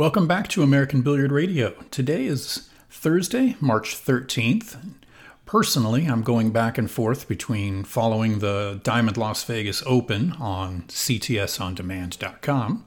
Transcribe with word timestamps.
Welcome 0.00 0.26
back 0.26 0.48
to 0.48 0.62
American 0.62 1.02
Billiard 1.02 1.30
Radio. 1.30 1.72
Today 1.90 2.24
is 2.24 2.70
Thursday, 2.88 3.56
March 3.60 4.02
13th. 4.02 4.78
Personally, 5.44 6.06
I'm 6.06 6.22
going 6.22 6.52
back 6.52 6.78
and 6.78 6.90
forth 6.90 7.28
between 7.28 7.84
following 7.84 8.38
the 8.38 8.80
Diamond 8.82 9.18
Las 9.18 9.44
Vegas 9.44 9.82
Open 9.84 10.32
on 10.40 10.84
CTSOnDemand.com 10.88 12.86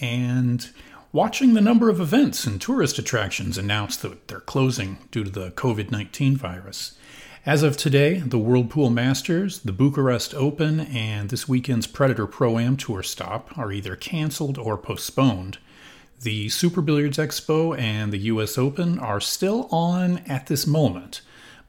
and 0.00 0.70
watching 1.12 1.54
the 1.54 1.60
number 1.60 1.88
of 1.88 2.00
events 2.00 2.44
and 2.44 2.60
tourist 2.60 2.98
attractions 2.98 3.56
announce 3.56 3.96
that 3.98 4.26
they're 4.26 4.40
closing 4.40 4.98
due 5.12 5.22
to 5.22 5.30
the 5.30 5.52
COVID 5.52 5.92
19 5.92 6.36
virus. 6.36 6.98
As 7.46 7.62
of 7.62 7.76
today, 7.76 8.18
the 8.18 8.36
World 8.36 8.68
Pool 8.68 8.90
Masters, 8.90 9.60
the 9.60 9.70
Bucharest 9.70 10.34
Open, 10.34 10.80
and 10.80 11.30
this 11.30 11.48
weekend's 11.48 11.86
Predator 11.86 12.26
Pro 12.26 12.58
Am 12.58 12.76
Tour 12.76 13.04
stop 13.04 13.56
are 13.56 13.70
either 13.70 13.94
canceled 13.94 14.58
or 14.58 14.76
postponed. 14.76 15.58
The 16.22 16.48
Super 16.48 16.80
Billiards 16.80 17.16
Expo 17.16 17.78
and 17.78 18.12
the 18.12 18.18
US 18.18 18.58
Open 18.58 18.98
are 18.98 19.20
still 19.20 19.68
on 19.70 20.18
at 20.26 20.48
this 20.48 20.66
moment, 20.66 21.20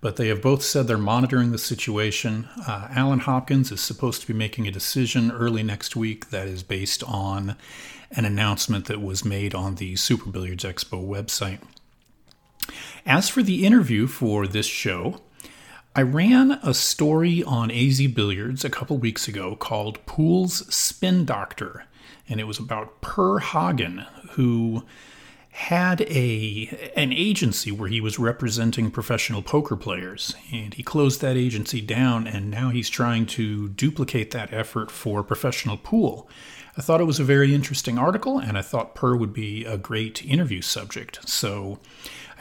but 0.01 0.15
they 0.15 0.27
have 0.29 0.41
both 0.41 0.63
said 0.63 0.87
they're 0.87 0.97
monitoring 0.97 1.51
the 1.51 1.59
situation. 1.59 2.49
Uh, 2.67 2.87
Allen 2.89 3.19
Hopkins 3.19 3.71
is 3.71 3.79
supposed 3.79 4.21
to 4.21 4.27
be 4.27 4.33
making 4.33 4.67
a 4.67 4.71
decision 4.71 5.29
early 5.31 5.61
next 5.61 5.95
week 5.95 6.31
that 6.31 6.47
is 6.47 6.63
based 6.63 7.03
on 7.03 7.57
an 8.09 8.25
announcement 8.25 8.85
that 8.85 9.03
was 9.03 9.23
made 9.23 9.53
on 9.53 9.75
the 9.75 9.95
Super 9.95 10.31
Billiards 10.31 10.63
Expo 10.63 11.07
website. 11.07 11.59
As 13.05 13.29
for 13.29 13.43
the 13.43 13.67
interview 13.67 14.07
for 14.07 14.47
this 14.47 14.65
show, 14.65 15.21
I 15.95 16.01
ran 16.01 16.53
a 16.63 16.73
story 16.73 17.43
on 17.43 17.69
AZ 17.69 18.01
Billiards 18.07 18.65
a 18.65 18.69
couple 18.71 18.97
weeks 18.97 19.27
ago 19.27 19.55
called 19.55 20.03
Pool's 20.07 20.73
Spin 20.73 21.23
Doctor 21.23 21.85
and 22.29 22.39
it 22.39 22.45
was 22.45 22.59
about 22.59 23.01
Per 23.01 23.39
Hagen, 23.39 24.05
who 24.39 24.81
had 25.49 25.99
a 26.03 26.91
an 26.95 27.11
agency 27.11 27.73
where 27.73 27.89
he 27.89 27.99
was 27.99 28.17
representing 28.17 28.89
professional 28.89 29.41
poker 29.41 29.75
players 29.75 30.33
and 30.53 30.75
he 30.75 30.81
closed 30.81 31.19
that 31.19 31.35
agency 31.35 31.81
down 31.81 32.25
and 32.25 32.49
now 32.49 32.69
he's 32.69 32.89
trying 32.89 33.25
to 33.25 33.67
duplicate 33.67 34.31
that 34.31 34.53
effort 34.53 34.89
for 34.89 35.21
professional 35.23 35.75
pool. 35.75 36.29
I 36.77 36.81
thought 36.81 37.01
it 37.01 37.05
was 37.05 37.19
a 37.19 37.25
very 37.25 37.53
interesting 37.53 37.97
article 37.99 38.39
and 38.39 38.57
I 38.57 38.61
thought 38.61 38.95
Per 38.95 39.13
would 39.17 39.33
be 39.33 39.65
a 39.65 39.77
great 39.77 40.23
interview 40.23 40.61
subject. 40.61 41.27
So 41.27 41.79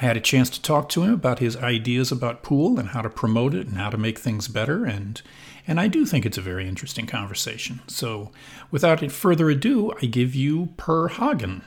I 0.00 0.04
had 0.04 0.16
a 0.16 0.20
chance 0.20 0.48
to 0.50 0.62
talk 0.62 0.88
to 0.90 1.02
him 1.02 1.14
about 1.14 1.40
his 1.40 1.56
ideas 1.56 2.12
about 2.12 2.44
pool 2.44 2.78
and 2.78 2.90
how 2.90 3.02
to 3.02 3.10
promote 3.10 3.54
it 3.54 3.66
and 3.66 3.76
how 3.76 3.90
to 3.90 3.98
make 3.98 4.20
things 4.20 4.46
better 4.46 4.84
and 4.84 5.20
and 5.66 5.78
I 5.78 5.88
do 5.88 6.06
think 6.06 6.24
it's 6.24 6.38
a 6.38 6.42
very 6.42 6.66
interesting 6.66 7.04
conversation. 7.04 7.80
So, 7.88 8.30
without 8.70 9.12
further 9.12 9.50
ado, 9.50 9.92
I 10.00 10.06
give 10.06 10.34
you 10.34 10.70
Per 10.78 11.08
Hagen. 11.08 11.62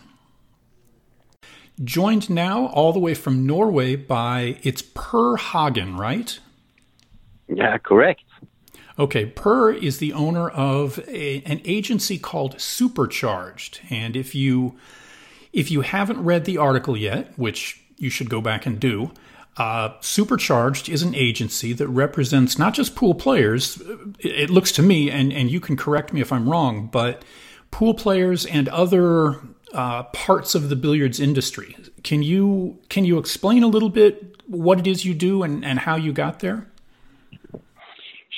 Joined 1.83 2.29
now 2.29 2.67
all 2.67 2.93
the 2.93 2.99
way 2.99 3.13
from 3.13 3.45
Norway 3.45 3.95
by 3.95 4.59
it's 4.63 4.81
Per 4.81 5.37
Hagen, 5.37 5.97
right? 5.97 6.37
Yeah, 7.47 7.77
correct. 7.79 8.23
Okay, 8.99 9.25
Per 9.25 9.71
is 9.71 9.97
the 9.97 10.13
owner 10.13 10.49
of 10.49 10.99
a, 11.07 11.41
an 11.43 11.61
agency 11.65 12.19
called 12.19 12.59
Supercharged, 12.59 13.79
and 13.89 14.15
if 14.15 14.35
you 14.35 14.77
if 15.53 15.71
you 15.71 15.81
haven't 15.81 16.23
read 16.23 16.45
the 16.45 16.57
article 16.57 16.95
yet, 16.95 17.37
which 17.37 17.81
you 17.97 18.09
should 18.09 18.29
go 18.29 18.41
back 18.41 18.65
and 18.65 18.79
do, 18.79 19.11
uh, 19.57 19.93
Supercharged 19.99 20.87
is 20.87 21.03
an 21.03 21.13
agency 21.13 21.73
that 21.73 21.87
represents 21.87 22.57
not 22.57 22.73
just 22.73 22.95
pool 22.95 23.13
players. 23.13 23.81
It, 24.19 24.49
looks 24.49 24.71
to 24.73 24.81
me, 24.81 25.11
and, 25.11 25.33
and 25.33 25.51
you 25.51 25.59
can 25.59 25.75
correct 25.75 26.13
me 26.13 26.21
if 26.21 26.31
I'm 26.31 26.49
wrong, 26.49 26.87
but 26.87 27.23
pool 27.69 27.93
players 27.93 28.45
and 28.45 28.69
other 28.69 29.39
uh, 29.73 30.03
parts 30.03 30.55
of 30.55 30.69
the 30.69 30.75
billiards 30.75 31.19
industry. 31.19 31.75
Can 32.03 32.23
you 32.23 32.79
can 32.89 33.05
you 33.05 33.17
explain 33.17 33.63
a 33.63 33.67
little 33.67 33.89
bit 33.89 34.41
what 34.47 34.79
it 34.79 34.87
is 34.87 35.05
you 35.05 35.13
do 35.13 35.43
and, 35.43 35.63
and 35.63 35.79
how 35.79 35.95
you 35.95 36.11
got 36.13 36.39
there? 36.39 36.67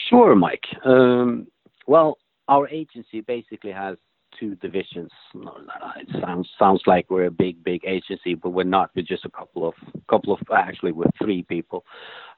Sure, 0.10 0.36
Mike. 0.36 0.66
Um, 0.86 1.48
well, 1.88 2.18
our 2.48 2.68
agency 2.70 3.22
basically 3.22 3.72
has 3.72 3.98
two 4.40 4.56
divisions. 4.56 5.12
It 5.36 6.22
sounds 6.22 6.50
sounds 6.58 6.82
like 6.86 7.10
we're 7.10 7.26
a 7.26 7.32
big 7.32 7.64
big 7.64 7.84
agency, 7.86 8.36
but 8.36 8.52
we're 8.52 8.64
not. 8.64 8.92
We're 8.96 9.04
just 9.04 9.26
a 9.26 9.30
couple 9.30 9.68
of 9.68 9.74
couple 10.10 10.34
of 10.34 10.40
actually 10.56 10.92
we're 10.92 11.06
three 11.22 11.44
people. 11.44 11.86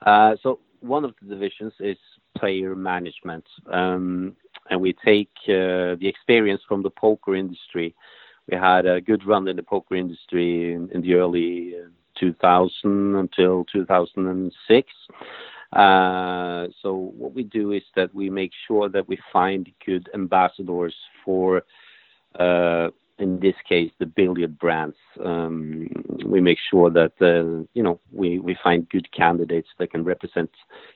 Uh, 0.05 0.35
so 0.41 0.59
one 0.81 1.03
of 1.03 1.13
the 1.22 1.29
divisions 1.29 1.73
is 1.79 1.97
player 2.38 2.75
management, 2.75 3.45
um, 3.72 4.35
and 4.69 4.81
we 4.81 4.94
take 5.05 5.31
uh, 5.47 5.95
the 6.00 6.07
experience 6.07 6.61
from 6.67 6.84
the 6.84 6.89
poker 6.89 7.35
industry. 7.35 7.95
We 8.50 8.57
had 8.57 8.85
a 8.85 9.01
good 9.01 9.25
run 9.25 9.47
in 9.47 9.56
the 9.56 9.63
poker 9.63 9.95
industry 9.95 10.73
in, 10.73 10.89
in 10.91 11.01
the 11.01 11.16
early 11.16 11.75
uh, 11.75 11.89
2000 12.19 13.16
until 13.16 13.66
2006. 13.72 14.91
Uh, 15.73 16.67
so 16.81 16.94
what 17.17 17.34
we 17.34 17.44
do 17.44 17.72
is 17.72 17.84
that 17.95 18.13
we 18.13 18.29
make 18.29 18.51
sure 18.67 18.88
that 18.88 19.07
we 19.07 19.17
find 19.34 19.69
good 19.85 20.09
ambassadors 20.13 20.95
for 21.23 21.63
uh, 22.39 22.89
in 23.17 23.39
this 23.39 23.55
case, 23.67 23.91
the 24.00 24.05
billiard 24.05 24.59
brands. 24.59 24.97
Um, 25.23 25.88
we 26.25 26.41
make 26.41 26.57
sure 26.69 26.89
that 26.89 27.13
uh, 27.22 27.66
you 27.73 27.81
know 27.81 28.00
we, 28.11 28.39
we 28.39 28.57
find 28.61 28.89
good 28.89 29.09
candidates 29.11 29.69
that 29.79 29.91
can 29.91 30.03
represent 30.03 30.51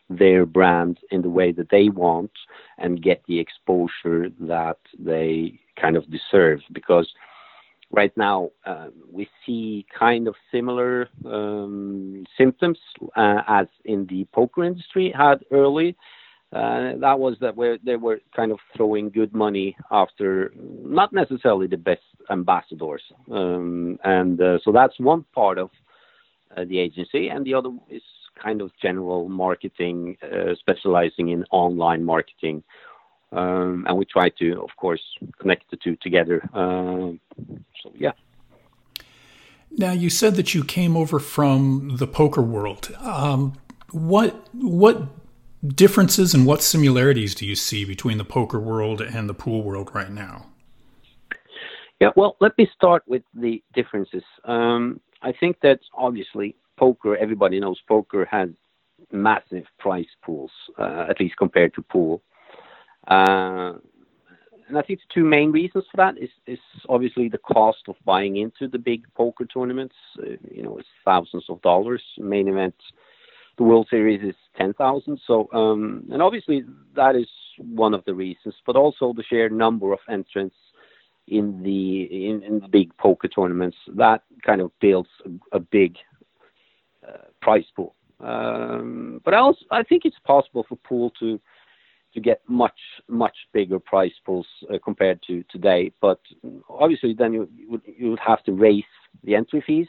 their 0.10 0.46
brand 0.46 1.00
in 1.12 1.22
the 1.22 1.30
way 1.30 1.52
that 1.54 1.70
they 1.70 1.90
want 1.90 2.32
and 2.78 3.02
get 3.02 3.24
the 3.28 3.40
exposure 3.40 4.30
that 4.42 4.80
they 4.98 5.60
kind 5.80 5.96
of 5.96 6.06
deserve. 6.12 6.60
Because 6.74 7.08
right 7.92 8.16
now 8.16 8.50
uh, 8.66 8.88
we 9.12 9.28
see 9.46 9.86
kind 9.98 10.28
of 10.28 10.36
similar 10.52 11.10
um, 11.26 12.26
symptoms 12.38 12.78
uh, 13.16 13.42
as 13.48 13.68
in 13.86 14.06
the 14.08 14.26
poker 14.34 14.64
industry 14.64 15.14
had 15.16 15.44
early. 15.52 15.96
Uh, 16.52 16.94
that 17.00 17.20
was 17.20 17.36
that 17.42 17.56
where 17.56 17.78
they 17.86 17.96
were 17.96 18.20
kind 18.36 18.52
of 18.52 18.58
throwing 18.76 19.10
good 19.10 19.34
money 19.36 19.76
after 19.92 20.52
not 20.58 21.14
necessarily 21.14 21.68
the 21.68 21.78
best 21.78 22.02
ambassadors, 22.32 23.04
um, 23.32 24.00
and 24.04 24.42
uh, 24.42 24.58
so 24.64 24.72
that's 24.72 25.00
one 25.00 25.24
part 25.36 25.60
of 25.60 25.70
uh, 26.58 26.66
the 26.66 26.80
agency, 26.80 27.28
and 27.28 27.46
the 27.46 27.54
other 27.54 27.70
is 27.92 28.02
kind 28.42 28.62
of 28.62 28.72
general 28.82 29.30
marketing, 29.30 30.18
uh, 30.24 30.56
specializing 30.60 31.30
in 31.30 31.46
online 31.52 32.04
marketing, 32.04 32.64
um, 33.32 33.86
and 33.88 33.98
we 33.98 34.06
try 34.06 34.30
to, 34.40 34.62
of 34.62 34.70
course, 34.78 35.02
connect 35.40 35.70
the 35.72 35.78
two 35.78 35.96
together. 35.98 36.42
Uh, 36.54 37.12
so 37.84 37.92
yeah. 37.96 38.12
Now 39.72 39.92
you 39.92 40.10
said 40.10 40.36
that 40.36 40.54
you 40.54 40.64
came 40.64 40.98
over 40.98 41.20
from 41.20 41.98
the 41.98 42.08
poker 42.08 42.42
world. 42.42 42.96
Um, 43.00 43.54
what 43.92 44.48
what 44.54 45.04
differences 45.66 46.34
and 46.34 46.46
what 46.46 46.64
similarities 46.64 47.36
do 47.36 47.46
you 47.46 47.56
see 47.56 47.86
between 47.86 48.18
the 48.18 48.26
poker 48.26 48.60
world 48.60 49.02
and 49.02 49.30
the 49.30 49.34
pool 49.34 49.62
world 49.62 49.94
right 49.94 50.12
now? 50.12 50.48
Yeah, 52.00 52.10
well, 52.16 52.38
let 52.40 52.58
me 52.58 52.70
start 52.74 53.04
with 53.08 53.24
the 53.34 53.62
differences. 53.74 54.24
Um, 54.46 55.02
I 55.22 55.34
think 55.34 55.60
that 55.62 55.80
obviously 55.94 56.56
poker, 56.78 57.18
everybody 57.18 57.60
knows 57.60 57.78
poker 57.88 58.26
has 58.32 58.50
massive 59.12 59.66
price 59.80 60.08
pools, 60.24 60.52
uh, 60.78 61.08
at 61.10 61.20
least 61.20 61.36
compared 61.38 61.74
to 61.74 61.82
pool. 61.82 62.22
Uh, 63.10 63.74
and 64.68 64.78
I 64.78 64.84
think 64.84 65.00
the 65.00 65.14
two 65.14 65.26
main 65.26 65.52
reasons 65.52 65.86
for 65.90 65.98
that 65.98 66.16
is, 66.18 66.60
obviously 66.88 67.28
the 67.28 67.40
cost 67.40 67.80
of 67.88 67.96
buying 68.06 68.38
into 68.38 68.68
the 68.68 68.78
big 68.78 69.04
poker 69.16 69.46
tournaments. 69.46 69.96
Uh, 70.20 70.38
you 70.52 70.64
know, 70.64 70.78
it's 70.78 70.88
thousands 71.04 71.46
of 71.50 71.62
dollars. 71.62 72.04
Main 72.18 72.48
event 72.48 72.76
the 73.58 73.64
World 73.64 73.88
Series 73.90 74.24
is 74.24 74.36
10,000. 74.58 75.20
So, 75.28 75.50
um, 75.54 76.08
and 76.12 76.22
obviously 76.22 76.64
that 76.96 77.16
is 77.16 77.28
one 77.58 77.94
of 77.94 78.04
the 78.06 78.14
reasons, 78.14 78.56
but 78.66 78.76
also 78.76 79.14
the 79.14 79.24
sheer 79.24 79.50
number 79.50 79.92
of 79.92 80.00
entrants 80.10 80.56
in 81.28 81.62
the 81.62 82.04
in, 82.04 82.42
in 82.42 82.60
the 82.60 82.68
big 82.68 82.96
poker 82.98 83.28
tournaments 83.28 83.78
that 83.96 84.24
kind 84.44 84.62
of 84.62 84.72
builds 84.80 85.10
a, 85.52 85.60
big 85.60 85.98
uh, 87.08 87.28
prize 87.42 87.66
pool. 87.76 87.96
Um, 88.20 89.22
but 89.24 89.34
I 89.34 89.38
also 89.38 89.66
I 89.72 89.84
think 89.84 90.06
it's 90.06 90.18
possible 90.26 90.66
for 90.68 90.78
pool 90.78 91.12
to 91.20 91.40
to 92.14 92.20
get 92.20 92.42
much 92.48 92.80
much 93.08 93.36
bigger 93.54 93.80
prize 93.80 94.12
pools 94.26 94.48
uh, 94.74 94.78
compared 94.84 95.22
to 95.28 95.44
today. 95.50 95.92
But 96.02 96.20
obviously, 96.70 97.14
then 97.14 97.34
you 97.34 97.50
you 97.56 97.70
would, 97.72 97.82
you 97.86 98.10
would 98.12 98.20
have 98.20 98.44
to 98.44 98.54
raise 98.54 98.84
the 99.24 99.36
entry 99.36 99.64
fees 99.66 99.88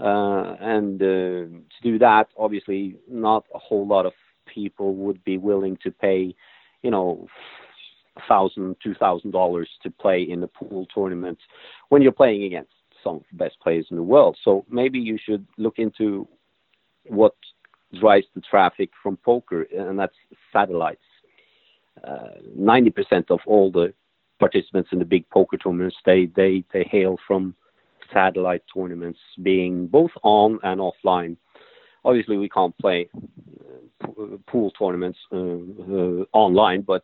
uh, 0.00 0.56
and 0.60 1.00
uh, 1.00 1.06
to 1.06 1.80
do 1.82 1.98
that, 1.98 2.28
obviously, 2.36 2.96
not 3.08 3.44
a 3.54 3.58
whole 3.58 3.86
lot 3.86 4.06
of 4.06 4.12
people 4.46 4.94
would 4.94 5.22
be 5.24 5.38
willing 5.38 5.78
to 5.82 5.90
pay, 5.90 6.34
you 6.82 6.90
know, 6.90 7.26
thousand, 8.28 8.76
two 8.82 8.94
thousand 8.94 9.30
dollars 9.30 9.68
to 9.82 9.90
play 9.90 10.22
in 10.22 10.42
a 10.42 10.48
pool 10.48 10.86
tournament 10.92 11.38
when 11.90 12.02
you're 12.02 12.12
playing 12.12 12.44
against 12.44 12.72
some 13.02 13.16
of 13.16 13.22
the 13.30 13.36
best 13.36 13.58
players 13.60 13.86
in 13.90 13.96
the 13.96 14.02
world. 14.02 14.36
So 14.42 14.64
maybe 14.68 14.98
you 14.98 15.18
should 15.22 15.46
look 15.58 15.78
into 15.78 16.26
what 17.06 17.34
drives 18.00 18.26
the 18.34 18.40
traffic 18.40 18.90
from 19.00 19.16
poker, 19.18 19.62
and 19.62 19.98
that's 19.98 20.14
satellites. 20.52 21.02
Uh, 22.02 22.34
ninety 22.56 22.90
uh, 22.90 22.92
percent 22.92 23.30
of 23.30 23.40
all 23.46 23.70
the 23.70 23.92
participants 24.40 24.90
in 24.92 24.98
the 24.98 25.04
big 25.04 25.28
poker 25.30 25.56
tournaments 25.56 25.96
they 26.04 26.26
they 26.34 26.64
they 26.72 26.82
hail 26.90 27.16
from 27.26 27.54
satellite 28.12 28.62
tournaments 28.74 29.18
being 29.42 29.86
both 29.86 30.10
on 30.22 30.58
and 30.62 30.80
offline. 30.80 31.36
Obviously, 32.04 32.36
we 32.36 32.48
can't 32.48 32.76
play 32.78 33.08
uh, 34.02 34.36
pool 34.46 34.70
tournaments 34.72 35.18
uh, 35.32 35.36
uh, 35.36 36.24
online, 36.32 36.82
but 36.82 37.02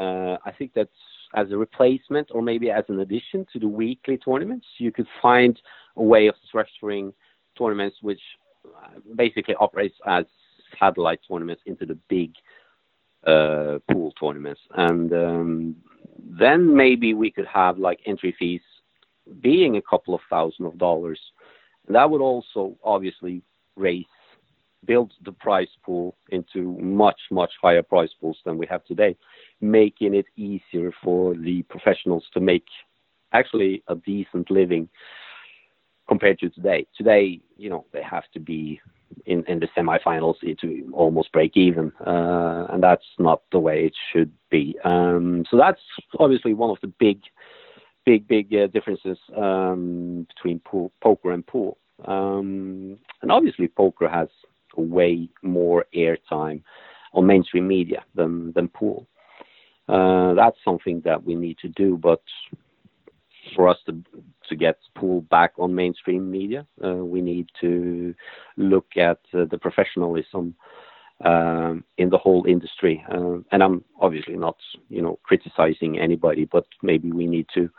uh, 0.00 0.36
I 0.44 0.50
think 0.58 0.74
that 0.74 0.88
as 1.34 1.50
a 1.50 1.56
replacement 1.56 2.28
or 2.32 2.42
maybe 2.42 2.70
as 2.70 2.84
an 2.88 3.00
addition 3.00 3.46
to 3.52 3.58
the 3.58 3.68
weekly 3.68 4.18
tournaments, 4.18 4.66
you 4.78 4.90
could 4.92 5.06
find 5.20 5.60
a 5.96 6.02
way 6.02 6.26
of 6.26 6.34
structuring 6.52 7.12
tournaments 7.56 7.98
which 8.02 8.20
uh, 8.66 8.98
basically 9.16 9.54
operates 9.56 9.96
as 10.06 10.24
satellite 10.78 11.20
tournaments 11.28 11.62
into 11.66 11.86
the 11.86 11.98
big 12.08 12.32
pool 13.24 14.12
tournaments, 14.18 14.60
and 14.76 15.12
um, 15.12 15.76
then 16.18 16.74
maybe 16.74 17.14
we 17.14 17.30
could 17.30 17.46
have 17.46 17.78
like 17.78 18.00
entry 18.06 18.34
fees 18.38 18.60
being 19.40 19.76
a 19.76 19.82
couple 19.82 20.14
of 20.14 20.20
thousand 20.28 20.66
of 20.66 20.78
dollars. 20.78 21.20
That 21.88 22.10
would 22.10 22.20
also 22.20 22.76
obviously 22.82 23.42
raise, 23.76 24.04
build 24.84 25.12
the 25.24 25.32
prize 25.32 25.68
pool 25.84 26.16
into 26.30 26.78
much, 26.80 27.20
much 27.30 27.52
higher 27.60 27.82
prize 27.82 28.10
pools 28.20 28.38
than 28.44 28.58
we 28.58 28.66
have 28.66 28.84
today, 28.84 29.16
making 29.60 30.14
it 30.14 30.26
easier 30.36 30.92
for 31.02 31.34
the 31.34 31.62
professionals 31.62 32.24
to 32.34 32.40
make 32.40 32.66
actually 33.32 33.82
a 33.88 33.94
decent 33.94 34.50
living 34.50 34.88
compared 36.08 36.38
to 36.38 36.50
today. 36.50 36.86
Today, 36.96 37.40
you 37.56 37.70
know, 37.70 37.86
they 37.92 38.02
have 38.02 38.24
to 38.34 38.40
be 38.40 38.80
in, 39.26 39.44
in 39.44 39.60
the 39.60 39.68
semifinals 39.76 40.36
to 40.60 40.90
almost 40.92 41.32
break 41.32 41.56
even, 41.56 41.92
uh, 42.06 42.66
and 42.70 42.82
that's 42.82 43.04
not 43.18 43.42
the 43.52 43.58
way 43.58 43.84
it 43.84 43.94
should 44.12 44.32
be. 44.50 44.76
Um, 44.84 45.44
so 45.50 45.56
that's 45.56 45.80
obviously 46.18 46.54
one 46.54 46.70
of 46.70 46.78
the 46.80 46.88
big, 46.88 47.20
big, 48.04 48.26
big 48.28 48.54
uh, 48.54 48.66
differences 48.68 49.18
um, 49.36 50.26
between 50.34 50.60
pool, 50.60 50.92
poker 51.02 51.32
and 51.32 51.46
pool. 51.46 51.78
Um, 52.04 52.98
and 53.22 53.30
obviously, 53.30 53.68
poker 53.68 54.08
has 54.08 54.28
way 54.76 55.28
more 55.42 55.86
airtime 55.94 56.62
on 57.12 57.26
mainstream 57.26 57.68
media 57.68 58.04
than 58.14 58.52
than 58.52 58.68
pool. 58.68 59.06
Uh, 59.88 60.34
that's 60.34 60.56
something 60.64 61.02
that 61.04 61.22
we 61.22 61.34
need 61.34 61.58
to 61.58 61.68
do, 61.68 61.96
but 61.96 62.22
for 63.54 63.68
us 63.68 63.78
to 63.86 64.02
to 64.48 64.56
get 64.56 64.76
pulled 64.94 65.28
back 65.28 65.52
on 65.58 65.74
mainstream 65.74 66.30
media. 66.30 66.66
Uh, 66.84 66.96
we 66.96 67.20
need 67.20 67.48
to 67.60 68.14
look 68.56 68.96
at 68.96 69.18
uh, 69.34 69.44
the 69.50 69.58
professionalism 69.58 70.54
um, 71.24 71.84
in 71.98 72.10
the 72.10 72.18
whole 72.18 72.44
industry. 72.46 73.04
Uh, 73.10 73.38
and 73.52 73.62
I'm 73.62 73.84
obviously 74.00 74.36
not, 74.36 74.56
you 74.88 75.02
know, 75.02 75.18
criticizing 75.22 75.98
anybody, 75.98 76.44
but 76.44 76.66
maybe 76.82 77.12
we 77.12 77.26
need 77.26 77.46
to 77.54 77.70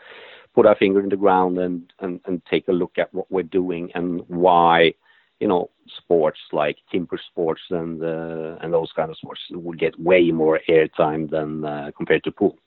put 0.55 0.65
our 0.65 0.75
finger 0.75 1.01
in 1.01 1.09
the 1.09 1.17
ground 1.17 1.57
and, 1.57 1.91
and, 1.99 2.19
and 2.25 2.41
take 2.49 2.67
a 2.67 2.71
look 2.71 2.97
at 2.97 3.13
what 3.13 3.29
we're 3.31 3.43
doing 3.43 3.91
and 3.95 4.21
why, 4.27 4.93
you 5.39 5.47
know, 5.47 5.69
sports 5.97 6.39
like 6.51 6.77
timber 6.91 7.19
sports 7.29 7.61
and 7.69 8.01
uh, 8.01 8.55
and 8.61 8.71
those 8.71 8.91
kind 8.95 9.09
of 9.11 9.17
sports 9.17 9.41
will 9.51 9.73
get 9.73 9.99
way 9.99 10.31
more 10.31 10.59
airtime 10.69 11.29
than 11.29 11.65
uh, 11.65 11.91
compared 11.97 12.23
to 12.23 12.31
pool. 12.31 12.57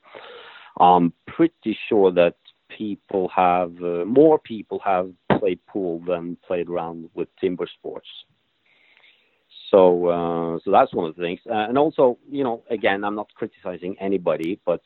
I'm 0.79 1.11
pretty 1.25 1.77
sure 1.89 2.11
that 2.11 2.35
people 2.69 3.29
have 3.29 3.73
uh, 3.81 4.05
more 4.05 4.39
people 4.39 4.79
have 4.83 5.11
played 5.39 5.59
pool 5.67 6.01
than 6.07 6.37
played 6.45 6.69
around 6.69 7.09
with 7.13 7.27
timber 7.39 7.67
sports. 7.77 8.07
So 9.71 10.07
uh, 10.07 10.59
so 10.63 10.71
that's 10.71 10.93
one 10.93 11.09
of 11.09 11.15
the 11.15 11.21
things. 11.21 11.39
Uh, 11.49 11.67
and 11.69 11.77
also, 11.77 12.17
you 12.29 12.43
know, 12.43 12.63
again, 12.69 13.03
I'm 13.03 13.15
not 13.15 13.27
criticizing 13.35 13.97
anybody, 13.99 14.59
but 14.65 14.81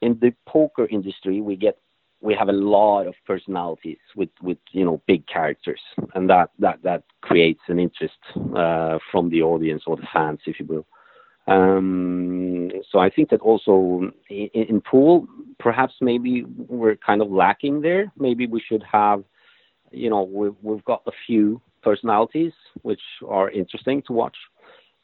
in 0.00 0.18
the 0.20 0.32
poker 0.46 0.86
industry, 0.90 1.40
we 1.40 1.56
get 1.56 1.78
we 2.20 2.34
have 2.34 2.48
a 2.48 2.52
lot 2.52 3.06
of 3.06 3.14
personalities 3.26 3.98
with 4.16 4.30
with 4.42 4.58
you 4.72 4.84
know 4.84 5.02
big 5.06 5.26
characters, 5.26 5.80
and 6.14 6.28
that 6.30 6.50
that 6.58 6.82
that 6.82 7.04
creates 7.20 7.60
an 7.68 7.78
interest 7.78 8.18
uh, 8.56 8.98
from 9.10 9.28
the 9.30 9.42
audience 9.42 9.82
or 9.86 9.96
the 9.96 10.08
fans, 10.12 10.40
if 10.46 10.58
you 10.58 10.66
will. 10.66 10.86
Um, 11.46 12.70
so 12.90 12.98
I 12.98 13.10
think 13.10 13.28
that 13.30 13.40
also 13.40 14.10
in, 14.30 14.48
in, 14.52 14.80
pool, 14.80 15.26
perhaps 15.58 15.92
maybe 16.00 16.44
we're 16.44 16.96
kind 16.96 17.20
of 17.20 17.30
lacking 17.30 17.82
there. 17.82 18.10
Maybe 18.18 18.46
we 18.46 18.62
should 18.66 18.82
have, 18.90 19.22
you 19.90 20.08
know, 20.08 20.22
we've, 20.22 20.54
we've 20.62 20.84
got 20.84 21.02
a 21.06 21.12
few 21.26 21.60
personalities 21.84 22.52
which 22.82 23.02
are 23.28 23.50
interesting 23.50 24.02
to 24.06 24.12
watch, 24.12 24.36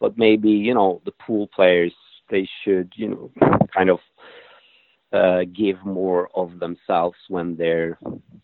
but 0.00 0.18
maybe 0.18 0.50
you 0.50 0.74
know 0.74 1.00
the 1.04 1.12
pool 1.12 1.46
players 1.54 1.92
they 2.30 2.48
should 2.64 2.92
you 2.96 3.08
know 3.08 3.30
kind 3.72 3.90
of 3.90 3.98
uh, 5.12 5.40
give 5.54 5.76
more 5.84 6.28
of 6.34 6.58
themselves 6.58 7.16
when 7.28 7.56
they're 7.56 7.98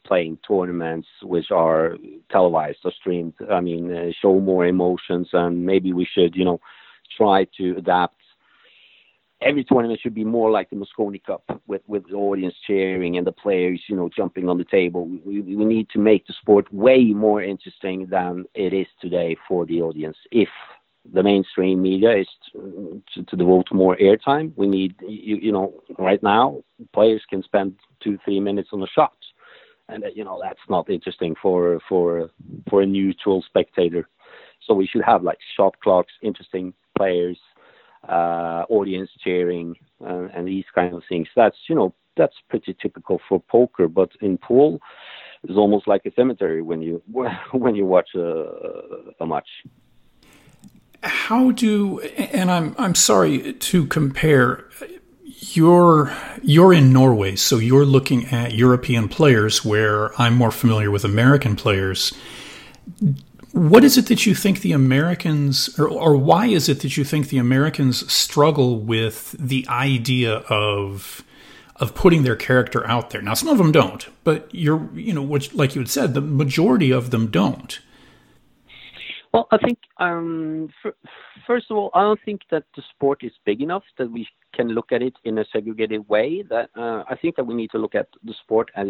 playing 0.05 0.37
tournaments 0.47 1.09
which 1.23 1.51
are 1.51 1.97
televised 2.31 2.79
or 2.85 2.93
streamed. 2.93 3.35
I 3.51 3.61
mean, 3.61 3.95
uh, 3.95 4.11
show 4.21 4.39
more 4.41 4.67
emotions, 4.67 5.29
and 5.33 5.65
maybe 5.65 5.93
we 5.93 6.07
should 6.13 6.37
you 6.37 6.45
know 6.45 6.61
try 7.17 7.47
to 7.59 7.77
adapt. 7.77 8.21
Every 9.43 9.65
tournament 9.65 10.01
should 10.01 10.15
be 10.15 10.25
more 10.25 10.51
like 10.51 10.71
the 10.71 10.77
Mosconi 10.77 11.23
Cup, 11.23 11.45
with 11.67 11.83
with 11.87 12.09
the 12.09 12.15
audience 12.15 12.55
cheering 12.67 13.19
and 13.19 13.27
the 13.27 13.33
players, 13.33 13.83
you 13.87 13.95
know, 13.95 14.09
jumping 14.09 14.49
on 14.49 14.57
the 14.57 14.65
table. 14.65 15.07
We 15.07 15.41
we 15.43 15.65
need 15.65 15.91
to 15.91 15.99
make 15.99 16.27
the 16.27 16.35
sport 16.41 16.73
way 16.73 17.05
more 17.13 17.43
interesting 17.43 18.07
than 18.07 18.47
it 18.55 18.73
is 18.73 18.87
today 19.01 19.37
for 19.47 19.67
the 19.67 19.83
audience. 19.83 20.17
If 20.31 20.49
the 21.13 21.23
mainstream 21.23 21.83
media 21.83 22.17
is 22.17 22.29
to, 22.53 23.03
to, 23.27 23.37
devote 23.37 23.67
more 23.73 23.97
airtime, 23.97 24.53
we 24.57 24.67
need 24.67 24.95
you, 25.01 25.37
you 25.37 25.53
know 25.53 25.75
right 25.99 26.23
now 26.23 26.63
players 26.93 27.23
can 27.29 27.43
spend 27.43 27.75
two 28.03 28.19
three 28.25 28.41
minutes 28.41 28.71
on 28.73 28.83
a 28.83 28.87
shot, 28.87 29.17
and 29.89 30.05
you 30.15 30.25
know 30.25 30.41
that's 30.43 30.69
not 30.69 30.91
interesting 30.91 31.35
for 31.41 31.81
for 31.89 32.31
for 32.69 32.83
a 32.83 32.87
neutral 32.87 33.43
spectator. 33.43 34.09
So 34.67 34.75
we 34.75 34.87
should 34.87 35.03
have 35.05 35.23
like 35.23 35.39
shot 35.57 35.79
clocks, 35.81 36.13
interesting 36.23 36.75
players, 36.97 37.39
uh, 38.09 38.65
audience 38.69 39.11
cheering, 39.23 39.75
uh, 40.05 40.29
and 40.35 40.47
these 40.47 40.65
kind 40.75 40.95
of 40.95 41.03
things. 41.09 41.29
That's 41.37 41.57
you 41.69 41.75
know 41.75 41.95
that's 42.17 42.35
pretty 42.49 42.77
typical 42.81 43.21
for 43.29 43.41
poker, 43.41 43.89
but 43.89 44.11
in 44.21 44.39
pool, 44.39 44.81
it's 45.43 45.57
almost 45.57 45.87
like 45.87 46.05
a 46.07 46.13
cemetery 46.15 46.63
when 46.63 46.83
you 46.83 47.03
when 47.53 47.75
you 47.75 47.87
watch 47.87 48.11
a, 48.15 48.45
a 49.21 49.27
match. 49.27 49.49
How 51.03 51.51
do 51.53 52.01
and 52.01 52.51
I'm 52.51 52.75
I'm 52.79 52.95
sorry 52.95 53.53
to 53.53 53.87
compare. 53.87 54.65
You're 55.39 56.17
you're 56.43 56.73
in 56.73 56.93
Norway, 56.93 57.37
so 57.37 57.59
you're 57.59 57.85
looking 57.85 58.27
at 58.27 58.55
European 58.55 59.09
players, 59.09 59.65
where 59.65 60.19
I'm 60.21 60.35
more 60.35 60.51
familiar 60.51 60.91
with 60.91 61.05
American 61.05 61.57
players 61.57 62.13
what 63.57 63.85
is 63.85 63.97
it 63.97 64.07
that 64.09 64.27
you 64.27 64.35
think 64.35 64.61
the 64.61 64.73
Americans, 64.73 65.79
or, 65.79 65.89
or, 65.89 66.15
why 66.15 66.47
is 66.47 66.69
it 66.69 66.81
that 66.81 66.99
you 66.99 67.05
think 67.05 67.31
the 67.31 67.39
Americans 67.39 68.13
struggle 68.13 68.79
with 68.79 69.35
the 69.39 69.67
idea 69.69 70.39
of 70.51 71.25
of 71.77 71.95
putting 71.95 72.23
their 72.23 72.37
character 72.37 72.87
out 72.87 73.11
there? 73.11 73.23
Now, 73.23 73.33
some 73.33 73.49
of 73.49 73.57
them 73.57 73.73
don't, 73.73 74.07
but 74.25 74.49
you're, 74.53 74.91
you 74.95 75.15
know, 75.15 75.23
which, 75.23 75.55
like 75.55 75.75
you 75.75 75.81
had 75.81 75.89
said, 75.89 76.13
the 76.13 76.21
majority 76.21 76.91
of 76.91 77.11
them 77.11 77.29
don't. 77.29 77.81
Well, 79.33 79.49
I 79.51 79.57
think 79.57 79.79
um, 79.97 80.69
for, 80.83 80.95
first 81.47 81.71
of 81.71 81.79
all, 81.79 81.91
I 81.95 82.03
don't 82.03 82.21
think 82.27 82.43
that 82.51 82.65
the 82.77 82.83
sport 82.91 83.25
is 83.25 83.33
big 83.47 83.63
enough 83.63 83.85
that 83.97 84.11
we 84.11 84.29
can 84.55 84.69
look 84.69 84.93
at 84.93 85.01
it 85.01 85.15
in 85.25 85.39
a 85.39 85.47
segregated 85.51 86.07
way. 86.11 86.43
That 86.43 86.69
uh, 86.77 87.05
I 87.09 87.17
think 87.17 87.37
that 87.37 87.45
we 87.45 87.55
need 87.55 87.71
to 87.71 87.79
look 87.79 87.95
at 87.95 88.09
the 88.23 88.35
sport 88.43 88.71
as 88.77 88.89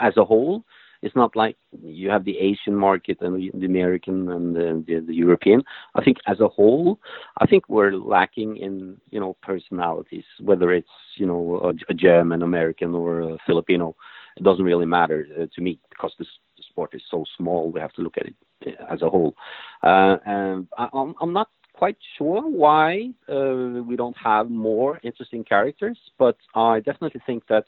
as 0.00 0.16
a 0.16 0.24
whole 0.24 0.64
it's 1.02 1.14
not 1.14 1.36
like 1.36 1.56
you 1.82 2.10
have 2.10 2.24
the 2.24 2.38
Asian 2.38 2.74
market 2.74 3.18
and 3.20 3.52
the, 3.54 3.66
American 3.66 4.30
and 4.30 4.54
the, 4.54 4.84
the, 4.86 5.00
the, 5.06 5.14
European. 5.14 5.62
I 5.94 6.02
think 6.04 6.18
as 6.26 6.40
a 6.40 6.48
whole, 6.48 6.98
I 7.38 7.46
think 7.46 7.68
we're 7.68 7.92
lacking 7.92 8.56
in 8.56 8.96
you 9.10 9.20
know 9.20 9.36
personalities. 9.42 10.24
Whether 10.40 10.72
it's 10.72 10.88
you 11.16 11.26
know 11.26 11.60
a, 11.62 11.92
a 11.92 11.94
German, 11.94 12.42
American, 12.42 12.94
or 12.94 13.20
a 13.20 13.38
Filipino, 13.46 13.94
it 14.36 14.42
doesn't 14.42 14.64
really 14.64 14.86
matter 14.86 15.26
uh, 15.40 15.46
to 15.54 15.60
me 15.60 15.78
because 15.90 16.12
this 16.18 16.28
the 16.56 16.64
sport 16.68 16.94
is 16.94 17.02
so 17.10 17.24
small. 17.36 17.70
We 17.70 17.80
have 17.80 17.92
to 17.94 18.02
look 18.02 18.16
at 18.18 18.26
it 18.26 18.34
uh, 18.66 18.92
as 18.92 19.02
a 19.02 19.10
whole. 19.10 19.34
Uh, 19.82 20.16
and 20.26 20.66
I, 20.76 20.88
I'm, 20.92 21.14
I'm 21.20 21.32
not 21.32 21.48
quite 21.74 21.96
sure 22.16 22.42
why 22.42 23.10
uh, 23.28 23.82
we 23.84 23.94
don't 23.94 24.16
have 24.16 24.50
more 24.50 24.98
interesting 25.04 25.44
characters, 25.44 25.96
but 26.18 26.36
I 26.56 26.80
definitely 26.80 27.20
think 27.24 27.46
that 27.48 27.64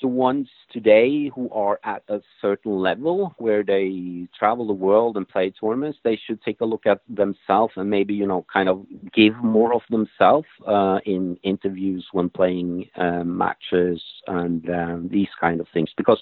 the 0.00 0.08
ones 0.08 0.48
today 0.72 1.28
who 1.34 1.50
are 1.50 1.80
at 1.84 2.02
a 2.08 2.20
certain 2.40 2.78
level 2.78 3.34
where 3.38 3.62
they 3.62 4.26
travel 4.38 4.66
the 4.66 4.72
world 4.72 5.16
and 5.16 5.28
play 5.28 5.50
tournaments, 5.50 5.98
they 6.04 6.18
should 6.26 6.42
take 6.42 6.60
a 6.60 6.64
look 6.64 6.86
at 6.86 7.00
themselves 7.08 7.72
and 7.76 7.88
maybe 7.88 8.14
you 8.14 8.26
know 8.26 8.44
kind 8.52 8.68
of 8.68 8.84
give 9.12 9.34
more 9.42 9.74
of 9.74 9.82
themselves 9.90 10.46
uh, 10.66 10.98
in 11.04 11.36
interviews 11.42 12.06
when 12.12 12.28
playing 12.28 12.88
um, 12.96 13.36
matches 13.36 14.02
and 14.26 14.68
um, 14.70 15.08
these 15.10 15.30
kind 15.40 15.60
of 15.60 15.66
things 15.72 15.90
because. 15.96 16.20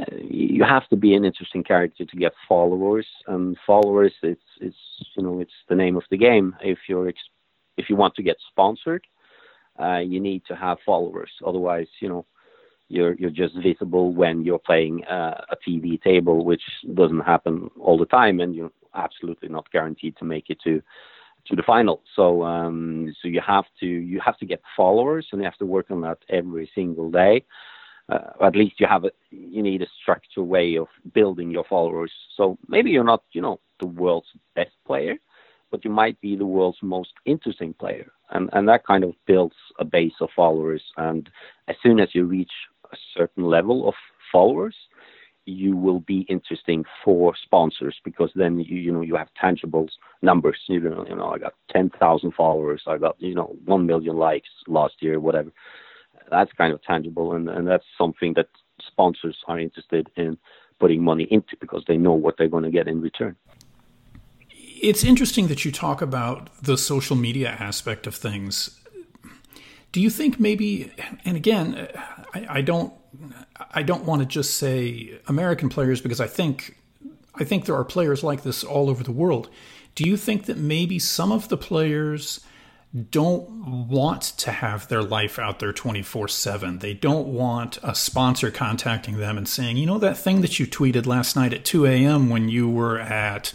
Uh, 0.00 0.04
you 0.30 0.62
have 0.62 0.88
to 0.88 0.94
be 0.94 1.16
an 1.16 1.24
interesting 1.24 1.64
character 1.64 2.04
to 2.04 2.16
get 2.16 2.32
followers, 2.48 3.04
and 3.26 3.56
followers 3.66 4.12
it's 4.22 4.40
it's 4.60 4.76
you 5.16 5.24
know 5.24 5.40
it's 5.40 5.50
the 5.68 5.74
name 5.74 5.96
of 5.96 6.04
the 6.08 6.16
game. 6.16 6.54
If 6.60 6.78
you're 6.88 7.08
ex- 7.08 7.18
if 7.76 7.90
you 7.90 7.96
want 7.96 8.14
to 8.14 8.22
get 8.22 8.36
sponsored, 8.48 9.04
uh, 9.80 9.98
you 9.98 10.20
need 10.20 10.42
to 10.46 10.56
have 10.56 10.78
followers. 10.84 11.30
Otherwise, 11.46 11.86
you 12.00 12.08
know, 12.08 12.26
you're 12.88 13.14
you're 13.14 13.30
just 13.30 13.54
visible 13.62 14.12
when 14.12 14.44
you're 14.44 14.58
playing 14.58 15.04
uh, 15.04 15.44
a 15.50 15.56
TV 15.56 16.00
table, 16.02 16.44
which 16.44 16.62
doesn't 16.94 17.20
happen 17.20 17.70
all 17.80 17.98
the 17.98 18.06
time, 18.06 18.40
and 18.40 18.54
you're 18.54 18.72
absolutely 18.94 19.48
not 19.48 19.70
guaranteed 19.70 20.16
to 20.16 20.24
make 20.24 20.50
it 20.50 20.58
to 20.64 20.82
to 21.46 21.56
the 21.56 21.62
final. 21.62 22.02
So 22.14 22.42
um, 22.42 23.14
so 23.20 23.28
you 23.28 23.40
have 23.46 23.64
to 23.80 23.86
you 23.86 24.20
have 24.20 24.38
to 24.38 24.46
get 24.46 24.62
followers, 24.76 25.26
and 25.32 25.40
you 25.40 25.44
have 25.44 25.58
to 25.58 25.66
work 25.66 25.90
on 25.90 26.00
that 26.02 26.18
every 26.28 26.70
single 26.74 27.10
day. 27.10 27.44
Uh, 28.10 28.30
at 28.42 28.56
least 28.56 28.80
you 28.80 28.86
have 28.86 29.04
a 29.04 29.10
you 29.30 29.62
need 29.62 29.82
a 29.82 29.86
structured 30.00 30.46
way 30.46 30.76
of 30.76 30.88
building 31.12 31.50
your 31.50 31.64
followers. 31.64 32.12
So 32.36 32.58
maybe 32.68 32.90
you're 32.90 33.04
not 33.04 33.22
you 33.32 33.42
know 33.42 33.60
the 33.80 33.86
world's 33.86 34.28
best 34.54 34.72
player, 34.86 35.16
but 35.70 35.84
you 35.84 35.90
might 35.90 36.20
be 36.20 36.36
the 36.36 36.46
world's 36.46 36.78
most 36.82 37.12
interesting 37.26 37.74
player, 37.74 38.10
and 38.30 38.48
and 38.52 38.68
that 38.68 38.86
kind 38.86 39.04
of 39.04 39.12
builds 39.26 39.56
a 39.78 39.84
base 39.84 40.14
of 40.20 40.30
followers. 40.34 40.82
And 40.96 41.28
as 41.68 41.76
soon 41.82 42.00
as 42.00 42.14
you 42.14 42.24
reach 42.24 42.52
a 42.92 42.96
certain 43.16 43.44
level 43.44 43.88
of 43.88 43.94
followers, 44.32 44.74
you 45.48 45.76
will 45.76 46.00
be 46.00 46.20
interesting 46.28 46.84
for 47.02 47.34
sponsors 47.42 47.96
because 48.04 48.30
then 48.34 48.60
you 48.60 48.76
you 48.76 48.92
know 48.92 49.00
you 49.00 49.16
have 49.16 49.28
tangible 49.40 49.88
numbers. 50.22 50.58
You 50.66 50.80
know, 50.80 51.06
you 51.08 51.16
know 51.16 51.30
I 51.30 51.38
got 51.38 51.54
ten 51.70 51.90
thousand 51.98 52.34
followers. 52.34 52.82
I 52.86 52.98
got 52.98 53.16
you 53.18 53.34
know 53.34 53.56
one 53.64 53.86
million 53.86 54.16
likes 54.16 54.48
last 54.66 54.94
year, 55.00 55.18
whatever. 55.18 55.50
That's 56.30 56.52
kind 56.52 56.72
of 56.72 56.82
tangible, 56.82 57.34
and 57.34 57.48
and 57.48 57.66
that's 57.66 57.86
something 57.96 58.34
that 58.34 58.48
sponsors 58.86 59.36
are 59.46 59.58
interested 59.58 60.08
in 60.16 60.36
putting 60.78 61.02
money 61.02 61.24
into 61.30 61.56
because 61.60 61.82
they 61.88 61.96
know 61.96 62.12
what 62.12 62.36
they're 62.36 62.48
going 62.48 62.64
to 62.64 62.70
get 62.70 62.86
in 62.86 63.00
return. 63.00 63.36
It's 64.80 65.02
interesting 65.02 65.48
that 65.48 65.64
you 65.64 65.72
talk 65.72 66.00
about 66.00 66.50
the 66.62 66.78
social 66.78 67.16
media 67.16 67.48
aspect 67.48 68.06
of 68.06 68.14
things. 68.14 68.77
Do 69.92 70.00
you 70.00 70.10
think 70.10 70.38
maybe, 70.38 70.92
and 71.24 71.36
again, 71.36 71.88
I, 72.34 72.46
I 72.48 72.60
don't, 72.60 72.92
I 73.70 73.82
don't 73.82 74.04
want 74.04 74.22
to 74.22 74.26
just 74.26 74.56
say 74.56 75.18
American 75.26 75.68
players 75.68 76.00
because 76.00 76.20
I 76.20 76.26
think, 76.26 76.78
I 77.34 77.44
think 77.44 77.64
there 77.64 77.76
are 77.76 77.84
players 77.84 78.22
like 78.22 78.42
this 78.42 78.64
all 78.64 78.90
over 78.90 79.02
the 79.02 79.12
world. 79.12 79.48
Do 79.94 80.04
you 80.04 80.16
think 80.16 80.46
that 80.46 80.56
maybe 80.56 80.98
some 80.98 81.32
of 81.32 81.48
the 81.48 81.56
players 81.56 82.40
don't 83.10 83.88
want 83.88 84.22
to 84.22 84.50
have 84.50 84.88
their 84.88 85.02
life 85.02 85.38
out 85.38 85.58
there 85.58 85.72
24 85.72 86.28
7. 86.28 86.78
They 86.78 86.94
don't 86.94 87.28
want 87.28 87.78
a 87.82 87.94
sponsor 87.94 88.50
contacting 88.50 89.18
them 89.18 89.36
and 89.36 89.46
saying, 89.46 89.76
you 89.76 89.86
know, 89.86 89.98
that 89.98 90.16
thing 90.16 90.40
that 90.40 90.58
you 90.58 90.66
tweeted 90.66 91.06
last 91.06 91.36
night 91.36 91.52
at 91.52 91.64
2 91.64 91.84
a.m. 91.86 92.30
when 92.30 92.48
you 92.48 92.68
were 92.68 92.98
at 92.98 93.52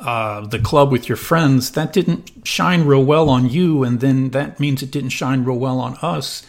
uh, 0.00 0.46
the 0.46 0.58
club 0.58 0.90
with 0.90 1.08
your 1.08 1.16
friends, 1.16 1.72
that 1.72 1.92
didn't 1.92 2.30
shine 2.44 2.84
real 2.84 3.04
well 3.04 3.28
on 3.28 3.48
you, 3.48 3.84
and 3.84 4.00
then 4.00 4.30
that 4.30 4.58
means 4.58 4.82
it 4.82 4.90
didn't 4.90 5.10
shine 5.10 5.44
real 5.44 5.58
well 5.58 5.78
on 5.78 5.96
us. 6.02 6.46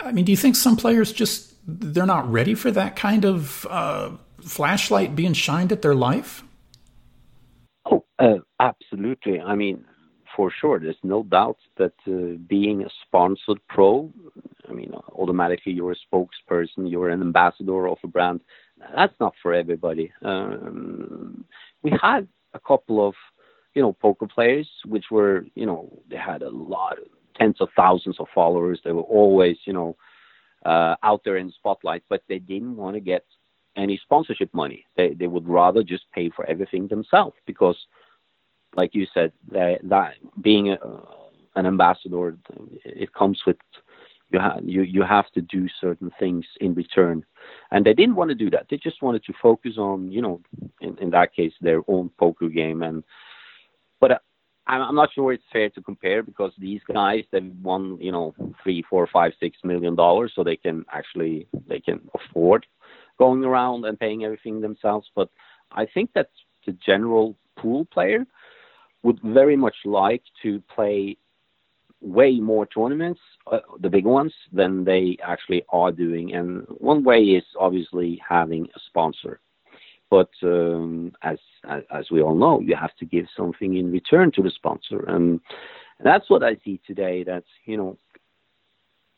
I 0.00 0.12
mean, 0.12 0.24
do 0.24 0.32
you 0.32 0.36
think 0.36 0.56
some 0.56 0.76
players 0.76 1.12
just 1.12 1.54
they're 1.66 2.06
not 2.06 2.30
ready 2.30 2.54
for 2.54 2.70
that 2.70 2.96
kind 2.96 3.24
of 3.24 3.66
uh, 3.68 4.10
flashlight 4.40 5.14
being 5.14 5.32
shined 5.32 5.72
at 5.72 5.82
their 5.82 5.94
life? 5.94 6.42
Oh, 7.84 8.04
uh, 8.18 8.38
absolutely. 8.60 9.40
I 9.40 9.54
mean, 9.54 9.84
for 10.36 10.50
sure, 10.60 10.78
there's 10.78 10.96
no 11.02 11.22
doubt 11.22 11.58
that 11.76 11.94
uh, 12.06 12.38
being 12.46 12.82
a 12.82 12.88
sponsored 13.06 13.60
pro, 13.68 14.12
I 14.68 14.72
mean, 14.72 14.92
automatically 15.12 15.72
you're 15.72 15.92
a 15.92 15.96
spokesperson, 16.14 16.90
you're 16.90 17.10
an 17.10 17.20
ambassador 17.20 17.88
of 17.88 17.98
a 18.04 18.06
brand. 18.06 18.40
That's 18.94 19.14
not 19.20 19.34
for 19.42 19.54
everybody. 19.54 20.12
Um, 20.22 21.44
we 21.82 21.92
had 22.02 22.28
a 22.56 22.68
couple 22.68 23.06
of, 23.06 23.14
you 23.74 23.82
know, 23.82 23.92
poker 23.92 24.26
players, 24.26 24.68
which 24.84 25.06
were, 25.10 25.44
you 25.54 25.66
know, 25.66 25.82
they 26.10 26.16
had 26.16 26.42
a 26.42 26.50
lot, 26.50 26.96
tens 27.38 27.60
of 27.60 27.68
thousands 27.76 28.18
of 28.18 28.26
followers. 28.34 28.80
They 28.82 28.92
were 28.92 29.02
always, 29.02 29.56
you 29.64 29.72
know, 29.72 29.96
uh, 30.64 30.96
out 31.02 31.20
there 31.24 31.36
in 31.36 31.46
the 31.48 31.52
spotlight, 31.52 32.02
but 32.08 32.22
they 32.28 32.38
didn't 32.38 32.76
want 32.76 32.94
to 32.94 33.00
get 33.00 33.24
any 33.76 34.00
sponsorship 34.02 34.52
money. 34.54 34.84
They 34.96 35.14
they 35.14 35.26
would 35.26 35.46
rather 35.46 35.82
just 35.82 36.10
pay 36.12 36.30
for 36.30 36.44
everything 36.46 36.88
themselves 36.88 37.36
because, 37.46 37.76
like 38.74 38.94
you 38.94 39.06
said, 39.12 39.32
that, 39.52 39.80
that 39.84 40.14
being 40.40 40.70
a, 40.70 40.78
an 41.56 41.66
ambassador, 41.66 42.36
it 42.84 43.12
comes 43.12 43.40
with 43.46 43.56
you 44.30 44.38
have 44.40 44.60
you 44.64 44.82
you 44.82 45.02
have 45.02 45.30
to 45.32 45.40
do 45.40 45.68
certain 45.80 46.10
things 46.18 46.44
in 46.60 46.74
return. 46.74 47.24
And 47.70 47.84
they 47.84 47.94
didn't 47.94 48.16
want 48.16 48.30
to 48.30 48.34
do 48.34 48.50
that. 48.50 48.66
They 48.68 48.76
just 48.76 49.02
wanted 49.02 49.24
to 49.24 49.32
focus 49.40 49.74
on 49.78 50.10
you 50.10 50.22
know 50.22 50.40
in, 50.80 50.98
in 50.98 51.10
that 51.10 51.34
case 51.34 51.52
their 51.60 51.82
own 51.88 52.10
poker 52.18 52.48
game. 52.48 52.82
And 52.82 53.04
but 54.00 54.10
uh, 54.12 54.18
I'm 54.66 54.96
not 54.96 55.10
sure 55.14 55.32
it's 55.32 55.44
fair 55.52 55.70
to 55.70 55.82
compare 55.82 56.22
because 56.22 56.52
these 56.58 56.80
guys 56.92 57.24
they 57.30 57.40
won 57.62 57.98
you 58.00 58.12
know 58.12 58.34
three 58.62 58.82
four 58.88 59.08
five 59.12 59.32
six 59.38 59.58
million 59.62 59.94
dollars 59.94 60.32
so 60.34 60.42
they 60.42 60.56
can 60.56 60.84
actually 60.92 61.46
they 61.68 61.80
can 61.80 62.00
afford 62.14 62.66
going 63.18 63.44
around 63.44 63.84
and 63.84 63.98
paying 63.98 64.24
everything 64.24 64.60
themselves. 64.60 65.08
But 65.14 65.30
i 65.72 65.84
think 65.94 66.10
that 66.14 66.30
the 66.64 66.72
general 66.84 67.36
pool 67.56 67.84
player 67.86 68.24
would 69.02 69.20
very 69.22 69.56
much 69.56 69.76
like 69.84 70.22
to 70.42 70.60
play 70.74 71.16
way 72.06 72.38
more 72.38 72.66
tournaments, 72.66 73.20
uh, 73.50 73.58
the 73.80 73.90
big 73.90 74.04
ones, 74.04 74.32
than 74.52 74.84
they 74.84 75.16
actually 75.22 75.64
are 75.70 75.90
doing. 75.90 76.34
And 76.34 76.64
one 76.78 77.02
way 77.02 77.20
is 77.22 77.44
obviously 77.58 78.22
having 78.26 78.66
a 78.74 78.80
sponsor. 78.86 79.40
But 80.08 80.30
um, 80.44 81.12
as, 81.22 81.38
as, 81.90 82.10
we 82.12 82.22
all 82.22 82.36
know, 82.36 82.60
you 82.60 82.76
have 82.76 82.94
to 82.98 83.04
give 83.04 83.26
something 83.36 83.76
in 83.76 83.90
return 83.90 84.30
to 84.32 84.42
the 84.42 84.50
sponsor, 84.50 85.00
and 85.08 85.40
that's 85.98 86.30
what 86.30 86.44
I 86.44 86.56
see 86.64 86.80
today. 86.86 87.24
That's 87.24 87.48
you 87.64 87.76
know, 87.76 87.98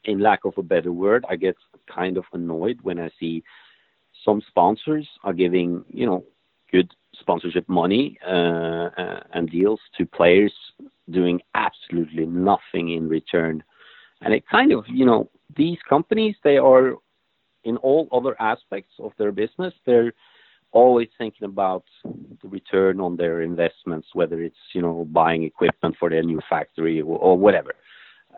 in 0.04 0.20
lack 0.20 0.46
of 0.46 0.56
a 0.56 0.62
better 0.62 0.90
word, 0.90 1.26
I 1.28 1.36
get 1.36 1.56
kind 1.94 2.16
of 2.16 2.24
annoyed 2.32 2.78
when 2.82 2.98
I 2.98 3.10
see 3.20 3.44
some 4.24 4.40
sponsors 4.48 5.06
are 5.24 5.34
giving 5.34 5.84
you 5.92 6.06
know 6.06 6.24
good 6.72 6.90
sponsorship 7.20 7.68
money 7.68 8.18
uh, 8.26 8.90
uh, 8.96 9.20
and 9.32 9.50
deals 9.50 9.80
to 9.96 10.06
players 10.06 10.52
doing 11.10 11.40
absolutely 11.54 12.26
nothing 12.26 12.90
in 12.90 13.08
return. 13.08 13.62
And 14.20 14.34
it 14.34 14.44
kind 14.48 14.72
of, 14.72 14.84
you 14.88 15.06
know, 15.06 15.30
these 15.56 15.78
companies, 15.88 16.36
they 16.42 16.58
are 16.58 16.94
in 17.64 17.76
all 17.78 18.08
other 18.12 18.40
aspects 18.40 18.92
of 18.98 19.12
their 19.18 19.32
business, 19.32 19.74
they're 19.86 20.12
always 20.72 21.08
thinking 21.16 21.46
about 21.46 21.84
the 22.04 22.48
return 22.48 23.00
on 23.00 23.16
their 23.16 23.42
investments, 23.42 24.08
whether 24.12 24.42
it's, 24.42 24.56
you 24.74 24.82
know, 24.82 25.06
buying 25.10 25.44
equipment 25.44 25.96
for 25.98 26.10
their 26.10 26.22
new 26.22 26.40
factory 26.48 27.00
or, 27.00 27.18
or 27.18 27.38
whatever. 27.38 27.74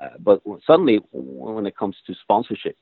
Uh, 0.01 0.11
but 0.21 0.41
suddenly, 0.67 1.01
when 1.13 1.67
it 1.67 1.77
comes 1.77 1.97
to 2.07 2.15
sponsorship, 2.23 2.77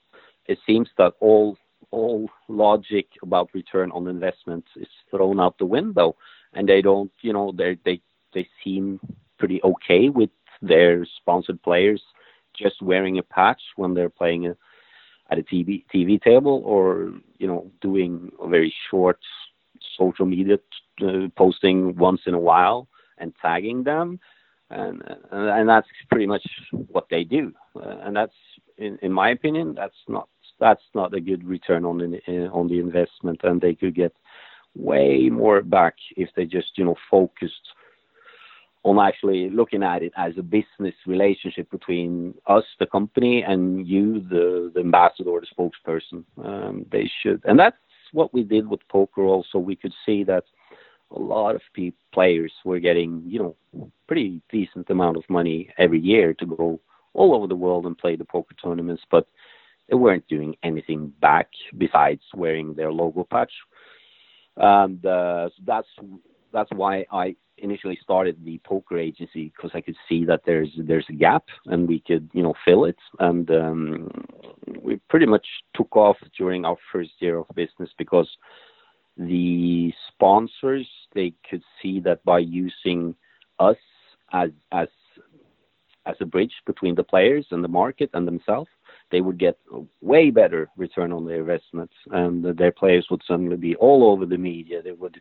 it 0.46 0.58
seems 0.66 0.88
that 0.98 1.12
all 1.20 1.56
all 1.90 2.28
logic 2.48 3.06
about 3.22 3.50
return 3.54 3.90
on 3.92 4.06
investment 4.08 4.64
is 4.76 4.88
thrown 5.10 5.40
out 5.40 5.58
the 5.58 5.66
window, 5.66 6.16
and 6.52 6.68
they 6.68 6.82
don't, 6.82 7.12
you 7.22 7.32
know, 7.32 7.52
they 7.56 7.78
they 7.84 8.00
they 8.34 8.48
seem 8.62 9.00
pretty 9.38 9.60
okay 9.62 10.08
with 10.08 10.30
their 10.60 11.06
sponsored 11.20 11.62
players 11.62 12.02
just 12.56 12.82
wearing 12.82 13.18
a 13.18 13.22
patch 13.22 13.60
when 13.76 13.94
they're 13.94 14.10
playing 14.10 14.46
a, 14.46 14.56
at 15.30 15.38
a 15.38 15.42
TV 15.42 15.84
TV 15.94 16.20
table 16.20 16.62
or 16.64 17.12
you 17.38 17.46
know 17.46 17.70
doing 17.80 18.32
a 18.42 18.48
very 18.48 18.74
short 18.90 19.18
social 19.98 20.26
media 20.26 20.58
uh, 21.02 21.28
posting 21.36 21.96
once 21.96 22.22
in 22.26 22.34
a 22.34 22.38
while 22.38 22.88
and 23.18 23.32
tagging 23.40 23.84
them. 23.84 24.18
And 24.70 25.02
and 25.30 25.68
that's 25.68 25.88
pretty 26.10 26.26
much 26.26 26.46
what 26.72 27.06
they 27.10 27.24
do. 27.24 27.52
Uh, 27.76 27.96
and 28.02 28.16
that's 28.16 28.34
in, 28.76 28.98
in 29.02 29.12
my 29.12 29.30
opinion 29.30 29.74
that's 29.74 29.96
not 30.08 30.28
that's 30.60 30.82
not 30.94 31.14
a 31.14 31.20
good 31.20 31.44
return 31.44 31.84
on 31.84 31.98
the 31.98 32.48
on 32.48 32.68
the 32.68 32.78
investment 32.78 33.40
and 33.44 33.60
they 33.60 33.74
could 33.74 33.94
get 33.94 34.14
way 34.74 35.28
more 35.30 35.62
back 35.62 35.94
if 36.16 36.28
they 36.36 36.44
just 36.44 36.76
you 36.76 36.84
know 36.84 36.96
focused 37.10 37.68
on 38.84 38.98
actually 38.98 39.50
looking 39.50 39.82
at 39.82 40.02
it 40.02 40.12
as 40.16 40.32
a 40.38 40.42
business 40.42 40.94
relationship 41.06 41.70
between 41.70 42.34
us, 42.46 42.64
the 42.78 42.86
company, 42.86 43.42
and 43.42 43.86
you, 43.86 44.20
the, 44.30 44.70
the 44.74 44.80
ambassador 44.80 45.30
or 45.30 45.40
the 45.40 45.46
spokesperson. 45.46 46.24
Um, 46.42 46.86
they 46.90 47.10
should, 47.22 47.42
and 47.44 47.58
that's 47.58 47.76
what 48.12 48.32
we 48.32 48.42
did 48.42 48.68
with 48.68 48.80
poker. 48.88 49.22
Also, 49.22 49.58
we 49.58 49.76
could 49.76 49.92
see 50.06 50.24
that 50.24 50.44
a 51.10 51.18
lot 51.18 51.54
of 51.54 51.62
pe- 51.74 51.92
players 52.12 52.52
were 52.64 52.78
getting, 52.78 53.22
you 53.26 53.38
know, 53.72 53.90
pretty 54.06 54.40
decent 54.50 54.88
amount 54.90 55.16
of 55.16 55.24
money 55.28 55.68
every 55.76 56.00
year 56.00 56.32
to 56.34 56.46
go 56.46 56.80
all 57.14 57.34
over 57.34 57.46
the 57.46 57.56
world 57.56 57.84
and 57.86 57.98
play 57.98 58.16
the 58.16 58.24
poker 58.24 58.54
tournaments, 58.62 59.02
but 59.10 59.26
they 59.88 59.96
weren't 59.96 60.26
doing 60.28 60.54
anything 60.62 61.12
back 61.20 61.48
besides 61.76 62.22
wearing 62.34 62.74
their 62.74 62.92
logo 62.92 63.24
patch. 63.24 63.52
And 64.56 65.04
uh, 65.04 65.48
so 65.48 65.62
that's 65.66 65.88
that's 66.52 66.70
why 66.72 67.04
I 67.12 67.36
initially 67.58 67.98
started 68.02 68.36
the 68.44 68.60
poker 68.64 68.98
agency 68.98 69.52
because 69.56 69.70
I 69.74 69.80
could 69.80 69.96
see 70.08 70.24
that 70.26 70.42
there's 70.46 70.70
there's 70.78 71.06
a 71.08 71.14
gap 71.14 71.44
and 71.66 71.88
we 71.88 72.00
could 72.00 72.28
you 72.32 72.42
know 72.42 72.54
fill 72.64 72.84
it 72.84 72.98
and 73.18 73.50
um, 73.50 74.08
we 74.80 74.96
pretty 75.10 75.26
much 75.26 75.46
took 75.74 75.96
off 75.96 76.16
during 76.36 76.64
our 76.64 76.76
first 76.92 77.10
year 77.18 77.38
of 77.38 77.46
business 77.54 77.90
because 77.98 78.28
the 79.16 79.92
sponsors 80.08 80.88
they 81.14 81.32
could 81.48 81.62
see 81.82 82.00
that 82.00 82.24
by 82.24 82.38
using 82.38 83.14
us 83.58 83.76
as 84.32 84.50
as 84.72 84.88
as 86.06 86.16
a 86.20 86.26
bridge 86.26 86.54
between 86.66 86.94
the 86.94 87.02
players 87.02 87.46
and 87.50 87.62
the 87.62 87.68
market 87.68 88.10
and 88.14 88.26
themselves 88.26 88.70
they 89.10 89.20
would 89.20 89.38
get 89.38 89.58
way 90.00 90.30
better 90.30 90.68
return 90.76 91.12
on 91.12 91.26
their 91.26 91.40
investments, 91.40 91.94
and 92.10 92.44
their 92.56 92.72
players 92.72 93.06
would 93.10 93.22
suddenly 93.26 93.56
be 93.56 93.76
all 93.76 94.10
over 94.10 94.26
the 94.26 94.38
media. 94.38 94.82
They 94.82 94.92
would 94.92 95.18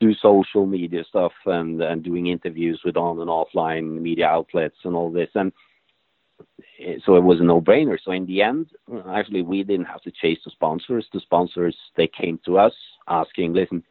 do 0.00 0.14
social 0.14 0.66
media 0.66 1.04
stuff 1.08 1.32
and 1.46 1.80
and 1.82 2.02
doing 2.02 2.26
interviews 2.26 2.80
with 2.84 2.96
on 2.96 3.20
and 3.20 3.30
offline 3.30 4.00
media 4.00 4.26
outlets 4.26 4.76
and 4.84 4.94
all 4.94 5.10
this. 5.10 5.30
And 5.34 5.52
eh, 6.80 6.96
so 7.04 7.16
it 7.16 7.22
was 7.22 7.40
a 7.40 7.44
no-brainer. 7.44 7.98
So 8.04 8.10
in 8.12 8.26
the 8.26 8.42
end 8.42 8.66
actually 9.08 9.42
we 9.42 9.62
didn't 9.62 9.86
have 9.86 10.02
to 10.02 10.10
chase 10.10 10.38
the 10.44 10.50
sponsors. 10.50 11.06
The 11.12 11.20
sponsors 11.20 11.76
they 11.96 12.08
came 12.08 12.40
to 12.44 12.58
us 12.58 12.74
asking 13.08 13.54
listen 13.54 13.82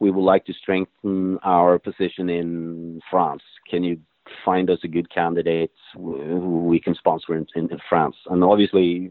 we 0.00 0.10
would 0.10 0.24
like 0.24 0.46
to 0.46 0.54
strengthen 0.54 1.38
our 1.42 1.78
position 1.78 2.30
in 2.30 3.00
France. 3.10 3.42
Can 3.70 3.84
you 3.84 3.98
find 4.44 4.70
us 4.70 4.78
a 4.84 4.88
good 4.88 5.10
candidate 5.10 5.72
who 5.94 6.64
we 6.66 6.80
can 6.80 6.94
sponsor 6.94 7.36
in, 7.36 7.46
in, 7.54 7.70
in 7.70 7.78
France 7.88 8.16
and 8.26 8.42
obviously 8.44 9.10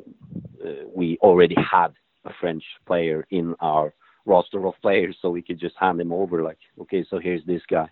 uh, 0.66 0.86
we 0.94 1.18
already 1.22 1.56
had 1.56 1.90
a 2.26 2.32
French 2.40 2.64
player 2.86 3.26
in 3.32 3.56
our 3.60 3.94
roster 4.26 4.66
of 4.66 4.76
players, 4.82 5.18
so 5.22 5.30
we 5.30 5.42
could 5.42 5.60
just 5.60 5.76
hand 5.78 6.00
him 6.00 6.14
over. 6.14 6.44
Like, 6.44 6.60
okay, 6.82 7.06
so 7.10 7.20
here's 7.20 7.44
this 7.46 7.62
guy, 7.70 7.90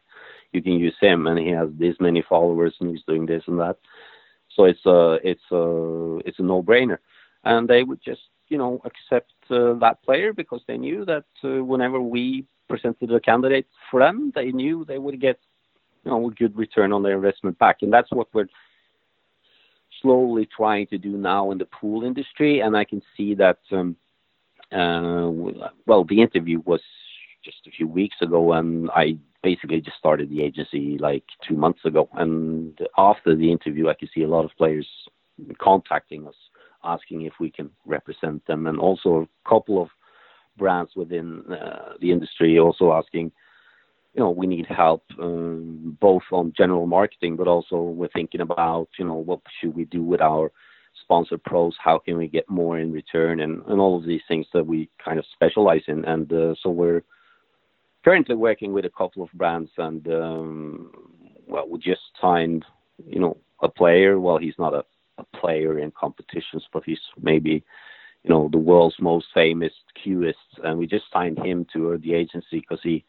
you 0.53 0.61
can 0.61 0.73
use 0.73 0.95
him, 1.01 1.27
and 1.27 1.39
he 1.39 1.49
has 1.49 1.69
this 1.77 1.95
many 1.99 2.23
followers, 2.27 2.75
and 2.79 2.91
he's 2.91 3.03
doing 3.07 3.25
this 3.25 3.43
and 3.47 3.59
that. 3.59 3.77
So 4.55 4.65
it's 4.65 4.85
a 4.85 5.19
it's 5.23 5.51
a 5.51 6.19
it's 6.25 6.39
a 6.39 6.43
no-brainer, 6.43 6.97
and 7.43 7.67
they 7.67 7.83
would 7.83 8.01
just 8.03 8.21
you 8.47 8.57
know 8.57 8.81
accept 8.85 9.33
uh, 9.49 9.73
that 9.75 10.01
player 10.03 10.33
because 10.33 10.61
they 10.67 10.77
knew 10.77 11.05
that 11.05 11.25
uh, 11.43 11.63
whenever 11.63 11.99
we 11.99 12.45
presented 12.69 13.11
a 13.11 13.19
candidate 13.19 13.67
for 13.89 13.99
them, 13.99 14.31
they 14.35 14.51
knew 14.51 14.85
they 14.85 14.97
would 14.97 15.19
get 15.21 15.39
you 16.03 16.11
know 16.11 16.27
a 16.27 16.31
good 16.31 16.55
return 16.57 16.93
on 16.93 17.03
their 17.03 17.15
investment 17.15 17.57
back, 17.59 17.77
and 17.81 17.91
that's 17.91 18.11
what 18.11 18.27
we're 18.33 18.47
slowly 20.01 20.47
trying 20.55 20.87
to 20.87 20.97
do 20.97 21.17
now 21.17 21.51
in 21.51 21.57
the 21.57 21.65
pool 21.65 22.03
industry, 22.03 22.59
and 22.59 22.75
I 22.75 22.83
can 22.83 23.01
see 23.15 23.35
that. 23.35 23.59
Um, 23.71 23.95
uh, 24.71 25.31
well, 25.85 26.03
the 26.03 26.21
interview 26.21 26.61
was 26.65 26.81
just 27.43 27.65
a 27.67 27.71
few 27.71 27.87
weeks 27.87 28.17
ago, 28.21 28.53
and 28.53 28.89
I 28.91 29.17
basically 29.41 29.79
just 29.79 29.97
started 29.97 30.29
the 30.29 30.43
agency 30.43 30.97
like 30.99 31.23
two 31.47 31.55
months 31.55 31.85
ago. 31.85 32.09
And 32.13 32.77
after 32.97 33.35
the 33.35 33.49
interview, 33.49 33.87
I 33.87 33.93
could 33.93 34.09
see 34.13 34.23
a 34.23 34.27
lot 34.27 34.43
of 34.43 34.51
players 34.57 34.87
contacting 35.59 36.27
us, 36.27 36.35
asking 36.83 37.21
if 37.21 37.33
we 37.39 37.49
can 37.49 37.69
represent 37.85 38.45
them, 38.47 38.67
and 38.67 38.79
also 38.79 39.09
a 39.21 39.49
couple 39.49 39.81
of 39.81 39.89
brands 40.57 40.91
within 40.95 41.43
uh, 41.51 41.93
the 42.01 42.11
industry 42.11 42.59
also 42.59 42.91
asking, 42.91 43.31
you 44.17 44.23
know, 44.23 44.31
we 44.31 44.47
need 44.47 44.65
help 44.65 45.03
um, 45.21 45.95
both 46.01 46.23
on 46.31 46.51
general 46.57 46.87
marketing, 46.87 47.35
but 47.35 47.47
also 47.47 47.77
we're 47.77 48.09
thinking 48.09 48.41
about, 48.41 48.89
you 48.97 49.05
know, 49.05 49.13
what 49.13 49.41
should 49.61 49.75
we 49.75 49.85
do 49.85 50.01
with 50.01 50.21
our 50.21 50.51
sponsor 51.03 51.37
pros? 51.37 51.75
How 51.79 51.99
can 51.99 52.17
we 52.17 52.27
get 52.27 52.49
more 52.49 52.79
in 52.79 52.91
return? 52.91 53.41
And, 53.41 53.61
and 53.67 53.79
all 53.79 53.95
of 53.95 54.07
these 54.07 54.23
things 54.27 54.47
that 54.55 54.65
we 54.65 54.89
kind 55.03 55.19
of 55.19 55.25
specialize 55.33 55.83
in. 55.87 56.03
And 56.05 56.33
uh, 56.33 56.55
so 56.63 56.71
we're 56.71 57.03
currently 58.03 58.33
working 58.33 58.73
with 58.73 58.85
a 58.85 58.89
couple 58.89 59.21
of 59.21 59.29
brands 59.33 59.69
and 59.77 60.07
um, 60.07 60.91
well 61.47 61.67
we 61.69 61.77
just 61.77 62.01
signed 62.19 62.65
you 63.05 63.19
know 63.19 63.37
a 63.61 63.69
player. 63.69 64.19
Well 64.19 64.39
he's 64.39 64.57
not 64.57 64.73
a, 64.73 64.83
a 65.19 65.25
player 65.37 65.77
in 65.77 65.91
competitions 65.91 66.65
but 66.73 66.83
he's 66.85 67.01
maybe 67.21 67.63
you 68.23 68.29
know 68.31 68.49
the 68.51 68.57
world's 68.57 68.95
most 68.99 69.27
famous 69.33 69.73
cueist 70.03 70.33
and 70.63 70.79
we 70.79 70.87
just 70.87 71.05
signed 71.13 71.37
him 71.37 71.67
to 71.73 71.99
the 71.99 72.15
agency 72.15 72.61
because 72.61 72.79
he 72.81 73.05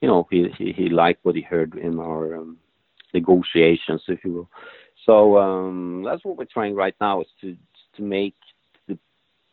you 0.00 0.08
know 0.08 0.26
he, 0.30 0.48
he, 0.56 0.72
he 0.72 0.88
liked 0.88 1.24
what 1.24 1.36
he 1.36 1.42
heard 1.42 1.74
in 1.74 1.98
our 1.98 2.36
um, 2.36 2.56
negotiations 3.14 4.02
if 4.08 4.24
you 4.24 4.32
will. 4.32 4.50
So 5.06 5.38
um, 5.38 6.02
that's 6.04 6.24
what 6.24 6.36
we're 6.36 6.44
trying 6.44 6.74
right 6.74 6.94
now 7.00 7.20
is 7.20 7.26
to 7.40 7.56
to 7.96 8.02
make 8.02 8.36
the 8.88 8.98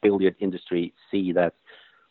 billiard 0.02 0.36
industry 0.40 0.94
see 1.12 1.32
that 1.34 1.54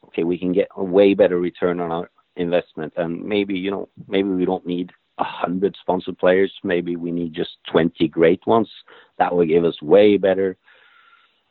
okay 0.07 0.25
we 0.25 0.38
can 0.38 0.53
get 0.53 0.68
a 0.77 0.85
way 0.85 1.14
better 1.14 1.38
return 1.38 1.81
on 1.81 1.90
our 1.90 2.11
investment. 2.37 2.92
And 2.96 3.22
maybe 3.22 3.55
you 3.55 3.70
know 3.70 3.88
maybe 4.09 4.29
we 4.29 4.44
don't 4.44 4.66
need 4.66 4.92
a 5.18 5.25
hundred 5.25 5.77
sponsored 5.81 6.18
players. 6.18 6.53
Maybe 6.62 6.96
we 6.96 7.11
need 7.11 7.33
just 7.33 7.57
20 7.72 8.07
great 8.09 8.46
ones. 8.46 8.68
That 9.18 9.35
will 9.35 9.46
give 9.46 9.64
us 9.64 9.81
way 9.81 10.18
better 10.18 10.59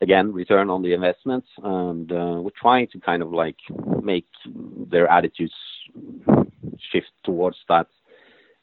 again 0.01 0.31
return 0.31 0.69
on 0.69 0.81
the 0.81 0.93
investment 0.93 1.45
and 1.63 2.11
uh, 2.11 2.39
we're 2.41 2.49
trying 2.59 2.87
to 2.87 2.99
kind 2.99 3.21
of 3.21 3.31
like 3.31 3.57
make 4.01 4.27
their 4.45 5.07
attitudes 5.07 5.53
shift 6.91 7.11
towards 7.23 7.57
that 7.69 7.87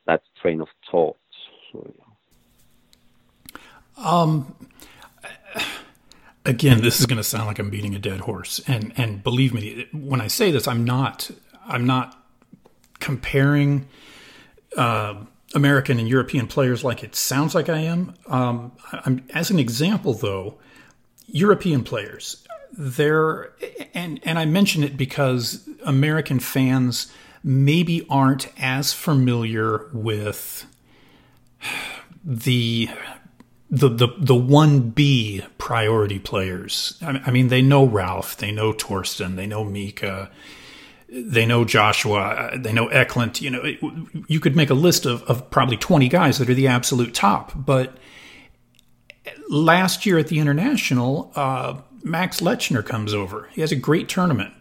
that 0.07 0.23
train 0.41 0.61
of 0.61 0.69
thought 0.91 1.17
so, 1.73 1.93
yeah. 1.99 2.05
Um, 3.97 4.55
again, 6.45 6.81
this 6.81 7.01
is 7.01 7.07
going 7.07 7.19
to 7.19 7.25
sound 7.25 7.47
like 7.47 7.59
I'm 7.59 7.71
beating 7.71 7.95
a 7.95 7.99
dead 7.99 8.21
horse, 8.21 8.61
and 8.67 8.93
and 8.97 9.23
believe 9.23 9.55
me, 9.55 9.87
when 9.93 10.21
I 10.21 10.29
say 10.29 10.51
this, 10.51 10.67
I'm 10.67 10.85
not 10.85 11.31
I'm 11.67 11.87
not 11.87 12.19
comparing 13.01 13.89
uh, 14.77 15.15
American 15.55 15.99
and 15.99 16.09
European 16.09 16.47
players 16.47 16.85
like 16.85 17.03
it 17.03 17.15
sounds 17.15 17.55
like 17.55 17.69
I 17.69 17.79
am. 17.81 18.15
Um, 18.27 18.73
as 19.35 19.51
an 19.51 19.59
example, 19.59 20.15
though, 20.15 20.59
European 21.27 21.85
players, 21.85 22.45
they're 22.73 23.53
and 23.95 24.21
and 24.25 24.39
I 24.39 24.45
mention 24.45 24.83
it 24.83 24.97
because 24.97 25.69
American 25.85 26.41
fans 26.41 27.13
maybe 27.45 28.07
aren't 28.09 28.49
as 28.61 28.93
familiar 28.93 29.89
with 29.93 30.67
the 32.25 32.89
the 33.71 33.89
the 33.89 34.09
the 34.19 34.35
one 34.35 34.91
B 34.91 35.43
priority 35.59 36.19
players. 36.19 36.99
I 37.03 37.31
mean, 37.31 37.49
they 37.49 37.63
know 37.63 37.87
Ralf, 37.87 38.37
they 38.37 38.53
know 38.53 38.73
Torsten, 38.73 39.37
they 39.37 39.47
know 39.47 39.65
Mika, 39.65 40.31
they 41.09 41.47
know 41.47 41.65
Joshua, 41.65 42.53
they 42.57 42.73
know 42.73 42.89
Eklund. 42.89 43.41
You 43.41 43.51
know, 43.51 43.63
you 44.29 44.41
could 44.41 44.57
make 44.57 44.71
a 44.71 44.75
list 44.75 45.07
of 45.07 45.23
of 45.25 45.51
probably 45.51 45.77
twenty 45.77 46.09
guys 46.09 46.39
that 46.39 46.51
are 46.51 46.55
the 46.55 46.69
absolute 46.69 47.15
top. 47.15 47.53
But 47.55 47.97
last 49.49 50.07
year 50.07 50.19
at 50.19 50.29
the 50.29 50.39
international, 50.39 51.33
uh, 51.35 51.81
Max 52.03 52.41
Lechner 52.41 52.85
comes 52.85 53.15
over. 53.15 53.49
He 53.53 53.61
has 53.61 53.73
a 53.73 53.77
great 53.77 54.09
tournament. 54.09 54.53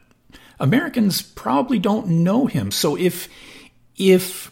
Americans 0.59 1.21
probably 1.21 1.79
don't 1.79 2.07
know 2.07 2.45
him. 2.45 2.71
So 2.71 2.95
if 2.95 3.27
if 3.95 4.51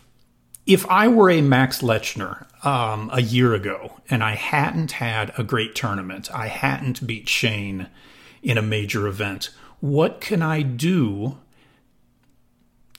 if 0.65 0.85
I 0.87 1.07
were 1.07 1.29
a 1.29 1.41
Max 1.41 1.81
Lechner 1.81 2.45
um, 2.65 3.09
a 3.13 3.21
year 3.21 3.53
ago 3.53 3.99
and 4.09 4.23
I 4.23 4.35
hadn't 4.35 4.93
had 4.93 5.31
a 5.37 5.43
great 5.43 5.75
tournament, 5.75 6.29
I 6.33 6.47
hadn't 6.47 7.05
beat 7.05 7.29
Shane 7.29 7.87
in 8.41 8.57
a 8.57 8.61
major 8.61 9.07
event, 9.07 9.49
what 9.79 10.21
can 10.21 10.41
I 10.41 10.61
do 10.61 11.37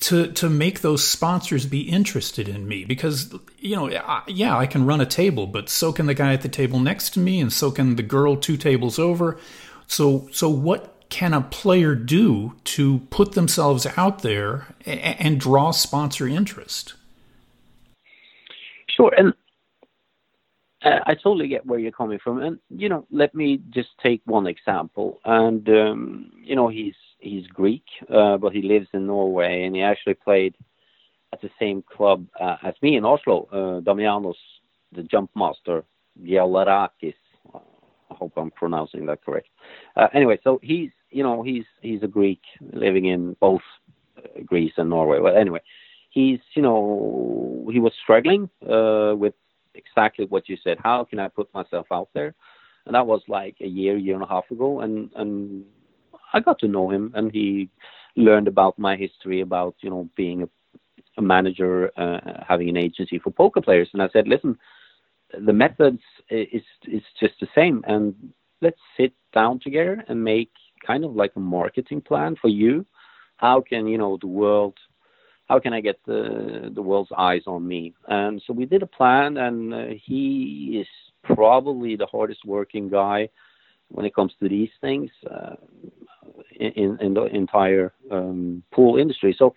to 0.01 0.33
to 0.33 0.49
make 0.49 0.81
those 0.81 1.07
sponsors 1.07 1.67
be 1.67 1.83
interested 1.83 2.49
in 2.49 2.67
me? 2.67 2.85
Because 2.85 3.35
you 3.59 3.77
know, 3.77 3.91
I, 3.91 4.23
yeah, 4.27 4.57
I 4.57 4.67
can 4.67 4.87
run 4.87 5.01
a 5.01 5.07
table, 5.07 5.47
but 5.47 5.69
so 5.69 5.93
can 5.93 6.07
the 6.07 6.15
guy 6.15 6.33
at 6.33 6.43
the 6.43 6.49
table 6.49 6.81
next 6.81 7.11
to 7.11 7.21
me, 7.21 7.41
and 7.41 7.53
so 7.53 7.71
can 7.71 7.97
the 7.97 8.03
girl 8.03 8.37
two 8.37 8.57
tables 8.57 8.99
over. 8.99 9.39
So 9.87 10.29
so 10.33 10.49
what 10.49 10.97
can 11.11 11.35
a 11.35 11.41
player 11.41 11.95
do 11.95 12.55
to 12.65 13.01
put 13.11 13.33
themselves 13.33 13.87
out 13.97 14.23
there 14.23 14.75
and, 14.87 15.01
and 15.01 15.41
draw 15.41 15.73
sponsor 15.73 16.27
interest? 16.27 16.95
Sure, 18.89 19.13
and 19.17 19.35
uh, 20.83 21.01
I 21.07 21.15
totally 21.15 21.49
get 21.49 21.67
where 21.67 21.79
you're 21.79 21.93
coming 21.93 22.19
from, 22.23 22.41
and 22.41 22.59
you 22.71 22.89
know, 22.89 23.07
let 23.11 23.35
me 23.35 23.61
just 23.71 23.91
take 24.03 24.23
one 24.25 24.47
example. 24.47 25.21
And 25.25 25.69
um, 25.69 26.33
you 26.43 26.57
know, 26.57 26.69
he's 26.69 26.95
he's 27.21 27.47
Greek, 27.47 27.85
uh, 28.13 28.37
but 28.37 28.53
he 28.53 28.63
lives 28.63 28.89
in 28.93 29.07
Norway, 29.07 29.65
and 29.65 29.75
he 29.75 29.83
actually 29.83 30.15
played 30.15 30.55
at 31.33 31.41
the 31.41 31.51
same 31.59 31.83
club 31.83 32.27
uh, 32.41 32.57
as 32.63 32.75
me 32.83 32.97
in 32.97 33.05
Oslo. 33.05 33.49
Uh, 33.53 33.81
Damianos, 33.81 34.35
the 34.93 35.03
jump 35.03 35.31
master, 35.35 35.85
Giallourakis. 36.23 37.15
I 37.55 38.15
hope 38.15 38.33
I'm 38.37 38.51
pronouncing 38.51 39.07
that 39.07 39.25
correct. 39.25 39.49
Uh, 39.97 40.09
anyway, 40.13 40.39
so 40.43 40.59
he's 40.63 40.91
you 41.11 41.23
know 41.23 41.43
he's 41.43 41.65
he's 41.81 42.03
a 42.03 42.09
Greek 42.09 42.41
living 42.73 43.07
in 43.07 43.37
both 43.41 43.63
uh, 44.19 44.43
Greece 44.45 44.73
and 44.77 44.91
Norway. 44.91 45.21
Well, 45.21 45.37
anyway, 45.37 45.61
he's 46.11 46.41
you 46.55 46.63
know 46.63 47.69
he 47.73 47.79
was 47.79 47.93
struggling 48.03 48.51
uh, 48.69 49.15
with 49.17 49.35
exactly 49.75 50.27
what 50.27 50.49
you 50.49 50.57
said. 50.63 50.79
How 50.83 51.05
can 51.05 51.19
I 51.19 51.29
put 51.29 51.53
myself 51.55 51.87
out 51.93 52.09
there? 52.15 52.35
And 52.87 52.95
that 52.95 53.07
was 53.07 53.23
like 53.29 53.57
a 53.61 53.67
year, 53.67 53.97
year 53.97 54.15
and 54.15 54.25
a 54.25 54.29
half 54.29 54.51
ago, 54.51 54.81
and 54.81 55.11
and 55.15 55.65
I 56.33 56.41
got 56.41 56.59
to 56.61 56.69
know 56.69 56.91
him, 56.91 57.13
and 57.15 57.31
he 57.33 57.69
learned 58.17 58.49
about 58.49 58.79
my 58.79 58.97
history, 58.97 59.41
about 59.41 59.75
you 59.81 59.91
know 59.91 60.09
being 60.17 60.43
a, 60.43 60.49
a 61.19 61.23
manager, 61.23 61.91
uh, 61.97 62.43
having 62.47 62.69
an 62.69 62.77
agency 62.77 63.19
for 63.19 63.31
poker 63.31 63.61
players, 63.61 63.89
and 63.93 64.03
I 64.03 64.09
said, 64.13 64.29
listen, 64.29 64.59
the 65.47 65.53
methods 65.53 66.03
is 66.31 66.63
is 66.87 67.03
just 67.19 67.35
the 67.41 67.49
same, 67.55 67.85
and 67.87 68.15
let's 68.61 68.81
sit 68.97 69.13
down 69.33 69.61
together 69.61 70.05
and 70.09 70.23
make 70.23 70.51
kind 70.87 71.05
of 71.05 71.15
like 71.15 71.33
a 71.37 71.41
marketing 71.41 72.01
plan 72.01 72.37
for 72.41 72.49
you. 72.49 72.87
How 73.37 73.61
can 73.61 73.87
you 73.87 73.99
know 73.99 74.19
the 74.21 74.27
world 74.27 74.75
how 75.51 75.59
can 75.59 75.73
I 75.73 75.81
get 75.81 75.99
the 76.07 76.71
the 76.73 76.81
world's 76.81 77.11
eyes 77.19 77.43
on 77.49 77.67
me? 77.67 77.93
And 78.07 78.41
so 78.47 78.53
we 78.53 78.67
did 78.67 78.85
a 78.85 78.87
plan, 78.87 79.37
and 79.37 79.75
uh, 79.75 79.85
he 80.01 80.79
is 80.81 80.87
probably 81.35 81.97
the 81.97 82.07
hardest 82.07 82.45
working 82.45 82.89
guy 82.89 83.29
when 83.89 84.07
it 84.07 84.15
comes 84.15 84.33
to 84.39 84.49
these 84.49 84.71
things 84.81 85.11
uh, 85.29 85.57
in, 86.61 86.99
in 87.01 87.15
the 87.15 87.25
entire 87.25 87.93
um, 88.11 88.63
pool 88.73 88.99
industry. 88.99 89.35
So 89.39 89.55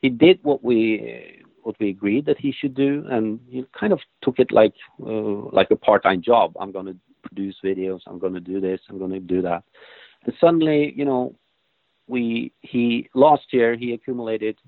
he 0.00 0.08
did 0.08 0.38
what 0.42 0.62
we 0.62 1.42
what 1.62 1.76
we 1.78 1.90
agreed 1.90 2.26
that 2.26 2.38
he 2.38 2.52
should 2.52 2.74
do, 2.74 3.04
and 3.08 3.38
he 3.48 3.64
kind 3.78 3.92
of 3.92 4.00
took 4.22 4.38
it 4.38 4.50
like 4.50 4.74
uh, 5.00 5.50
like 5.58 5.70
a 5.70 5.76
part-time 5.76 6.20
job. 6.20 6.54
I'm 6.60 6.72
going 6.72 6.86
to 6.86 6.96
produce 7.22 7.56
videos. 7.64 8.00
I'm 8.06 8.18
going 8.18 8.34
to 8.34 8.40
do 8.40 8.60
this. 8.60 8.80
I'm 8.88 8.98
going 8.98 9.12
to 9.12 9.20
do 9.20 9.42
that. 9.42 9.62
And 10.24 10.34
suddenly, 10.40 10.92
you 10.96 11.04
know, 11.04 11.34
we 12.08 12.52
he 12.60 13.08
last 13.14 13.46
year 13.52 13.76
he 13.76 13.92
accumulated 13.92 14.58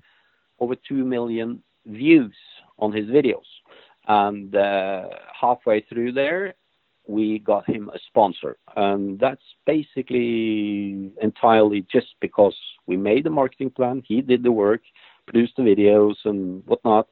over 0.59 0.75
two 0.75 1.03
million 1.03 1.61
views 1.85 2.35
on 2.79 2.91
his 2.91 3.07
videos, 3.07 3.49
and 4.07 4.55
uh, 4.55 5.09
halfway 5.39 5.81
through 5.81 6.13
there, 6.13 6.55
we 7.07 7.39
got 7.39 7.69
him 7.69 7.89
a 7.93 7.99
sponsor, 8.07 8.57
and 8.75 9.19
that's 9.19 9.43
basically 9.65 11.11
entirely 11.21 11.85
just 11.91 12.15
because 12.19 12.55
we 12.87 12.97
made 12.97 13.23
the 13.23 13.29
marketing 13.29 13.69
plan. 13.69 14.03
He 14.05 14.21
did 14.21 14.43
the 14.43 14.51
work, 14.51 14.81
produced 15.27 15.53
the 15.57 15.63
videos 15.63 16.15
and 16.25 16.63
whatnot, 16.65 17.07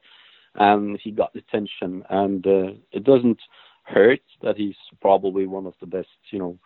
and 0.56 0.98
he 1.02 1.10
got 1.10 1.32
the 1.32 1.40
attention. 1.40 2.04
And 2.10 2.46
uh, 2.46 2.72
it 2.92 3.04
doesn't 3.04 3.40
hurt 3.84 4.22
that 4.42 4.56
he's 4.56 4.76
probably 5.00 5.46
one 5.46 5.66
of 5.66 5.74
the 5.80 5.86
best, 5.86 6.08
you 6.30 6.38
know, 6.38 6.58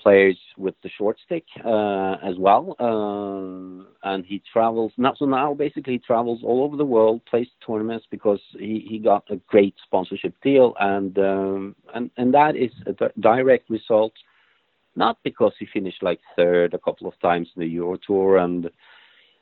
players 0.00 0.38
with 0.56 0.74
the 0.82 0.88
short 0.96 1.16
stick 1.24 1.44
uh, 1.64 2.16
as 2.22 2.36
well. 2.38 2.76
Uh, 2.78 4.08
and 4.08 4.24
he 4.24 4.42
travels 4.52 4.92
now. 4.96 5.14
So 5.16 5.24
now 5.24 5.54
basically 5.54 5.94
he 5.94 5.98
travels 5.98 6.40
all 6.44 6.62
over 6.62 6.76
the 6.76 6.84
world, 6.84 7.22
plays 7.26 7.48
tournaments 7.66 8.06
because 8.10 8.40
he, 8.58 8.86
he 8.88 8.98
got 8.98 9.24
a 9.30 9.36
great 9.48 9.74
sponsorship 9.84 10.34
deal, 10.42 10.74
and 10.80 11.18
um, 11.18 11.76
and 11.94 12.10
and 12.16 12.32
that 12.34 12.56
is 12.56 12.70
a 12.86 13.10
direct 13.20 13.70
result. 13.70 14.12
Not 14.94 15.18
because 15.22 15.52
he 15.58 15.66
finished 15.66 16.02
like 16.02 16.20
third 16.36 16.72
a 16.72 16.78
couple 16.78 17.06
of 17.06 17.18
times 17.20 17.48
in 17.54 17.60
the 17.60 17.68
Euro 17.68 17.98
Tour 18.06 18.38
and 18.38 18.70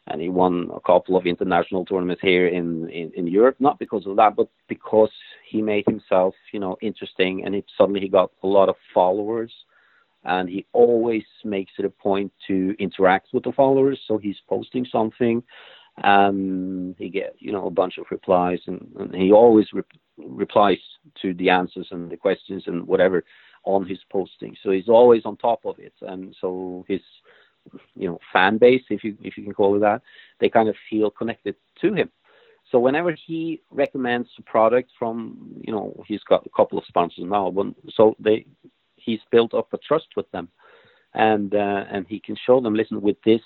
and 0.07 0.21
he 0.21 0.29
won 0.29 0.71
a 0.75 0.81
couple 0.81 1.17
of 1.17 1.27
international 1.27 1.85
tournaments 1.85 2.21
here 2.21 2.49
in, 2.49 2.89
in, 2.91 3.11
in 3.15 3.27
Europe. 3.27 3.57
Not 3.59 3.79
because 3.79 4.07
of 4.07 4.17
that, 4.17 4.37
but 4.37 4.49
because 4.69 5.11
he 5.49 5.63
made 5.63 5.85
himself, 5.87 6.35
you 6.53 6.61
know, 6.61 6.77
interesting, 6.83 7.45
and 7.45 7.55
it, 7.55 7.65
suddenly 7.77 8.01
he 8.01 8.09
got 8.09 8.31
a 8.43 8.47
lot 8.47 8.69
of 8.69 8.77
followers, 8.93 9.53
and 10.25 10.49
he 10.49 10.67
always 10.73 11.25
makes 11.45 11.73
it 11.79 11.85
a 11.85 11.91
point 11.91 12.33
to 12.47 12.75
interact 12.79 13.29
with 13.33 13.45
the 13.45 13.53
followers. 13.53 13.99
So 14.07 14.19
he's 14.19 14.37
posting 14.49 14.87
something, 14.91 15.43
and 15.99 16.95
he 16.99 17.09
get 17.09 17.35
you 17.39 17.53
know 17.53 17.67
a 17.67 17.71
bunch 17.71 17.99
of 17.99 18.07
replies, 18.11 18.61
and, 18.67 18.87
and 18.99 19.15
he 19.15 19.33
always 19.33 19.67
re- 19.73 19.83
replies 20.19 20.79
to 21.23 21.35
the 21.35 21.51
answers 21.51 21.89
and 21.91 22.11
the 22.11 22.17
questions 22.17 22.65
and 22.67 22.87
whatever 22.87 23.25
on 23.65 23.87
his 23.87 23.99
posting. 24.11 24.57
So 24.63 24.71
he's 24.71 24.89
always 24.89 25.23
on 25.25 25.37
top 25.37 25.65
of 25.65 25.79
it, 25.79 25.95
and 26.03 26.35
so 26.41 26.85
his 26.89 27.01
you 27.95 28.09
know 28.09 28.19
fan 28.33 28.59
base, 28.59 28.83
if 28.91 29.05
you 29.05 29.17
if 29.23 29.37
you 29.37 29.45
can 29.45 29.55
call 29.55 29.77
it 29.77 29.81
that, 29.81 30.03
they 30.41 30.49
kind 30.49 30.69
of 30.69 30.77
feel 30.91 31.11
connected 31.11 31.55
to 31.81 31.95
him. 31.95 32.11
So 32.71 32.79
whenever 32.79 33.17
he 33.27 33.61
recommends 33.71 34.29
a 34.39 34.43
product 34.43 34.91
from, 34.99 35.55
you 35.61 35.73
know, 35.73 36.03
he's 36.09 36.23
got 36.25 36.47
a 36.47 36.49
couple 36.49 36.79
of 36.79 36.85
sponsors 36.87 37.25
now, 37.25 37.55
so 37.95 38.17
they 38.19 38.47
he's 39.05 39.21
built 39.31 39.55
up 39.55 39.73
a 39.73 39.79
trust 39.79 40.09
with 40.17 40.31
them, 40.33 40.49
and 41.15 41.55
uh, 41.55 41.85
and 41.91 42.07
he 42.09 42.21
can 42.21 42.37
show 42.47 42.61
them, 42.61 42.75
listen, 42.75 43.01
with 43.01 43.17
this 43.25 43.43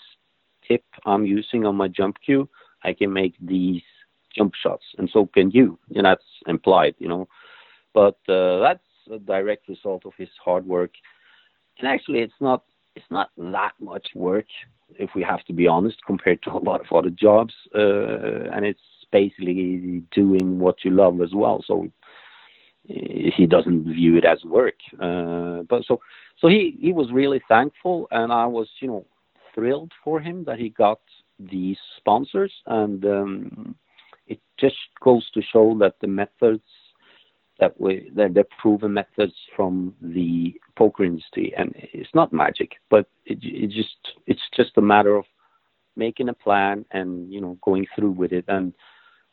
tip 0.67 0.85
I'm 1.05 1.25
using 1.25 1.65
on 1.67 1.77
my 1.77 1.89
jump 1.89 2.17
cue, 2.25 2.49
I 2.85 2.93
can 2.93 3.13
make 3.13 3.35
these 3.41 3.83
jump 4.37 4.55
shots, 4.55 4.85
and 4.99 5.09
so 5.13 5.27
can 5.27 5.51
you. 5.51 5.79
And 5.95 6.05
that's 6.05 6.25
implied, 6.47 6.95
you 6.99 7.09
know, 7.09 7.29
but 7.95 8.19
uh, 8.29 8.61
that's 8.61 8.85
a 9.13 9.19
direct 9.19 9.69
result 9.69 10.05
of 10.05 10.13
his 10.17 10.29
hard 10.45 10.67
work. 10.67 10.93
And 11.79 11.89
actually, 11.89 12.21
it's 12.21 12.41
not 12.41 12.65
it's 12.95 13.11
not 13.11 13.31
that 13.37 13.73
much 13.81 14.09
work, 14.15 14.47
if 14.99 15.11
we 15.15 15.23
have 15.23 15.45
to 15.45 15.53
be 15.53 15.67
honest, 15.67 15.99
compared 16.07 16.43
to 16.43 16.51
a 16.51 16.59
lot 16.59 16.81
of 16.81 16.93
other 16.93 17.11
jobs. 17.11 17.55
Uh, 17.75 18.51
and 18.53 18.65
it's 18.65 18.81
basically 19.13 20.03
doing 20.13 20.59
what 20.59 20.85
you 20.85 20.91
love 20.91 21.21
as 21.21 21.33
well. 21.33 21.63
So 21.67 21.89
he 22.89 23.47
doesn't 23.47 23.85
view 23.85 24.17
it 24.17 24.25
as 24.25 24.43
work. 24.45 24.77
Uh, 25.01 25.63
but 25.69 25.85
so 25.85 26.01
so 26.39 26.49
he 26.49 26.77
he 26.81 26.93
was 26.93 27.13
really 27.13 27.41
thankful, 27.49 28.09
and 28.11 28.33
I 28.33 28.47
was 28.47 28.69
you 28.81 28.89
know 28.89 29.05
thrilled 29.55 29.93
for 30.03 30.21
him 30.21 30.45
that 30.45 30.59
he 30.59 30.71
got 30.71 31.01
these 31.39 31.77
sponsors, 31.99 32.53
and 32.67 33.05
um, 33.05 33.75
it 34.27 34.41
just 34.59 34.77
goes 35.03 35.29
to 35.33 35.43
show 35.43 35.77
that 35.81 35.95
the 36.01 36.07
methods 36.07 36.63
that 37.61 37.79
we 37.81 38.11
that 38.15 38.35
they're 38.35 38.45
proven 38.61 38.95
methods 38.95 39.35
from 39.55 39.95
the 40.01 40.55
poker 40.77 41.05
industry, 41.05 41.53
and 41.57 41.73
it's 41.77 42.15
not 42.15 42.33
magic, 42.33 42.73
but 42.89 43.07
it, 43.27 43.39
it 43.43 43.71
just 43.71 43.97
it's 44.27 44.49
just 44.57 44.71
a 44.77 44.83
matter 44.83 45.17
of 45.17 45.25
making 45.97 46.29
a 46.29 46.35
plan 46.35 46.85
and 46.93 47.31
you 47.33 47.41
know 47.41 47.59
going 47.63 47.87
through 47.95 48.13
with 48.13 48.33
it, 48.33 48.45
and 48.49 48.73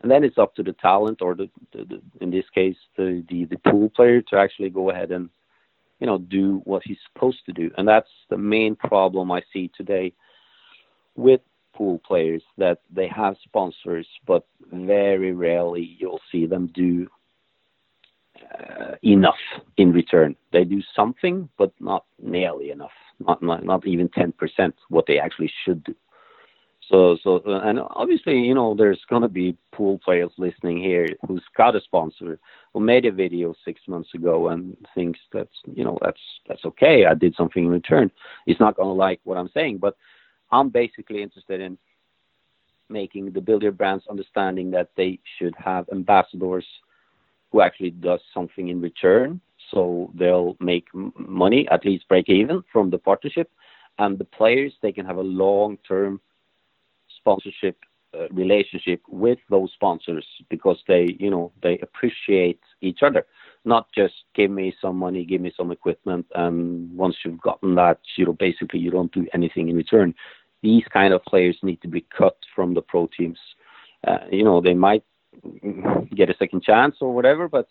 and 0.01 0.11
then 0.11 0.23
it's 0.23 0.37
up 0.37 0.55
to 0.55 0.63
the 0.63 0.73
talent 0.73 1.21
or 1.21 1.35
the, 1.35 1.49
the, 1.71 1.85
the 1.85 2.01
in 2.21 2.29
this 2.31 2.45
case 2.53 2.77
the, 2.97 3.23
the 3.29 3.45
the 3.45 3.57
pool 3.69 3.89
player 3.89 4.21
to 4.21 4.37
actually 4.37 4.69
go 4.69 4.89
ahead 4.89 5.11
and 5.11 5.29
you 5.99 6.07
know 6.07 6.17
do 6.17 6.61
what 6.65 6.83
he's 6.85 6.97
supposed 7.11 7.45
to 7.45 7.53
do, 7.53 7.71
and 7.77 7.87
that's 7.87 8.09
the 8.29 8.37
main 8.37 8.75
problem 8.75 9.31
I 9.31 9.41
see 9.51 9.71
today 9.75 10.13
with 11.15 11.41
pool 11.73 11.99
players 12.05 12.43
that 12.57 12.79
they 12.93 13.07
have 13.07 13.35
sponsors, 13.43 14.07
but 14.25 14.45
very 14.71 15.33
rarely 15.33 15.95
you'll 15.99 16.21
see 16.31 16.45
them 16.45 16.67
do 16.67 17.07
uh, 18.59 18.95
enough 19.03 19.35
in 19.77 19.91
return. 19.91 20.35
They 20.51 20.63
do 20.63 20.81
something, 20.95 21.49
but 21.57 21.71
not 21.79 22.05
nearly 22.21 22.71
enough. 22.71 22.91
Not 23.19 23.41
not, 23.41 23.63
not 23.63 23.87
even 23.87 24.09
ten 24.09 24.31
percent 24.33 24.75
what 24.89 25.05
they 25.07 25.19
actually 25.19 25.51
should 25.63 25.83
do. 25.83 25.95
So 26.89 27.17
so 27.23 27.41
uh, 27.47 27.61
and 27.63 27.79
obviously 27.79 28.39
you 28.39 28.53
know 28.53 28.75
there's 28.75 29.01
gonna 29.09 29.29
be 29.29 29.57
pool 29.71 29.99
players 30.03 30.31
listening 30.37 30.77
here 30.77 31.07
who's 31.27 31.43
got 31.57 31.75
a 31.75 31.81
sponsor 31.81 32.39
who 32.73 32.79
made 32.79 33.05
a 33.05 33.11
video 33.11 33.55
six 33.65 33.81
months 33.87 34.13
ago 34.13 34.49
and 34.49 34.77
thinks 34.93 35.19
that's 35.33 35.55
you 35.65 35.83
know 35.83 35.97
that's 36.01 36.19
that's 36.47 36.65
okay. 36.65 37.05
I 37.05 37.13
did 37.15 37.35
something 37.35 37.65
in 37.65 37.71
return. 37.71 38.11
He's 38.45 38.59
not 38.59 38.77
gonna 38.77 38.93
like 38.93 39.19
what 39.23 39.37
I'm 39.37 39.49
saying, 39.53 39.79
but 39.79 39.97
I'm 40.51 40.69
basically 40.69 41.23
interested 41.23 41.59
in 41.59 41.77
making 42.89 43.31
the 43.31 43.41
billiard 43.41 43.77
brands 43.77 44.03
understanding 44.09 44.69
that 44.71 44.89
they 44.95 45.19
should 45.37 45.55
have 45.57 45.89
ambassadors 45.91 46.65
who 47.51 47.61
actually 47.61 47.91
does 47.91 48.19
something 48.33 48.69
in 48.69 48.79
return. 48.79 49.41
So 49.71 50.11
they'll 50.13 50.55
make 50.59 50.85
money, 50.93 51.67
at 51.71 51.83
least 51.83 52.07
break 52.07 52.29
even 52.29 52.63
from 52.71 52.91
the 52.91 52.99
partnership. 52.99 53.49
And 53.97 54.17
the 54.17 54.25
players, 54.25 54.73
they 54.81 54.91
can 54.91 55.05
have 55.05 55.17
a 55.17 55.21
long 55.21 55.77
term 55.87 56.19
sponsorship 57.25 57.77
uh, 58.13 58.27
relationship 58.31 59.01
with 59.09 59.39
those 59.49 59.71
sponsors 59.73 60.25
because 60.49 60.77
they, 60.87 61.17
you 61.19 61.29
know, 61.29 61.51
they 61.63 61.79
appreciate 61.79 62.59
each 62.81 62.99
other. 63.01 63.25
Not 63.65 63.87
just 63.93 64.13
give 64.35 64.51
me 64.51 64.75
some 64.79 64.97
money, 64.97 65.25
give 65.25 65.41
me 65.41 65.51
some 65.57 65.71
equipment, 65.71 66.27
and 66.35 66.95
once 66.95 67.15
you've 67.25 67.41
gotten 67.41 67.73
that, 67.75 67.99
you 68.15 68.25
know, 68.25 68.33
basically 68.33 68.79
you 68.79 68.91
don't 68.91 69.11
do 69.11 69.25
anything 69.33 69.69
in 69.69 69.75
return. 69.75 70.13
These 70.61 70.83
kind 70.93 71.13
of 71.13 71.25
players 71.25 71.57
need 71.63 71.81
to 71.81 71.87
be 71.87 72.05
cut 72.15 72.37
from 72.55 72.75
the 72.75 72.81
pro 72.81 73.07
teams. 73.07 73.39
Uh, 74.07 74.19
you 74.31 74.43
know, 74.43 74.61
they 74.61 74.75
might 74.75 75.03
get 76.15 76.29
a 76.29 76.37
second 76.37 76.63
chance 76.63 76.95
or 77.01 77.13
whatever. 77.13 77.49
But 77.49 77.67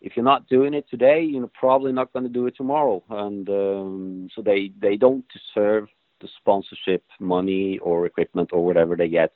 if 0.00 0.16
you're 0.16 0.24
not 0.24 0.48
doing 0.48 0.74
it 0.74 0.86
today, 0.90 1.22
you're 1.22 1.46
probably 1.46 1.92
not 1.92 2.12
going 2.12 2.24
to 2.24 2.28
do 2.28 2.46
it 2.46 2.56
tomorrow. 2.56 3.02
And 3.08 3.48
um, 3.48 4.28
so 4.34 4.42
they 4.42 4.72
they 4.78 4.96
don't 4.96 5.24
deserve 5.32 5.88
the 6.20 6.28
sponsorship 6.38 7.04
money 7.20 7.78
or 7.78 8.06
equipment 8.06 8.50
or 8.52 8.64
whatever 8.64 8.96
they 8.96 9.08
get 9.08 9.32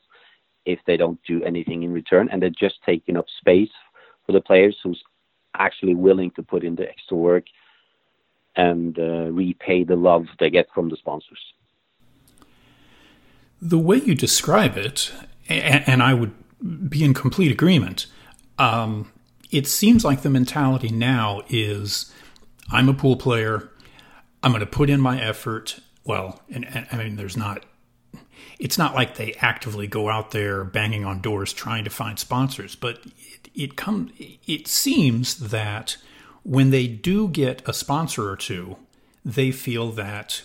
if 0.65 0.79
they 0.87 0.97
don't 0.97 1.19
do 1.27 1.43
anything 1.45 1.83
in 1.83 1.93
return, 1.93 2.29
and 2.31 2.43
they're 2.43 2.51
just 2.51 2.77
taking 2.85 3.17
up 3.17 3.27
space 3.39 3.71
for 4.27 4.33
the 4.33 4.41
players 4.41 4.77
who's 4.83 5.03
actually 5.55 5.95
willing 5.95 6.31
to 6.33 6.43
put 6.43 6.63
in 6.63 6.77
the 6.77 6.89
extra 6.89 7.17
work 7.17 7.45
and 8.57 8.99
uh, 8.99 9.31
repay 9.31 9.85
the 9.85 9.97
love 9.97 10.27
they 10.39 10.51
get 10.51 10.67
from 10.75 10.89
the 10.89 10.97
sponsors. 10.97 11.41
The 13.63 13.79
way 13.79 13.97
you 13.97 14.15
describe 14.15 14.77
it, 14.77 15.13
and 15.49 16.03
I 16.03 16.15
would 16.15 16.35
be 16.91 17.03
in 17.03 17.15
complete 17.15 17.51
agreement. 17.51 18.07
Um, 18.59 19.13
it 19.51 19.67
seems 19.67 20.05
like 20.05 20.23
the 20.23 20.31
mentality 20.31 20.91
now 20.91 21.43
is 21.49 22.13
I'm 22.71 22.89
a 22.89 22.95
pool 22.95 23.17
player. 23.17 23.71
I'm 24.43 24.53
going 24.53 24.61
to 24.61 24.67
put 24.67 24.91
in 24.91 25.01
my 25.01 25.21
effort. 25.21 25.81
Well, 26.09 26.41
and, 26.51 26.65
and, 26.65 26.87
I 26.91 26.97
mean, 26.97 27.17
there's 27.17 27.37
not, 27.37 27.67
it's 28.59 28.79
not 28.79 28.95
like 28.95 29.17
they 29.17 29.35
actively 29.35 29.87
go 29.87 30.09
out 30.09 30.31
there 30.31 30.65
banging 30.65 31.05
on 31.05 31.21
doors 31.21 31.53
trying 31.53 31.85
to 31.85 31.91
find 31.91 32.19
sponsors, 32.19 32.75
but 32.75 33.01
it, 33.05 33.51
it 33.55 33.77
comes, 33.77 34.11
it 34.47 34.67
seems 34.67 35.37
that 35.51 35.99
when 36.45 36.71
they 36.71 36.87
do 36.87 37.29
get 37.29 37.63
a 37.69 37.75
sponsor 37.75 38.31
or 38.31 38.37
two, 38.37 38.79
they 39.23 39.51
feel 39.51 39.91
that, 39.93 40.45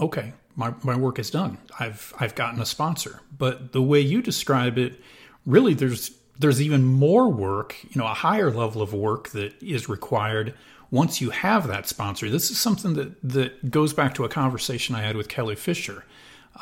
okay, 0.00 0.32
my, 0.56 0.74
my 0.82 0.96
work 0.96 1.20
is 1.20 1.30
done. 1.30 1.58
I've, 1.78 2.12
I've 2.18 2.34
gotten 2.34 2.60
a 2.60 2.66
sponsor. 2.66 3.20
But 3.38 3.70
the 3.70 3.82
way 3.82 4.00
you 4.00 4.20
describe 4.20 4.76
it, 4.78 5.00
really 5.46 5.74
there's 5.74 6.10
there's 6.36 6.60
even 6.60 6.84
more 6.84 7.28
work, 7.28 7.76
you 7.84 8.00
know, 8.00 8.06
a 8.06 8.14
higher 8.14 8.50
level 8.50 8.82
of 8.82 8.92
work 8.92 9.28
that 9.30 9.62
is 9.62 9.88
required 9.88 10.52
once 10.94 11.20
you 11.20 11.30
have 11.30 11.66
that 11.66 11.88
sponsor. 11.88 12.30
This 12.30 12.52
is 12.52 12.58
something 12.58 12.94
that, 12.94 13.20
that 13.24 13.68
goes 13.68 13.92
back 13.92 14.14
to 14.14 14.24
a 14.24 14.28
conversation 14.28 14.94
I 14.94 15.02
had 15.02 15.16
with 15.16 15.28
Kelly 15.28 15.56
Fisher. 15.56 16.04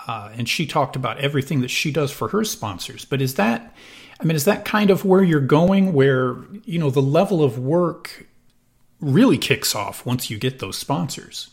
Uh, 0.09 0.31
and 0.33 0.49
she 0.49 0.66
talked 0.66 0.97
about 0.97 1.18
everything 1.18 1.61
that 1.61 1.68
she 1.68 1.92
does 1.92 2.11
for 2.11 2.29
her 2.29 2.42
sponsors. 2.42 3.05
But 3.05 3.21
is 3.21 3.35
that, 3.35 3.77
I 4.18 4.25
mean, 4.25 4.35
is 4.35 4.47
that 4.47 4.64
kind 4.64 4.88
of 4.88 5.05
where 5.05 5.23
you're 5.23 5.38
going, 5.38 5.92
where, 5.92 6.38
you 6.64 6.79
know, 6.79 6.88
the 6.88 7.03
level 7.03 7.45
of 7.45 7.59
work 7.59 8.27
really 9.01 9.37
kicks 9.37 9.75
off 9.75 10.07
once 10.07 10.31
you 10.31 10.38
get 10.38 10.61
those 10.61 10.79
sponsors? 10.79 11.51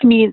I 0.00 0.06
mean, 0.06 0.32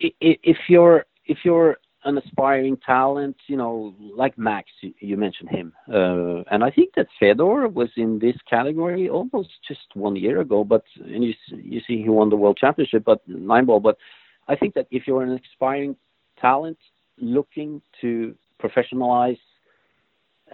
if 0.00 0.56
you're 0.68 1.06
if 1.26 1.38
you're 1.44 1.76
an 2.06 2.18
aspiring 2.18 2.76
talent, 2.86 3.36
you 3.48 3.56
know, 3.56 3.94
like 3.98 4.38
Max, 4.38 4.70
you 4.80 5.16
mentioned 5.16 5.50
him, 5.50 5.72
uh, 5.92 6.42
and 6.52 6.62
I 6.62 6.70
think 6.70 6.94
that 6.94 7.08
Fedor 7.18 7.68
was 7.68 7.88
in 7.96 8.20
this 8.20 8.36
category 8.48 9.08
almost 9.08 9.50
just 9.66 9.88
one 9.94 10.14
year 10.14 10.40
ago. 10.40 10.62
But 10.62 10.84
and 11.04 11.24
you 11.24 11.34
you 11.50 11.80
see 11.86 12.02
he 12.02 12.08
won 12.08 12.30
the 12.30 12.36
world 12.36 12.58
championship, 12.58 13.04
but 13.04 13.20
nine 13.26 13.66
ball. 13.66 13.80
But 13.80 13.98
I 14.46 14.54
think 14.54 14.74
that 14.74 14.86
if 14.92 15.06
you're 15.06 15.24
an 15.24 15.38
aspiring 15.52 15.96
talent 16.40 16.78
looking 17.18 17.82
to 18.00 18.36
professionalize 18.62 19.40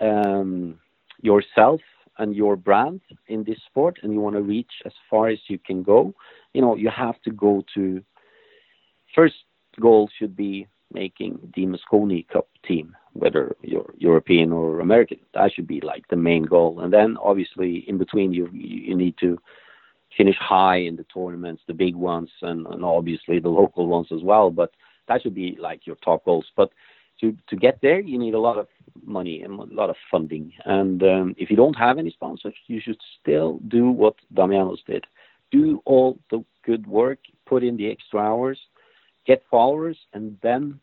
um, 0.00 0.78
yourself 1.20 1.82
and 2.18 2.34
your 2.34 2.56
brand 2.56 3.02
in 3.28 3.44
this 3.44 3.58
sport, 3.66 3.98
and 4.02 4.12
you 4.14 4.20
want 4.20 4.36
to 4.36 4.42
reach 4.42 4.72
as 4.86 4.92
far 5.10 5.28
as 5.28 5.38
you 5.48 5.58
can 5.58 5.82
go, 5.82 6.14
you 6.54 6.62
know, 6.62 6.76
you 6.76 6.88
have 6.88 7.20
to 7.22 7.30
go 7.30 7.62
to 7.74 8.02
first 9.14 9.34
goal 9.80 10.08
should 10.18 10.34
be 10.34 10.66
making 10.94 11.38
the 11.54 11.66
Mosconi 11.66 12.26
Cup 12.28 12.48
team, 12.66 12.96
whether 13.12 13.56
you're 13.62 13.92
European 13.98 14.52
or 14.52 14.80
American. 14.80 15.18
That 15.34 15.52
should 15.52 15.66
be 15.66 15.80
like 15.80 16.06
the 16.08 16.16
main 16.16 16.44
goal. 16.44 16.80
And 16.80 16.92
then 16.92 17.16
obviously 17.22 17.84
in 17.88 17.98
between 17.98 18.32
you 18.32 18.48
you 18.52 18.94
need 18.94 19.16
to 19.20 19.38
finish 20.16 20.36
high 20.38 20.76
in 20.76 20.96
the 20.96 21.06
tournaments, 21.14 21.62
the 21.66 21.74
big 21.74 21.96
ones, 21.96 22.30
and, 22.42 22.66
and 22.66 22.84
obviously 22.84 23.38
the 23.38 23.48
local 23.48 23.86
ones 23.86 24.08
as 24.12 24.22
well. 24.22 24.50
But 24.50 24.72
that 25.08 25.22
should 25.22 25.34
be 25.34 25.56
like 25.60 25.86
your 25.86 25.96
top 25.96 26.24
goals. 26.24 26.46
But 26.56 26.70
to 27.20 27.36
to 27.48 27.56
get 27.56 27.78
there, 27.82 28.00
you 28.00 28.18
need 28.18 28.34
a 28.34 28.40
lot 28.40 28.58
of 28.58 28.68
money 29.04 29.42
and 29.42 29.58
a 29.58 29.74
lot 29.74 29.90
of 29.90 29.96
funding. 30.10 30.52
And 30.64 31.02
um, 31.02 31.34
if 31.38 31.50
you 31.50 31.56
don't 31.56 31.74
have 31.74 31.98
any 31.98 32.10
sponsors, 32.10 32.54
you 32.66 32.80
should 32.80 33.00
still 33.20 33.60
do 33.68 33.90
what 33.90 34.14
Damianos 34.34 34.84
did: 34.86 35.04
do 35.50 35.82
all 35.84 36.18
the 36.30 36.44
good 36.64 36.86
work, 36.86 37.18
put 37.46 37.62
in 37.62 37.76
the 37.76 37.90
extra 37.90 38.20
hours, 38.20 38.58
get 39.26 39.42
followers, 39.50 39.98
and 40.12 40.36
then 40.42 40.78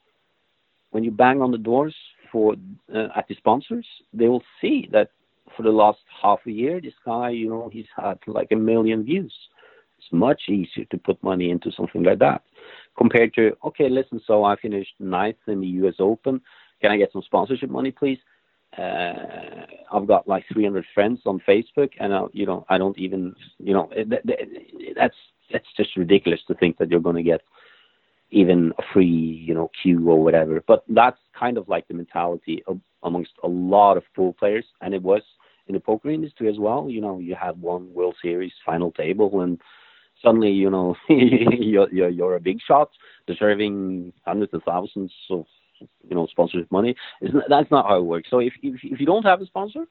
when 0.91 1.04
you 1.04 1.12
bang 1.12 1.41
on 1.41 1.52
the 1.52 1.58
doors 1.58 1.95
for 2.32 2.56
uh, 2.93 3.08
at 3.15 3.28
the 3.28 3.36
sponsors, 3.36 3.86
they 4.13 4.28
will 4.28 4.43
see 4.62 4.88
that 4.91 5.12
for 5.56 5.63
the 5.63 5.69
last 5.69 5.99
half 6.21 6.39
a 6.45 6.52
year, 6.52 6.80
this 6.80 6.93
guy, 7.06 7.30
you 7.30 7.49
know, 7.49 7.69
he's 7.71 7.88
had 7.95 8.19
like 8.28 8.52
a 8.52 8.56
million 8.56 9.04
views. 9.04 9.34
It's 9.97 10.08
much 10.12 10.43
easier 10.47 10.86
to 10.91 10.97
put 10.97 11.21
money 11.21 11.49
into 11.49 11.71
something 11.71 12.04
like 12.04 12.19
that 12.19 12.41
compared 12.97 13.34
to 13.34 13.56
okay, 13.65 13.89
listen, 13.89 14.21
so 14.28 14.43
I 14.43 14.56
finished 14.58 14.93
ninth 14.99 15.38
in 15.47 15.62
the 15.62 15.67
U.S. 15.82 15.95
Open. 15.99 16.41
Can 16.82 16.91
I 16.91 16.97
get 16.97 17.12
some 17.12 17.23
sponsorship 17.23 17.69
money, 17.69 17.91
please? 17.91 18.19
Uh, 18.78 19.65
I've 19.91 20.08
got 20.08 20.28
like 20.28 20.45
300 20.54 20.86
friends 20.93 21.21
on 21.25 21.41
Facebook, 21.47 21.89
and 21.99 22.13
I, 22.13 22.23
you 22.34 22.45
know, 22.45 22.65
I 22.69 22.78
don't 22.78 22.97
even, 22.97 23.34
you 23.58 23.73
know, 23.73 23.89
that's 24.95 25.15
that's 25.52 25.65
just 25.75 25.97
ridiculous 25.97 26.41
to 26.47 26.54
think 26.56 26.78
that 26.78 26.91
you're 26.91 26.99
going 26.99 27.15
to 27.15 27.23
get 27.23 27.41
even 28.32 28.74
a 28.78 28.84
free, 28.94 29.06
you 29.06 29.54
know, 29.54 29.70
cue 29.82 30.08
or 30.10 30.24
whatever. 30.24 30.63
But 30.68 30.84
that's 30.89 31.18
kind 31.38 31.58
of 31.58 31.68
like 31.68 31.88
the 31.88 31.94
mentality 31.94 32.63
of, 32.68 32.80
amongst 33.04 33.32
a 33.44 33.48
lot 33.48 33.98
of 33.98 34.04
pool 34.15 34.34
players, 34.34 34.65
and 34.82 34.94
it 34.94 35.02
was 35.02 35.22
in 35.68 35.74
the 35.74 35.80
poker 35.80 36.10
industry 36.10 36.50
as 36.50 36.60
well. 36.60 36.89
You 36.89 37.02
know, 37.02 37.20
you 37.20 37.36
had 37.36 37.60
one 37.62 37.94
World 37.94 38.15
Series 38.22 38.52
final 38.65 38.92
table, 38.92 39.42
and 39.42 39.60
suddenly, 40.22 40.52
you 40.52 40.70
know, 40.70 40.96
you're, 41.10 41.89
you're, 41.92 42.10
you're 42.10 42.36
a 42.36 42.42
big 42.42 42.60
shot, 42.65 42.89
deserving 43.28 44.13
hundreds 44.26 44.54
of 44.54 44.63
thousands 44.63 45.13
of, 45.30 45.46
you 45.80 46.15
know, 46.15 46.28
sponsorship 46.28 46.72
money. 46.72 46.96
Isn't, 47.22 47.44
that's 47.50 47.72
not 47.72 47.88
how 47.88 47.98
it 48.00 48.06
works. 48.06 48.30
So 48.30 48.39
if, 48.39 48.54
if 48.62 48.80
if 48.84 49.00
you 49.00 49.06
don't 49.06 49.26
have 49.26 49.42
a 49.42 49.46
sponsor, 49.46 49.86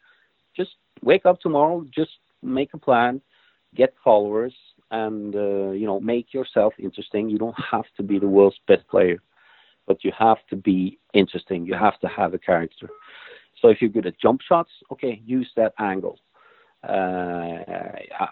just 0.56 0.70
wake 1.02 1.24
up 1.24 1.40
tomorrow, 1.40 1.84
just 1.94 2.10
make 2.42 2.74
a 2.74 2.78
plan, 2.78 3.20
get 3.74 3.94
followers, 4.04 4.54
and 4.90 5.34
uh, 5.34 5.70
you 5.70 5.86
know 5.86 6.00
make 6.00 6.32
yourself 6.32 6.74
interesting. 6.78 7.28
You 7.28 7.38
don't 7.38 7.56
have 7.70 7.84
to 7.96 8.02
be 8.02 8.18
the 8.18 8.28
world's 8.28 8.60
best 8.66 8.86
player, 8.88 9.18
but 9.86 10.04
you 10.04 10.12
have 10.18 10.38
to 10.50 10.56
be 10.56 10.98
interesting. 11.14 11.66
You 11.66 11.74
have 11.74 11.98
to 12.00 12.08
have 12.08 12.34
a 12.34 12.38
character. 12.38 12.88
So 13.60 13.68
if 13.68 13.80
you're 13.80 13.90
good 13.90 14.06
at 14.06 14.20
jump 14.20 14.40
shots, 14.40 14.70
okay, 14.92 15.20
use 15.24 15.50
that 15.56 15.74
angle. 15.78 16.18
Uh, 16.88 17.58
I, 18.20 18.28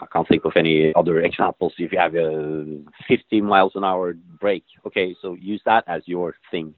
I 0.00 0.06
can't 0.12 0.26
think 0.26 0.44
of 0.44 0.52
any 0.56 0.92
other 0.94 1.20
examples. 1.20 1.74
If 1.78 1.92
you 1.92 1.98
have 1.98 2.14
a 2.14 2.82
50 3.06 3.40
miles 3.42 3.72
an 3.74 3.84
hour 3.84 4.14
break, 4.40 4.64
okay, 4.86 5.14
so 5.20 5.34
use 5.34 5.60
that 5.66 5.84
as 5.86 6.02
your 6.06 6.34
thing. 6.50 6.74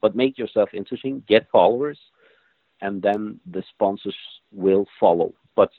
But 0.00 0.16
make 0.16 0.36
yourself 0.36 0.70
interesting, 0.72 1.22
get 1.28 1.48
followers, 1.50 1.98
and 2.80 3.00
then 3.00 3.38
the 3.50 3.62
sponsors 3.70 4.16
will 4.50 4.86
follow. 4.98 5.32
But 5.54 5.70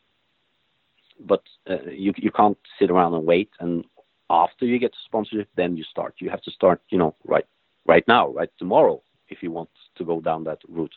but 1.20 1.44
uh, 1.70 1.84
you 1.90 2.14
you 2.18 2.32
can't 2.32 2.58
sit 2.80 2.92
around 2.92 3.14
and 3.14 3.26
wait. 3.26 3.50
And 3.60 3.86
after 4.30 4.66
you 4.66 4.80
get 4.80 4.94
sponsorship, 5.06 5.50
then 5.56 5.78
you 5.78 5.84
start. 5.84 6.16
You 6.20 6.30
have 6.30 6.42
to 6.44 6.52
start, 6.52 6.82
you 6.90 6.98
know, 6.98 7.16
right 7.26 7.46
right 7.86 8.08
now, 8.08 8.30
right 8.32 8.50
tomorrow, 8.58 9.02
if 9.30 9.44
you 9.44 9.52
want 9.52 9.70
to 9.98 10.06
go 10.06 10.22
down 10.22 10.44
that 10.46 10.60
route. 10.68 10.94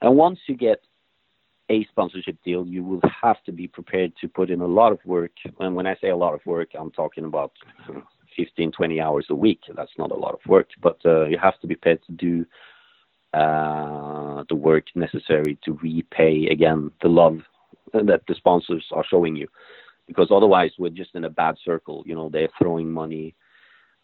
And 0.00 0.16
once 0.16 0.40
you 0.46 0.56
get 0.56 0.80
a 1.70 1.84
sponsorship 1.86 2.36
deal, 2.44 2.66
you 2.66 2.84
will 2.84 3.00
have 3.22 3.42
to 3.44 3.52
be 3.52 3.68
prepared 3.68 4.12
to 4.20 4.28
put 4.28 4.50
in 4.50 4.60
a 4.60 4.66
lot 4.66 4.92
of 4.92 4.98
work. 5.04 5.32
And 5.60 5.74
when 5.74 5.86
I 5.86 5.96
say 6.00 6.08
a 6.10 6.16
lot 6.16 6.34
of 6.34 6.44
work, 6.44 6.70
I'm 6.78 6.90
talking 6.90 7.24
about 7.24 7.52
15, 8.36 8.72
20 8.72 9.00
hours 9.00 9.26
a 9.30 9.34
week. 9.34 9.60
That's 9.74 9.96
not 9.98 10.10
a 10.10 10.16
lot 10.16 10.34
of 10.34 10.40
work, 10.46 10.68
but 10.82 10.98
uh, 11.04 11.26
you 11.26 11.38
have 11.38 11.58
to 11.60 11.66
be 11.66 11.74
prepared 11.74 12.00
to 12.06 12.12
do 12.12 12.46
uh, 13.34 14.44
the 14.48 14.54
work 14.54 14.84
necessary 14.94 15.58
to 15.64 15.78
repay 15.82 16.48
again 16.50 16.90
the 17.02 17.08
love 17.08 17.38
that 17.92 18.22
the 18.26 18.34
sponsors 18.34 18.84
are 18.92 19.04
showing 19.08 19.36
you, 19.36 19.48
because 20.06 20.28
otherwise 20.30 20.70
we're 20.78 20.90
just 20.90 21.14
in 21.14 21.24
a 21.24 21.30
bad 21.30 21.56
circle. 21.64 22.02
You 22.06 22.14
know, 22.14 22.28
they're 22.28 22.48
throwing 22.58 22.90
money 22.90 23.34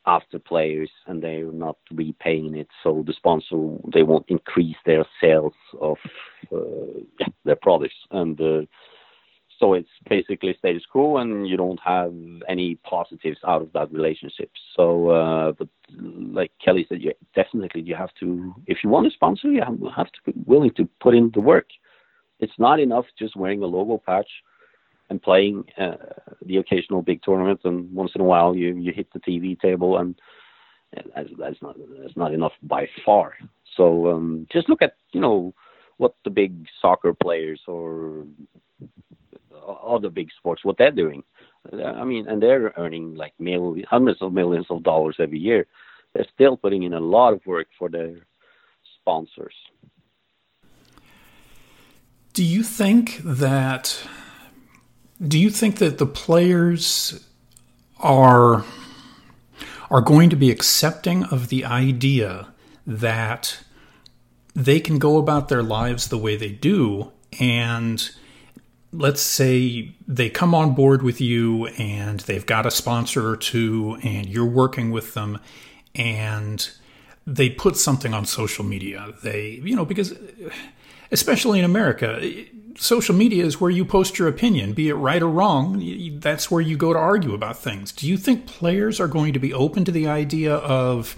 after 0.06 0.38
players 0.38 0.90
and 1.06 1.22
they're 1.22 1.52
not 1.52 1.76
repaying 1.92 2.56
it, 2.56 2.68
so 2.82 3.04
the 3.06 3.12
sponsor 3.12 3.76
they 3.92 4.02
won't 4.02 4.24
increase 4.28 4.76
their 4.86 5.04
sales 5.20 5.54
of 5.80 5.96
uh, 6.52 7.00
their 7.44 7.56
products 7.56 7.96
and. 8.10 8.40
Uh, 8.40 8.62
so 9.58 9.74
it's 9.74 9.88
basically 10.08 10.54
status 10.58 10.84
quo, 10.90 11.16
and 11.16 11.48
you 11.48 11.56
don't 11.56 11.80
have 11.84 12.14
any 12.48 12.76
positives 12.76 13.38
out 13.46 13.62
of 13.62 13.72
that 13.72 13.92
relationship. 13.92 14.50
So, 14.76 15.10
uh, 15.10 15.52
but 15.52 15.68
like 15.98 16.52
Kelly 16.64 16.86
said, 16.88 17.02
you 17.02 17.12
definitely 17.34 17.80
you 17.80 17.96
have 17.96 18.14
to, 18.20 18.54
if 18.66 18.78
you 18.84 18.90
want 18.90 19.08
a 19.08 19.10
sponsor, 19.10 19.50
you 19.50 19.62
have 19.96 20.12
to 20.12 20.18
be 20.26 20.32
willing 20.46 20.72
to 20.74 20.88
put 21.00 21.14
in 21.14 21.30
the 21.34 21.40
work. 21.40 21.66
It's 22.40 22.58
not 22.58 22.80
enough 22.80 23.06
just 23.18 23.36
wearing 23.36 23.62
a 23.62 23.66
logo 23.66 23.98
patch 23.98 24.28
and 25.10 25.22
playing 25.22 25.64
uh, 25.78 25.96
the 26.44 26.58
occasional 26.58 27.02
big 27.02 27.22
tournament, 27.22 27.60
and 27.64 27.92
once 27.92 28.12
in 28.14 28.20
a 28.20 28.24
while 28.24 28.54
you 28.54 28.74
you 28.76 28.92
hit 28.92 29.12
the 29.12 29.20
TV 29.20 29.58
table, 29.58 29.98
and 29.98 30.14
that's, 31.14 31.30
that's 31.38 31.62
not 31.62 31.76
that's 32.00 32.16
not 32.16 32.34
enough 32.34 32.52
by 32.62 32.88
far. 33.04 33.34
So 33.76 34.10
um, 34.10 34.46
just 34.52 34.68
look 34.68 34.82
at 34.82 34.94
you 35.12 35.20
know 35.20 35.54
what 35.96 36.14
the 36.24 36.30
big 36.30 36.66
soccer 36.80 37.12
players 37.14 37.60
or 37.66 38.24
other 39.66 40.08
big 40.08 40.28
sports 40.38 40.64
what 40.64 40.78
they're 40.78 40.90
doing. 40.90 41.22
I 41.84 42.04
mean, 42.04 42.28
and 42.28 42.42
they're 42.42 42.72
earning 42.76 43.14
like 43.14 43.34
millions, 43.38 43.86
hundreds 43.90 44.22
of 44.22 44.32
millions 44.32 44.66
of 44.70 44.82
dollars 44.82 45.16
every 45.18 45.38
year. 45.38 45.66
They're 46.14 46.26
still 46.32 46.56
putting 46.56 46.84
in 46.84 46.94
a 46.94 47.00
lot 47.00 47.34
of 47.34 47.44
work 47.44 47.66
for 47.78 47.88
their 47.88 48.14
sponsors. 49.00 49.54
Do 52.38 52.44
you 52.44 52.62
think 52.62 53.20
that 53.24 54.00
do 55.20 55.40
you 55.40 55.50
think 55.50 55.78
that 55.78 55.98
the 55.98 56.06
players 56.06 57.26
are 57.98 58.64
are 59.90 60.00
going 60.00 60.30
to 60.30 60.36
be 60.36 60.48
accepting 60.52 61.24
of 61.24 61.48
the 61.48 61.64
idea 61.64 62.46
that 62.86 63.58
they 64.54 64.78
can 64.78 65.00
go 65.00 65.16
about 65.16 65.48
their 65.48 65.64
lives 65.64 66.06
the 66.06 66.16
way 66.16 66.36
they 66.36 66.52
do? 66.52 67.10
And 67.40 68.08
let's 68.92 69.20
say 69.20 69.96
they 70.06 70.30
come 70.30 70.54
on 70.54 70.76
board 70.76 71.02
with 71.02 71.20
you 71.20 71.66
and 71.76 72.20
they've 72.20 72.46
got 72.46 72.66
a 72.66 72.70
sponsor 72.70 73.28
or 73.28 73.36
two 73.36 73.98
and 74.04 74.28
you're 74.28 74.46
working 74.46 74.92
with 74.92 75.14
them 75.14 75.40
and 75.92 76.70
they 77.26 77.50
put 77.50 77.76
something 77.76 78.14
on 78.14 78.26
social 78.26 78.64
media. 78.64 79.12
They 79.24 79.60
you 79.64 79.74
know 79.74 79.84
because 79.84 80.14
especially 81.10 81.58
in 81.58 81.64
America. 81.64 82.20
Social 82.76 83.14
media 83.14 83.44
is 83.44 83.60
where 83.60 83.70
you 83.70 83.84
post 83.84 84.18
your 84.18 84.28
opinion, 84.28 84.72
be 84.72 84.88
it 84.88 84.94
right 84.94 85.22
or 85.22 85.28
wrong. 85.28 86.18
That's 86.20 86.50
where 86.50 86.60
you 86.60 86.76
go 86.76 86.92
to 86.92 86.98
argue 86.98 87.34
about 87.34 87.58
things. 87.58 87.90
Do 87.90 88.08
you 88.08 88.16
think 88.16 88.46
players 88.46 89.00
are 89.00 89.08
going 89.08 89.32
to 89.32 89.40
be 89.40 89.52
open 89.52 89.84
to 89.84 89.92
the 89.92 90.06
idea 90.06 90.54
of 90.54 91.16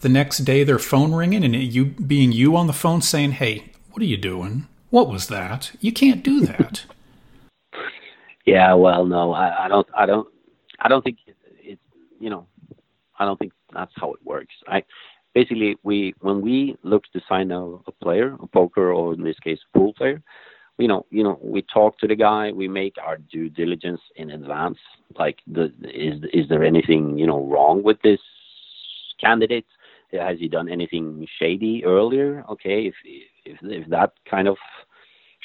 the 0.00 0.08
next 0.08 0.38
day 0.38 0.64
their 0.64 0.78
phone 0.78 1.12
ringing 1.12 1.44
and 1.44 1.54
you 1.54 1.86
being 1.86 2.32
you 2.32 2.56
on 2.56 2.66
the 2.66 2.72
phone 2.72 3.02
saying, 3.02 3.32
"Hey, 3.32 3.72
What 3.90 4.02
are 4.02 4.06
you 4.06 4.16
doing? 4.16 4.66
What 4.90 5.08
was 5.08 5.28
that? 5.28 5.72
You 5.80 5.92
can't 5.92 6.22
do 6.22 6.40
that. 6.46 6.84
yeah, 8.46 8.74
well, 8.74 9.04
no, 9.04 9.32
I, 9.32 9.66
I 9.66 9.68
don't, 9.68 9.86
I 9.96 10.06
don't, 10.06 10.28
I 10.80 10.88
don't 10.88 11.02
think 11.02 11.18
it, 11.26 11.36
it, 11.62 11.78
you 12.20 12.30
know, 12.30 12.46
I 13.18 13.24
don't 13.24 13.38
think 13.38 13.52
that's 13.72 13.92
how 13.96 14.12
it 14.12 14.20
works. 14.24 14.54
I 14.66 14.82
basically 15.34 15.76
we 15.82 16.14
when 16.20 16.40
we 16.40 16.76
look 16.82 17.04
to 17.12 17.20
sign 17.28 17.50
a, 17.50 17.64
a 17.64 17.92
player, 18.02 18.36
a 18.40 18.46
poker 18.46 18.92
or 18.92 19.14
in 19.14 19.22
this 19.22 19.38
case 19.38 19.58
a 19.74 19.78
pool 19.78 19.92
player, 19.94 20.22
you 20.78 20.88
know, 20.88 21.06
you 21.10 21.22
know, 21.22 21.38
we 21.42 21.62
talk 21.62 21.98
to 21.98 22.06
the 22.06 22.16
guy, 22.16 22.52
we 22.52 22.66
make 22.68 22.96
our 23.04 23.18
due 23.18 23.48
diligence 23.50 24.00
in 24.16 24.30
advance. 24.30 24.78
Like, 25.18 25.38
the, 25.46 25.72
is 25.82 26.22
is 26.32 26.48
there 26.48 26.64
anything 26.64 27.18
you 27.18 27.26
know 27.26 27.44
wrong 27.44 27.82
with 27.82 28.00
this 28.02 28.20
candidate? 29.20 29.66
Has 30.12 30.38
he 30.38 30.48
done 30.48 30.68
anything 30.68 31.26
shady 31.38 31.84
earlier? 31.84 32.44
Okay, 32.50 32.86
if 32.86 32.94
if, 33.44 33.58
if 33.62 33.88
that 33.90 34.12
kind 34.28 34.48
of 34.48 34.56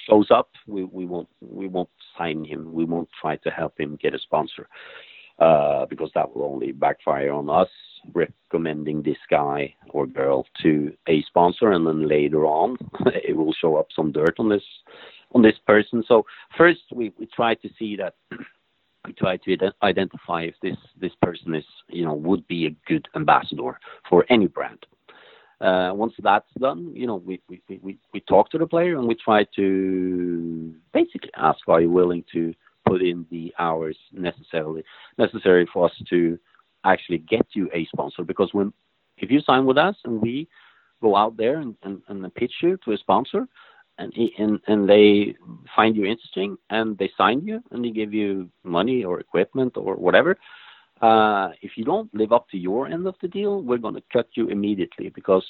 shows 0.09 0.27
up, 0.31 0.49
we, 0.67 0.83
we 0.85 1.05
won't 1.05 1.29
we 1.41 1.67
won't 1.67 1.89
sign 2.17 2.45
him. 2.45 2.73
We 2.73 2.85
won't 2.85 3.09
try 3.21 3.35
to 3.37 3.49
help 3.49 3.79
him 3.79 3.97
get 4.01 4.15
a 4.15 4.19
sponsor 4.19 4.67
uh, 5.39 5.85
because 5.85 6.11
that 6.15 6.35
will 6.35 6.45
only 6.45 6.71
backfire 6.71 7.31
on 7.31 7.49
us 7.49 7.69
recommending 8.13 9.01
this 9.01 9.17
guy 9.29 9.73
or 9.89 10.05
girl 10.05 10.45
to 10.61 10.95
a 11.07 11.23
sponsor, 11.23 11.71
and 11.71 11.85
then 11.85 12.07
later 12.07 12.45
on 12.45 12.77
it 13.05 13.35
will 13.35 13.53
show 13.53 13.75
up 13.75 13.87
some 13.95 14.11
dirt 14.11 14.35
on 14.39 14.49
this 14.49 14.63
on 15.33 15.41
this 15.41 15.57
person. 15.67 16.03
So 16.07 16.25
first 16.57 16.81
we, 16.93 17.11
we 17.19 17.25
try 17.25 17.55
to 17.55 17.69
see 17.77 17.95
that 17.97 18.15
we 19.05 19.13
try 19.13 19.37
to 19.37 19.57
identify 19.83 20.43
if 20.43 20.55
this 20.61 20.77
this 20.99 21.13
person 21.21 21.55
is 21.55 21.65
you 21.89 22.05
know 22.05 22.13
would 22.13 22.47
be 22.47 22.67
a 22.67 22.75
good 22.87 23.07
ambassador 23.15 23.79
for 24.09 24.25
any 24.29 24.47
brand. 24.47 24.85
Uh, 25.61 25.91
once 25.93 26.13
that's 26.19 26.49
done, 26.59 26.91
you 26.93 27.07
know, 27.07 27.15
we, 27.15 27.41
we, 27.47 27.61
we, 27.81 27.97
we 28.13 28.19
talk 28.19 28.49
to 28.51 28.57
the 28.57 28.67
player 28.67 28.97
and 28.97 29.07
we 29.07 29.15
try 29.15 29.45
to 29.55 30.75
basically 30.93 31.31
ask, 31.37 31.59
are 31.69 31.79
you 31.79 31.89
willing 31.89 32.25
to 32.33 32.53
put 32.85 33.01
in 33.01 33.25
the 33.31 33.53
hours 33.59 33.97
necessarily 34.11 34.83
necessary 35.17 35.67
for 35.71 35.85
us 35.85 35.93
to 36.09 36.37
actually 36.83 37.19
get 37.19 37.45
you 37.53 37.69
a 37.73 37.85
sponsor? 37.85 38.23
Because 38.23 38.49
when 38.53 38.73
if 39.17 39.31
you 39.31 39.41
sign 39.41 39.65
with 39.65 39.77
us 39.77 39.95
and 40.05 40.21
we 40.21 40.47
go 41.01 41.15
out 41.15 41.37
there 41.37 41.59
and, 41.59 41.75
and, 41.83 42.01
and 42.07 42.35
pitch 42.35 42.53
you 42.61 42.77
to 42.83 42.91
a 42.91 42.97
sponsor, 42.97 43.47
and, 43.97 44.13
and 44.37 44.59
and 44.67 44.89
they 44.89 45.35
find 45.73 45.95
you 45.95 46.05
interesting 46.05 46.57
and 46.69 46.97
they 46.97 47.09
sign 47.17 47.45
you 47.45 47.63
and 47.71 47.83
they 47.83 47.91
give 47.91 48.13
you 48.13 48.49
money 48.63 49.05
or 49.05 49.21
equipment 49.21 49.77
or 49.77 49.95
whatever 49.95 50.37
uh, 51.01 51.49
if 51.61 51.71
you 51.75 51.83
don't 51.83 52.13
live 52.13 52.31
up 52.31 52.49
to 52.49 52.57
your 52.57 52.87
end 52.87 53.07
of 53.07 53.15
the 53.21 53.27
deal, 53.27 53.61
we're 53.61 53.77
going 53.77 53.95
to 53.95 54.03
cut 54.13 54.27
you 54.33 54.47
immediately 54.47 55.09
because 55.09 55.45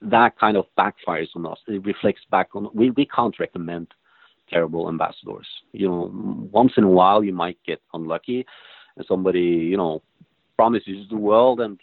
that 0.00 0.38
kind 0.38 0.56
of 0.56 0.64
backfires 0.78 1.28
on 1.36 1.46
us. 1.46 1.58
It 1.66 1.84
reflects 1.84 2.22
back 2.30 2.48
on 2.54 2.68
we. 2.72 2.90
We 2.90 3.06
can't 3.06 3.38
recommend 3.38 3.88
terrible 4.50 4.88
ambassadors. 4.88 5.46
You 5.72 5.88
know, 5.88 6.10
once 6.52 6.72
in 6.76 6.84
a 6.84 6.90
while 6.90 7.22
you 7.22 7.32
might 7.32 7.58
get 7.66 7.80
unlucky, 7.94 8.46
and 8.96 9.06
somebody 9.06 9.40
you 9.40 9.76
know 9.76 10.02
promises 10.56 11.06
the 11.08 11.16
world 11.16 11.60
and 11.60 11.78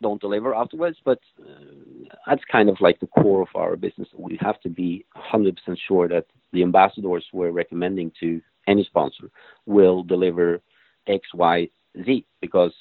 don't 0.00 0.20
deliver 0.20 0.54
afterwards. 0.54 0.98
But 1.04 1.20
uh, 1.40 2.14
that's 2.26 2.42
kind 2.50 2.68
of 2.68 2.80
like 2.80 3.00
the 3.00 3.06
core 3.08 3.42
of 3.42 3.48
our 3.54 3.76
business. 3.76 4.08
We 4.16 4.38
have 4.40 4.60
to 4.60 4.68
be 4.68 5.04
100% 5.32 5.56
sure 5.86 6.08
that 6.08 6.26
the 6.52 6.62
ambassadors 6.62 7.26
we're 7.32 7.50
recommending 7.50 8.12
to 8.20 8.40
any 8.66 8.84
sponsor 8.84 9.30
will 9.66 10.02
deliver 10.02 10.60
X, 11.06 11.26
Y, 11.34 11.68
Z 12.04 12.24
because 12.40 12.72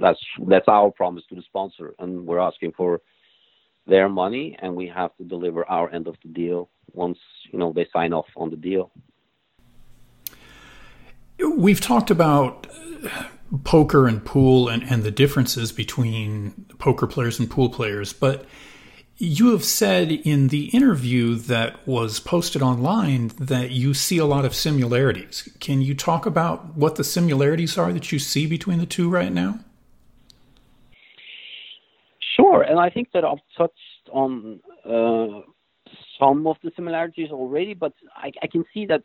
that's 0.00 0.20
that's 0.48 0.68
our 0.68 0.90
promise 0.90 1.24
to 1.30 1.34
the 1.34 1.42
sponsor, 1.42 1.94
and 1.98 2.26
we're 2.26 2.38
asking 2.38 2.72
for 2.76 3.00
their 3.86 4.08
money, 4.08 4.56
and 4.60 4.74
we 4.74 4.88
have 4.88 5.16
to 5.16 5.24
deliver 5.24 5.68
our 5.68 5.90
end 5.90 6.06
of 6.08 6.16
the 6.22 6.28
deal 6.28 6.70
once 6.92 7.18
you 7.50 7.58
know 7.58 7.72
they 7.72 7.86
sign 7.92 8.12
off 8.12 8.26
on 8.36 8.50
the 8.50 8.56
deal. 8.56 8.90
We've 11.38 11.80
talked 11.80 12.10
about 12.10 12.66
poker 13.64 14.06
and 14.06 14.24
pool 14.24 14.68
and, 14.68 14.82
and 14.84 15.02
the 15.02 15.10
differences 15.10 15.72
between 15.72 16.66
poker 16.78 17.06
players 17.06 17.38
and 17.38 17.50
pool 17.50 17.68
players, 17.68 18.12
but 18.12 18.46
you 19.16 19.52
have 19.52 19.64
said 19.64 20.10
in 20.10 20.48
the 20.48 20.66
interview 20.66 21.36
that 21.36 21.86
was 21.86 22.18
posted 22.18 22.62
online 22.62 23.28
that 23.38 23.70
you 23.70 23.94
see 23.94 24.18
a 24.18 24.24
lot 24.24 24.44
of 24.44 24.54
similarities. 24.54 25.48
Can 25.60 25.82
you 25.82 25.94
talk 25.94 26.26
about 26.26 26.74
what 26.76 26.96
the 26.96 27.04
similarities 27.04 27.78
are 27.78 27.92
that 27.92 28.10
you 28.10 28.18
see 28.18 28.46
between 28.46 28.78
the 28.78 28.86
two 28.86 29.08
right 29.08 29.32
now? 29.32 29.60
And 32.64 32.78
I 32.78 32.90
think 32.90 33.08
that 33.12 33.24
I've 33.24 33.38
touched 33.56 34.08
on 34.12 34.60
uh, 34.84 35.40
some 36.18 36.46
of 36.46 36.56
the 36.62 36.70
similarities 36.76 37.30
already, 37.30 37.74
but 37.74 37.92
I, 38.16 38.32
I, 38.42 38.46
can 38.46 38.64
see 38.72 38.86
that 38.86 39.02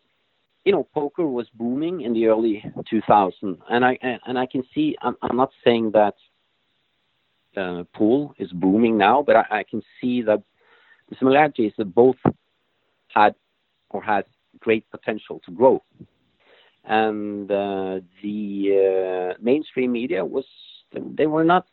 you 0.65 0.71
know 0.71 0.87
poker 0.93 1.27
was 1.27 1.47
booming 1.53 2.01
in 2.01 2.13
the 2.13 2.27
early 2.27 2.63
2000s, 2.91 3.57
and 3.69 3.85
I 3.85 3.97
and 4.25 4.37
I 4.37 4.45
can 4.45 4.63
see. 4.73 4.95
I'm, 5.01 5.15
I'm 5.21 5.37
not 5.37 5.51
saying 5.63 5.91
that 5.91 6.15
uh, 7.57 7.83
pool 7.93 8.33
is 8.37 8.51
booming 8.51 8.97
now, 8.97 9.21
but 9.21 9.35
I, 9.35 9.45
I 9.51 9.63
can 9.63 9.81
see 9.99 10.21
that 10.23 10.41
the 11.09 11.15
similarity 11.17 11.65
is 11.65 11.73
that 11.77 11.93
both 11.93 12.17
had 13.07 13.35
or 13.89 14.01
has 14.03 14.23
great 14.59 14.89
potential 14.91 15.41
to 15.45 15.51
grow. 15.51 15.83
And 16.85 17.51
uh, 17.51 17.99
the 18.23 19.33
uh, 19.35 19.37
mainstream 19.41 19.91
media 19.91 20.23
was 20.23 20.45
they 20.93 21.27
were 21.27 21.43
not 21.43 21.67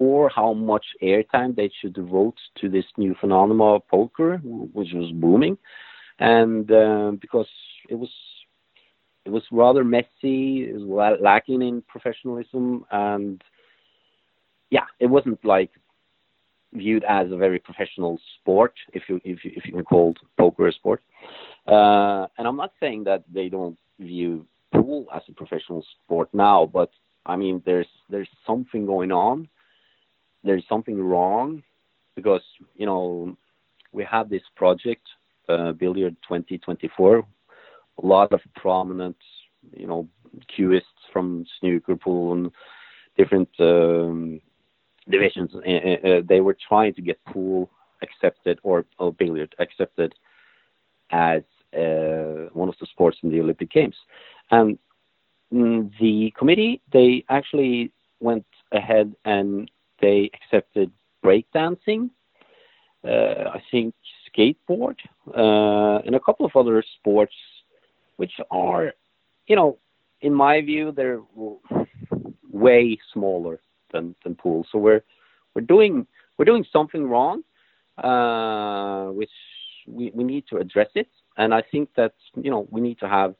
sure 0.00 0.30
how 0.34 0.52
much 0.52 0.84
airtime 1.02 1.54
they 1.54 1.70
should 1.80 1.92
devote 1.92 2.36
to 2.60 2.68
this 2.68 2.84
new 2.96 3.14
phenomenon 3.20 3.76
of 3.76 3.88
poker, 3.88 4.38
which 4.42 4.88
was 4.94 5.10
booming, 5.12 5.58
and 6.18 6.70
uh, 6.70 7.12
because 7.20 7.48
it 7.88 7.94
was 7.94 8.10
it 9.24 9.30
was 9.30 9.42
rather 9.52 9.84
messy, 9.84 10.64
it 10.64 10.80
was 10.80 11.18
lacking 11.20 11.62
in 11.62 11.82
professionalism, 11.82 12.84
and 12.90 13.42
yeah, 14.70 14.86
it 14.98 15.06
wasn't 15.06 15.44
like 15.44 15.70
viewed 16.72 17.04
as 17.04 17.30
a 17.30 17.36
very 17.36 17.58
professional 17.58 18.18
sport, 18.40 18.74
if 18.92 19.02
you 19.08 19.20
if 19.24 19.44
you, 19.44 19.52
if 19.54 19.66
you 19.66 19.72
can 19.72 19.84
call 19.84 20.14
poker 20.38 20.68
a 20.68 20.72
sport. 20.72 21.02
Uh, 21.66 22.26
and 22.38 22.46
I'm 22.48 22.56
not 22.56 22.72
saying 22.80 23.04
that 23.04 23.24
they 23.32 23.48
don't 23.48 23.78
view 23.98 24.46
pool 24.72 25.06
as 25.14 25.22
a 25.28 25.32
professional 25.32 25.84
sport 26.04 26.30
now, 26.32 26.70
but 26.72 26.90
I 27.26 27.36
mean 27.36 27.62
there's 27.66 27.88
there's 28.08 28.28
something 28.46 28.86
going 28.86 29.12
on. 29.12 29.48
There's 30.44 30.64
something 30.68 31.00
wrong 31.02 31.62
because 32.16 32.42
you 32.76 32.86
know 32.86 33.36
we 33.92 34.04
have 34.04 34.28
this 34.28 34.42
project, 34.56 35.06
uh, 35.48 35.72
Billiard 35.72 36.16
2024. 36.22 37.18
A 37.18 38.06
lot 38.06 38.32
of 38.32 38.40
prominent, 38.56 39.16
you 39.76 39.86
know, 39.86 40.08
cueists 40.54 40.86
from 41.12 41.44
snooker 41.58 41.96
pool 41.96 42.32
and 42.32 42.50
different 43.16 43.48
um, 43.58 44.40
divisions, 45.10 45.50
uh, 45.54 46.08
uh, 46.08 46.20
they 46.26 46.40
were 46.40 46.56
trying 46.68 46.94
to 46.94 47.02
get 47.02 47.22
pool 47.24 47.70
accepted 48.02 48.58
or, 48.62 48.86
or 48.98 49.12
billiard 49.12 49.54
accepted 49.58 50.14
as 51.10 51.42
uh, 51.76 52.48
one 52.52 52.68
of 52.68 52.74
the 52.80 52.86
sports 52.86 53.18
in 53.22 53.30
the 53.30 53.40
Olympic 53.40 53.70
Games. 53.70 53.96
And 54.50 54.78
mm, 55.52 55.90
the 56.00 56.32
committee, 56.38 56.80
they 56.92 57.24
actually 57.28 57.92
went 58.20 58.46
ahead 58.72 59.14
and 59.24 59.70
they 60.00 60.30
accepted 60.34 60.90
breakdancing, 61.24 62.10
uh, 63.04 63.50
I 63.54 63.62
think 63.70 63.94
skateboard, 64.28 64.96
uh, 65.36 65.98
and 66.04 66.14
a 66.14 66.20
couple 66.20 66.46
of 66.46 66.54
other 66.54 66.82
sports, 66.98 67.34
which 68.16 68.32
are, 68.50 68.92
you 69.46 69.56
know, 69.56 69.78
in 70.20 70.34
my 70.34 70.60
view, 70.60 70.92
they're 70.92 71.20
way 72.50 72.98
smaller 73.12 73.60
than 73.92 74.14
than 74.22 74.34
pool. 74.34 74.66
So 74.70 74.78
we're 74.78 75.02
we're 75.54 75.62
doing 75.62 76.06
we're 76.36 76.44
doing 76.44 76.64
something 76.72 77.06
wrong, 77.08 77.42
uh, 77.98 79.06
which 79.12 79.30
we, 79.86 80.10
we 80.14 80.24
need 80.24 80.44
to 80.48 80.58
address 80.58 80.88
it. 80.94 81.08
And 81.36 81.54
I 81.54 81.62
think 81.62 81.90
that 81.96 82.14
you 82.34 82.50
know 82.50 82.66
we 82.70 82.80
need 82.80 82.98
to 83.00 83.08
have 83.08 83.34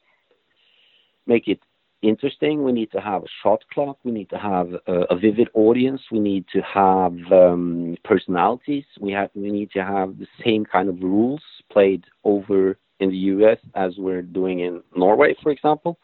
make 1.27 1.49
it 1.49 1.61
interesting. 2.03 2.63
We 2.63 2.73
need 2.73 2.91
to 2.93 3.01
have 3.01 3.23
a 3.25 3.33
shot 3.43 3.63
clock. 3.73 3.99
We 4.05 4.13
need 4.13 4.31
to 4.31 4.39
have 4.39 4.69
a, 4.87 4.93
a 5.11 5.17
vivid 5.17 5.49
audience. 5.55 6.01
We 6.11 6.21
need 6.21 6.47
to 6.53 6.61
have 6.63 7.15
um, 7.33 7.97
personalities. 8.05 8.85
We 9.01 9.13
have 9.13 9.31
we 9.35 9.51
need 9.51 9.71
to 9.73 9.85
have 9.85 10.19
the 10.19 10.27
same 10.45 10.65
kind 10.65 10.89
of 10.89 11.01
rules 11.03 11.43
played 11.71 12.05
over 12.25 12.79
in 13.01 13.11
the 13.11 13.17
U.S. 13.17 13.59
as 13.75 13.95
we're 13.97 14.23
doing 14.23 14.61
in 14.61 14.83
Norway, 14.95 15.35
for 15.43 15.51
example 15.51 15.99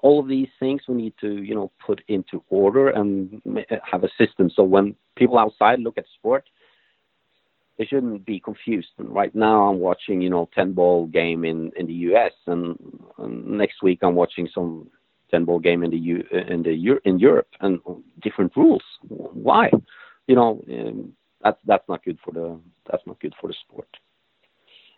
all 0.00 0.20
of 0.20 0.28
these 0.28 0.48
things 0.60 0.82
we 0.88 0.94
need 0.94 1.14
to 1.20 1.42
you 1.42 1.54
know 1.54 1.70
put 1.84 2.02
into 2.08 2.42
order 2.48 2.90
and 2.90 3.42
have 3.82 4.04
a 4.04 4.08
system 4.18 4.50
so 4.50 4.62
when 4.62 4.94
people 5.16 5.38
outside 5.38 5.80
look 5.80 5.98
at 5.98 6.04
sport 6.14 6.44
they 7.78 7.84
shouldn't 7.84 8.24
be 8.24 8.40
confused 8.40 8.90
and 8.98 9.08
right 9.10 9.34
now 9.34 9.68
i'm 9.68 9.78
watching 9.78 10.20
you 10.20 10.30
know 10.30 10.48
10 10.54 10.72
ball 10.72 11.06
game 11.06 11.44
in 11.44 11.72
in 11.76 11.86
the 11.86 11.94
us 11.94 12.32
and, 12.46 12.78
and 13.18 13.46
next 13.46 13.82
week 13.82 14.00
i'm 14.02 14.14
watching 14.14 14.48
some 14.54 14.88
10 15.30 15.44
ball 15.44 15.58
game 15.58 15.82
in 15.82 15.90
the 15.90 15.98
U, 15.98 16.24
in 16.30 16.62
the 16.62 16.98
in 17.04 17.18
europe 17.18 17.48
and 17.60 17.80
different 18.22 18.56
rules. 18.56 18.82
Why? 19.08 19.70
You 20.26 20.36
know 20.36 20.62
um, 20.70 21.12
that's 21.42 21.58
that's 21.64 21.88
not 21.88 22.04
good 22.04 22.18
for 22.24 22.32
the 22.32 22.58
that's 22.90 23.06
not 23.06 23.20
good 23.20 23.34
for 23.40 23.48
the 23.48 23.54
sport. 23.54 23.88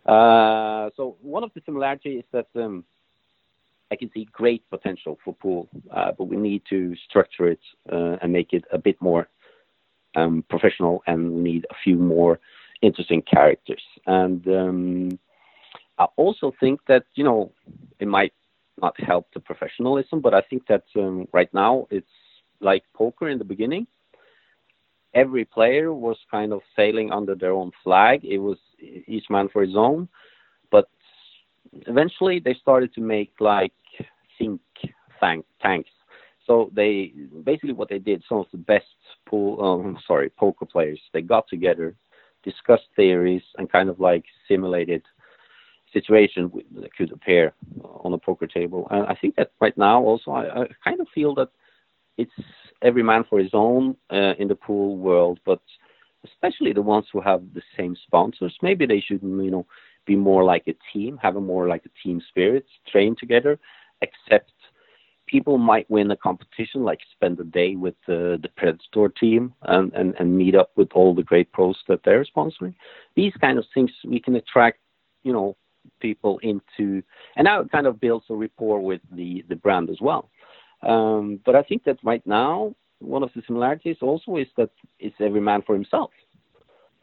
Uh, 0.07 0.91
so 0.97 1.17
one 1.21 1.45
of 1.45 1.51
the 1.55 1.63
similarities 1.65 2.21
is 2.21 2.25
that 2.33 2.47
um, 2.63 2.85
I 3.91 3.97
can 3.97 4.11
see 4.13 4.29
great 4.33 4.69
potential 4.71 5.19
for 5.25 5.35
pool, 5.35 5.69
uh, 5.91 6.13
but 6.17 6.25
we 6.25 6.37
need 6.37 6.63
to 6.71 6.95
structure 7.09 7.49
it 7.49 7.61
uh, 7.93 8.17
and 8.23 8.33
make 8.33 8.53
it 8.53 8.65
a 8.73 8.79
bit 8.79 9.01
more 9.01 9.29
um, 10.15 10.45
professional, 10.49 11.03
and 11.07 11.33
we 11.33 11.41
need 11.41 11.67
a 11.71 11.75
few 11.85 11.97
more 11.97 12.41
interesting 12.83 13.23
characters. 13.23 13.83
And 14.07 14.47
um, 14.49 15.19
I 15.99 16.07
also 16.17 16.55
think 16.61 16.81
that 16.87 17.05
you 17.15 17.25
know 17.25 17.53
it 17.99 18.09
might 18.09 18.33
not 18.81 18.99
help 19.01 19.27
the 19.33 19.41
professionalism, 19.41 20.21
but 20.21 20.35
I 20.35 20.43
think 20.43 20.67
that 20.69 20.85
um, 20.97 21.27
right 21.33 21.53
now 21.53 21.87
it's 21.91 22.07
like 22.61 22.83
poker 22.95 23.29
in 23.29 23.39
the 23.39 23.45
beginning. 23.45 23.87
Every 25.15 25.45
player 25.45 25.93
was 25.93 26.17
kind 26.31 26.53
of 26.53 26.61
sailing 26.77 27.11
under 27.13 27.35
their 27.35 27.53
own 27.53 27.73
flag. 27.83 28.25
It 28.25 28.39
was 28.39 28.59
each 28.81 29.25
man 29.29 29.49
for 29.49 29.63
his 29.63 29.77
own, 29.77 30.09
but 30.71 30.89
eventually 31.87 32.39
they 32.39 32.55
started 32.55 32.95
to 32.95 33.01
make 33.01 33.33
like 33.41 33.73
think 34.39 34.61
tank, 35.19 35.45
tanks. 35.61 35.91
So 36.47 36.71
they 36.75 37.13
basically 37.45 37.73
what 37.75 37.89
they 37.89 37.99
did. 37.99 38.23
Some 38.29 38.39
of 38.39 38.47
the 38.53 38.59
best 38.59 38.87
pool, 39.27 39.63
um, 39.65 39.99
sorry, 40.07 40.31
poker 40.31 40.67
players. 40.67 41.01
They 41.13 41.23
got 41.23 41.49
together, 41.49 41.95
discussed 42.43 42.89
theories, 42.97 43.43
and 43.59 43.71
kind 43.71 43.89
of 43.89 44.01
like 44.01 44.25
simulated 44.49 45.03
situation 45.93 46.51
that 46.81 46.95
could 46.95 47.13
appear 47.13 47.53
on 47.83 48.13
a 48.13 48.19
poker 48.19 48.47
table. 48.47 48.87
And 48.91 49.07
I 49.07 49.15
think 49.15 49.37
that 49.37 49.53
right 49.61 49.77
now 49.77 50.03
also 50.03 50.31
I, 50.33 50.63
I 50.63 50.67
kind 50.85 51.01
of 51.01 51.09
feel 51.15 51.35
that 51.37 51.51
it's 52.17 52.33
every 52.83 53.03
man 53.03 53.25
for 53.29 53.39
his 53.39 53.51
own 53.53 53.97
uh, 54.11 54.35
in 54.39 54.49
the 54.49 54.55
pool 54.55 54.97
world, 54.97 55.41
but 55.45 55.61
especially 56.25 56.73
the 56.73 56.83
ones 56.83 57.07
who 57.13 57.21
have 57.21 57.43
the 57.55 57.63
same 57.77 57.97
sponsors. 58.07 58.55
Maybe 58.63 58.87
they 58.87 59.01
should, 59.01 59.23
you 59.23 59.51
know, 59.51 59.67
be 60.07 60.17
more 60.17 60.45
like 60.45 60.65
a 60.67 60.75
team, 60.93 61.19
have 61.23 61.37
a 61.37 61.41
more 61.41 61.69
like 61.69 61.85
a 61.87 62.03
team 62.03 62.23
spirit, 62.29 62.67
train 62.91 63.17
together, 63.19 63.59
accept 64.03 64.53
people 65.31 65.59
might 65.59 65.89
win 65.89 66.11
a 66.11 66.17
competition, 66.17 66.83
like 66.83 66.99
spend 67.13 67.39
a 67.39 67.45
day 67.45 67.77
with 67.77 67.95
the, 68.07 68.39
the 68.43 68.49
Predator 68.57 69.09
team 69.09 69.55
and, 69.63 69.93
and, 69.93 70.15
and 70.19 70.37
meet 70.37 70.57
up 70.57 70.71
with 70.77 70.89
all 70.93 71.15
the 71.15 71.23
great 71.23 71.51
pros 71.53 71.77
that 71.87 72.01
they're 72.05 72.25
sponsoring. 72.25 72.75
These 73.15 73.33
kind 73.41 73.59
of 73.59 73.65
things 73.73 73.91
we 74.05 74.19
can 74.19 74.35
attract, 74.35 74.79
you 75.23 75.33
know, 75.33 75.57
people 76.01 76.39
into, 76.43 77.03
and 77.37 77.45
now 77.45 77.61
it 77.61 77.71
kind 77.71 77.87
of 77.87 78.01
builds 78.01 78.27
a 78.31 78.35
rapport 78.35 78.81
with 78.81 79.01
the, 79.13 79.45
the 79.49 79.57
brand 79.57 79.91
as 79.91 80.01
well. 80.01 80.31
Um, 80.83 81.41
but 81.45 81.55
I 81.55 81.63
think 81.63 81.85
that 81.85 81.99
right 82.03 82.27
now, 82.27 82.75
one 83.01 83.23
of 83.23 83.31
the 83.35 83.43
similarities 83.47 83.97
also 84.01 84.37
is 84.37 84.47
that 84.57 84.71
it's 84.99 85.17
every 85.21 85.41
man 85.41 85.63
for 85.63 85.75
himself. 85.75 86.11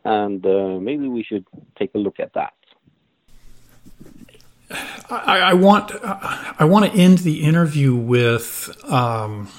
And 0.04 0.46
uh, 0.46 0.80
maybe 0.80 1.08
we 1.08 1.24
should 1.24 1.46
take 1.78 1.94
a 1.96 1.98
look 1.98 2.20
at 2.20 2.34
that. 2.34 2.54
I, 5.10 5.40
I, 5.40 5.54
want 5.54 5.92
I 6.04 6.66
want 6.66 6.92
to 6.92 7.00
end 7.00 7.20
the 7.20 7.44
interview 7.44 7.96
with 7.96 8.70
um, 8.92 9.50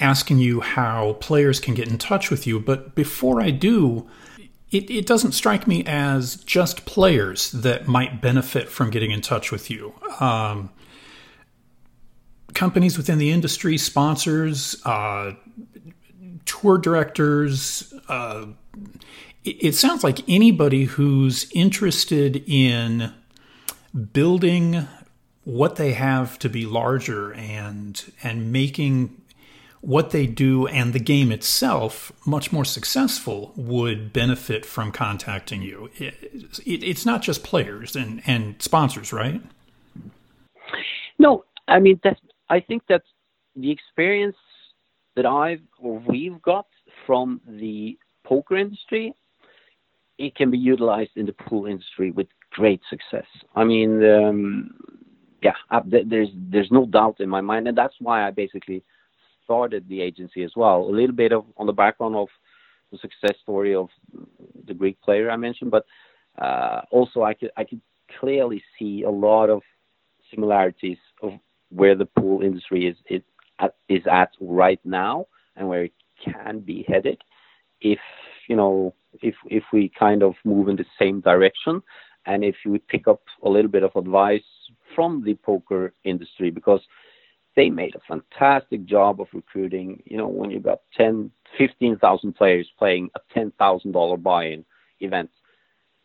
asking 0.00 0.38
you 0.38 0.60
how 0.60 1.14
players 1.14 1.60
can 1.60 1.74
get 1.74 1.88
in 1.88 1.98
touch 1.98 2.30
with 2.30 2.46
you. 2.46 2.58
But 2.58 2.94
before 2.94 3.40
I 3.40 3.50
do, 3.50 4.08
it, 4.70 4.90
it 4.90 5.06
doesn't 5.06 5.32
strike 5.32 5.66
me 5.66 5.84
as 5.86 6.36
just 6.36 6.84
players 6.86 7.52
that 7.52 7.86
might 7.86 8.20
benefit 8.20 8.68
from 8.68 8.90
getting 8.90 9.10
in 9.10 9.20
touch 9.20 9.52
with 9.52 9.70
you. 9.70 9.94
Um, 10.18 10.70
companies 12.54 12.96
within 12.96 13.18
the 13.18 13.30
industry, 13.30 13.78
sponsors, 13.78 14.80
uh, 14.84 15.32
tour 16.46 16.78
directors. 16.78 17.92
Uh, 18.08 18.46
it, 19.44 19.56
it 19.66 19.74
sounds 19.74 20.02
like 20.02 20.28
anybody 20.28 20.84
who's 20.84 21.50
interested 21.52 22.42
in 22.46 23.12
building 24.12 24.88
what 25.44 25.76
they 25.76 25.92
have 25.92 26.38
to 26.40 26.48
be 26.48 26.66
larger 26.66 27.32
and 27.34 28.12
and 28.22 28.52
making 28.52 29.22
what 29.86 30.10
they 30.10 30.26
do 30.26 30.66
and 30.66 30.92
the 30.92 30.98
game 30.98 31.30
itself 31.30 32.10
much 32.26 32.52
more 32.52 32.64
successful 32.64 33.52
would 33.54 34.12
benefit 34.12 34.66
from 34.66 34.90
contacting 34.90 35.62
you. 35.62 35.88
It, 35.96 36.14
it, 36.66 36.82
it's 36.82 37.06
not 37.06 37.22
just 37.22 37.44
players 37.44 37.94
and, 37.94 38.20
and 38.26 38.60
sponsors, 38.60 39.12
right? 39.12 39.40
No, 41.20 41.44
I 41.68 41.78
mean 41.78 42.00
that's. 42.02 42.20
I 42.50 42.60
think 42.60 42.82
that 42.88 43.02
the 43.54 43.70
experience 43.70 44.36
that 45.14 45.24
I've 45.24 45.62
or 45.78 46.00
we've 46.00 46.42
got 46.42 46.66
from 47.06 47.40
the 47.46 47.96
poker 48.24 48.56
industry, 48.56 49.14
it 50.18 50.34
can 50.34 50.50
be 50.50 50.58
utilized 50.58 51.12
in 51.14 51.26
the 51.26 51.32
pool 51.32 51.66
industry 51.66 52.10
with 52.10 52.26
great 52.50 52.80
success. 52.90 53.26
I 53.54 53.62
mean, 53.62 54.04
um, 54.04 54.74
yeah, 55.42 55.54
there's 55.84 56.28
there's 56.34 56.72
no 56.72 56.86
doubt 56.86 57.20
in 57.20 57.28
my 57.28 57.40
mind, 57.40 57.68
and 57.68 57.78
that's 57.78 57.94
why 58.00 58.26
I 58.26 58.32
basically 58.32 58.82
started 59.46 59.88
the 59.88 60.02
agency 60.02 60.42
as 60.42 60.52
well. 60.56 60.82
A 60.82 60.96
little 61.00 61.14
bit 61.14 61.32
of 61.32 61.44
on 61.56 61.66
the 61.66 61.72
background 61.72 62.16
of 62.16 62.28
the 62.92 62.98
success 62.98 63.36
story 63.42 63.74
of 63.74 63.88
the 64.66 64.74
Greek 64.74 65.00
player 65.00 65.30
I 65.30 65.36
mentioned, 65.36 65.70
but 65.70 65.84
uh, 66.38 66.82
also 66.90 67.22
I 67.22 67.34
could 67.34 67.50
I 67.56 67.64
could 67.64 67.80
clearly 68.20 68.62
see 68.78 69.02
a 69.02 69.10
lot 69.10 69.48
of 69.50 69.62
similarities 70.30 70.98
of 71.22 71.32
where 71.70 71.94
the 71.94 72.06
pool 72.18 72.42
industry 72.42 72.86
is 72.86 72.96
is 73.08 73.22
at, 73.60 73.74
is 73.88 74.02
at 74.10 74.30
right 74.40 74.80
now 74.84 75.26
and 75.56 75.68
where 75.68 75.84
it 75.84 75.92
can 76.24 76.60
be 76.60 76.84
headed 76.88 77.20
if 77.80 77.98
you 78.48 78.56
know 78.56 78.94
if 79.22 79.34
if 79.46 79.64
we 79.72 79.90
kind 79.98 80.22
of 80.22 80.34
move 80.44 80.68
in 80.68 80.76
the 80.76 80.84
same 81.00 81.20
direction 81.20 81.82
and 82.26 82.44
if 82.44 82.56
we 82.66 82.78
pick 82.78 83.08
up 83.08 83.22
a 83.44 83.48
little 83.48 83.70
bit 83.70 83.82
of 83.82 83.94
advice 83.96 84.42
from 84.94 85.22
the 85.24 85.34
poker 85.34 85.92
industry 86.04 86.50
because 86.50 86.80
they 87.56 87.70
made 87.70 87.94
a 87.94 88.00
fantastic 88.06 88.84
job 88.84 89.20
of 89.20 89.28
recruiting. 89.32 90.02
You 90.04 90.18
know, 90.18 90.28
when 90.28 90.50
you 90.50 90.60
got 90.60 90.82
10, 90.96 91.30
15,000 91.58 92.34
players 92.34 92.68
playing 92.78 93.10
a 93.14 93.38
$10,000 93.38 94.22
buy-in 94.22 94.64
event, 95.00 95.30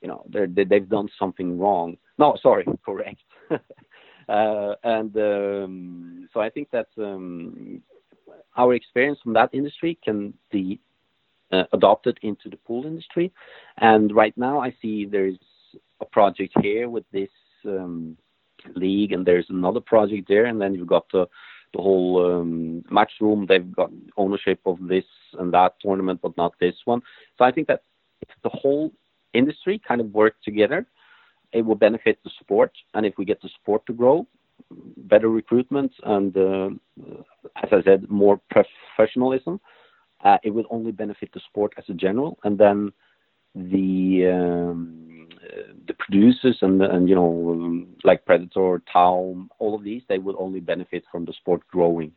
you 0.02 0.08
know, 0.08 0.26
they 0.30 0.64
they've 0.64 0.89
done 0.89 1.10
something 1.20 1.60
wrong. 1.60 1.97
No, 2.18 2.38
sorry, 2.41 2.66
correct. 2.86 3.22
uh, 3.52 4.74
and 4.84 5.16
um, 5.18 6.30
so 6.34 6.39
I 6.39 6.49
think 6.49 6.72
that 6.72 6.88
um, 6.97 7.84
our 8.58 8.74
experience 8.74 9.20
from 9.22 9.34
that 9.34 9.49
industry 9.54 9.99
can 10.04 10.34
be 10.52 10.80
uh, 11.52 11.64
adopted 11.74 12.18
into 12.24 12.49
the 12.49 12.58
pool 12.58 12.86
industry. 12.86 13.32
And 13.78 14.16
right 14.16 14.36
now, 14.38 14.60
I 14.60 14.74
see 14.82 15.06
there's 15.06 15.38
a 15.99 16.06
project 16.06 16.54
here 16.62 16.89
with 16.89 17.04
this 17.12 17.30
um, 17.66 18.18
league, 18.76 19.12
and 19.12 19.26
there's 19.26 19.47
another 19.49 19.80
project 19.80 20.28
there, 20.28 20.45
and 20.45 20.62
then 20.62 20.74
you've 20.76 20.88
got 20.88 21.05
the 21.12 21.28
the 21.74 21.82
whole 21.82 22.26
um, 22.26 22.84
Matchroom. 22.91 23.47
They've 23.47 23.72
got 23.72 23.91
ownership 24.18 24.59
of 24.66 24.78
this 24.88 25.05
and 25.39 25.53
that 25.53 25.76
tournament, 25.80 26.20
but 26.22 26.36
not 26.36 26.53
this 26.59 26.76
one. 26.86 27.01
So 27.38 27.45
I 27.45 27.51
think 27.51 27.68
that 27.68 27.84
if 28.22 28.30
the 28.43 28.49
whole 28.49 28.91
industry 29.34 29.82
kind 29.88 30.01
of 30.01 30.14
work 30.14 30.36
together, 30.43 30.86
it 31.53 31.62
will 31.62 31.76
benefit 31.76 32.20
the 32.24 32.32
sport. 32.41 32.72
And 32.93 33.05
if 33.05 33.14
we 33.18 33.26
get 33.26 33.41
the 33.41 33.49
sport 33.62 33.86
to 33.86 33.93
grow, 33.93 34.28
better 34.97 35.30
recruitment 35.30 35.91
and, 36.03 36.36
uh, 36.38 36.70
as 37.64 37.70
I 37.72 37.82
said, 37.84 38.09
more 38.09 38.39
professionalism, 38.49 39.59
uh, 40.24 40.38
it 40.43 40.51
will 40.51 40.66
only 40.70 40.91
benefit 40.91 41.30
the 41.34 41.39
sport 41.39 41.74
as 41.78 41.84
a 41.89 41.93
general. 41.93 42.38
And 42.43 42.57
then 42.57 42.91
the 43.55 44.28
um, 44.28 45.11
the 45.88 45.94
producers 45.94 46.58
and 46.62 46.82
and 46.82 47.10
you 47.10 47.16
know 47.16 47.86
like 48.04 48.26
Predator, 48.26 48.82
Tau, 48.92 49.36
all 49.60 49.76
of 49.76 49.84
these 49.84 50.04
they 50.08 50.18
will 50.18 50.36
only 50.40 50.60
benefit 50.60 51.04
from 51.12 51.26
the 51.26 51.34
sport 51.34 51.62
growing. 51.72 52.12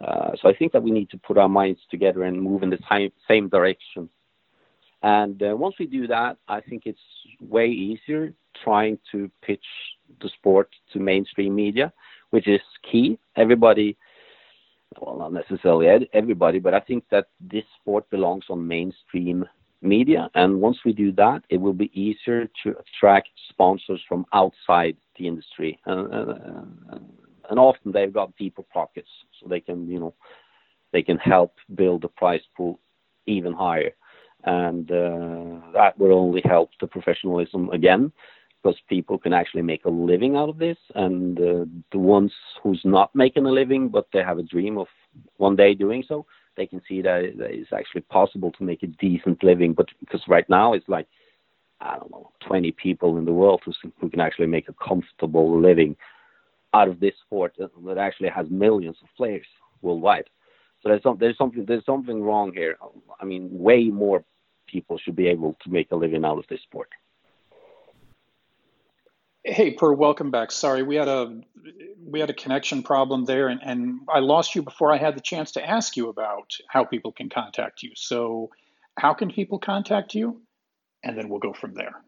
Uh, 0.00 0.32
so 0.40 0.48
I 0.48 0.54
think 0.54 0.72
that 0.72 0.82
we 0.82 0.90
need 0.90 1.10
to 1.10 1.18
put 1.18 1.36
our 1.36 1.48
minds 1.48 1.80
together 1.90 2.24
and 2.24 2.40
move 2.40 2.62
in 2.62 2.70
the 2.70 2.78
same 2.90 3.12
same 3.28 3.48
direction. 3.48 4.08
And 5.02 5.42
uh, 5.42 5.56
once 5.56 5.76
we 5.78 5.86
do 5.86 6.06
that, 6.08 6.36
I 6.48 6.60
think 6.60 6.82
it's 6.84 7.00
way 7.40 7.68
easier 7.68 8.34
trying 8.62 8.98
to 9.12 9.30
pitch 9.42 9.64
the 10.20 10.28
sport 10.28 10.68
to 10.92 10.98
mainstream 10.98 11.54
media, 11.54 11.92
which 12.30 12.46
is 12.46 12.60
key. 12.90 13.18
Everybody, 13.36 13.96
well, 15.00 15.16
not 15.18 15.32
necessarily 15.32 16.08
everybody, 16.12 16.58
but 16.58 16.74
I 16.74 16.80
think 16.80 17.04
that 17.10 17.28
this 17.40 17.64
sport 17.80 18.10
belongs 18.10 18.44
on 18.50 18.66
mainstream 18.66 19.46
media. 19.82 20.30
And 20.34 20.60
once 20.60 20.78
we 20.84 20.92
do 20.92 21.12
that, 21.12 21.42
it 21.48 21.58
will 21.58 21.72
be 21.72 21.90
easier 21.98 22.48
to 22.62 22.74
attract 22.78 23.30
sponsors 23.48 24.00
from 24.08 24.26
outside 24.32 24.96
the 25.18 25.26
industry. 25.26 25.78
And, 25.86 26.12
and, 27.50 27.58
often 27.58 27.92
they've 27.92 28.12
got 28.12 28.36
deeper 28.36 28.62
pockets, 28.62 29.08
so 29.38 29.48
they 29.48 29.60
can, 29.60 29.88
you 29.88 29.98
know, 29.98 30.14
they 30.92 31.02
can 31.02 31.18
help 31.18 31.54
build 31.74 32.02
the 32.02 32.08
prize 32.08 32.42
pool 32.56 32.78
even 33.26 33.52
higher. 33.52 33.92
And 34.44 34.90
uh, 34.90 35.72
that 35.74 35.98
will 35.98 36.14
only 36.14 36.42
help 36.44 36.70
the 36.80 36.86
professionalism 36.86 37.70
again, 37.70 38.12
because 38.62 38.78
people 38.88 39.18
can 39.18 39.32
actually 39.32 39.62
make 39.62 39.84
a 39.84 39.90
living 39.90 40.36
out 40.36 40.48
of 40.48 40.58
this. 40.58 40.78
And 40.94 41.38
uh, 41.38 41.64
the 41.92 41.98
ones 41.98 42.32
who's 42.62 42.80
not 42.84 43.14
making 43.14 43.46
a 43.46 43.50
living, 43.50 43.88
but 43.88 44.06
they 44.12 44.22
have 44.22 44.38
a 44.38 44.42
dream 44.42 44.78
of 44.78 44.86
one 45.36 45.56
day 45.56 45.74
doing 45.74 46.04
so, 46.06 46.26
they 46.60 46.66
can 46.66 46.82
see 46.86 47.00
that 47.00 47.20
it's 47.24 47.72
actually 47.72 48.02
possible 48.02 48.52
to 48.52 48.62
make 48.62 48.82
a 48.82 48.86
decent 48.86 49.42
living. 49.42 49.72
But 49.72 49.86
because 49.98 50.20
right 50.28 50.48
now 50.50 50.74
it's 50.74 50.88
like 50.88 51.06
I 51.80 51.96
don't 51.96 52.10
know, 52.10 52.30
20 52.46 52.72
people 52.72 53.16
in 53.16 53.24
the 53.24 53.32
world 53.32 53.62
who, 53.64 53.72
who 53.98 54.10
can 54.10 54.20
actually 54.20 54.48
make 54.48 54.68
a 54.68 54.74
comfortable 54.86 55.58
living 55.58 55.96
out 56.74 56.88
of 56.88 57.00
this 57.00 57.14
sport 57.24 57.56
that 57.58 57.98
actually 57.98 58.28
has 58.28 58.46
millions 58.50 58.96
of 59.02 59.08
players 59.16 59.46
worldwide. 59.80 60.28
So 60.82 60.90
there's, 60.90 61.02
some, 61.02 61.16
there's 61.18 61.38
something 61.38 61.64
there's 61.66 61.84
something 61.86 62.22
wrong 62.22 62.52
here. 62.54 62.76
I 63.18 63.24
mean, 63.24 63.48
way 63.50 63.84
more 63.84 64.22
people 64.66 64.98
should 64.98 65.16
be 65.16 65.26
able 65.28 65.56
to 65.62 65.70
make 65.70 65.90
a 65.90 65.96
living 65.96 66.24
out 66.24 66.38
of 66.38 66.44
this 66.48 66.60
sport. 66.62 66.90
Hey, 69.44 69.70
Per, 69.70 69.94
welcome 69.94 70.30
back. 70.30 70.52
Sorry, 70.52 70.82
we 70.82 70.96
had 70.96 71.08
a 71.08 71.40
we 72.04 72.20
had 72.20 72.28
a 72.28 72.34
connection 72.34 72.82
problem 72.82 73.24
there, 73.24 73.48
and, 73.48 73.60
and 73.64 74.00
I 74.12 74.18
lost 74.18 74.54
you 74.54 74.62
before 74.62 74.92
I 74.92 74.98
had 74.98 75.16
the 75.16 75.22
chance 75.22 75.52
to 75.52 75.66
ask 75.66 75.96
you 75.96 76.10
about 76.10 76.52
how 76.68 76.84
people 76.84 77.10
can 77.10 77.30
contact 77.30 77.82
you. 77.82 77.92
So, 77.94 78.50
how 78.98 79.14
can 79.14 79.30
people 79.30 79.58
contact 79.58 80.14
you? 80.14 80.42
And 81.02 81.16
then 81.16 81.30
we'll 81.30 81.38
go 81.38 81.54
from 81.54 81.72
there. 81.72 82.02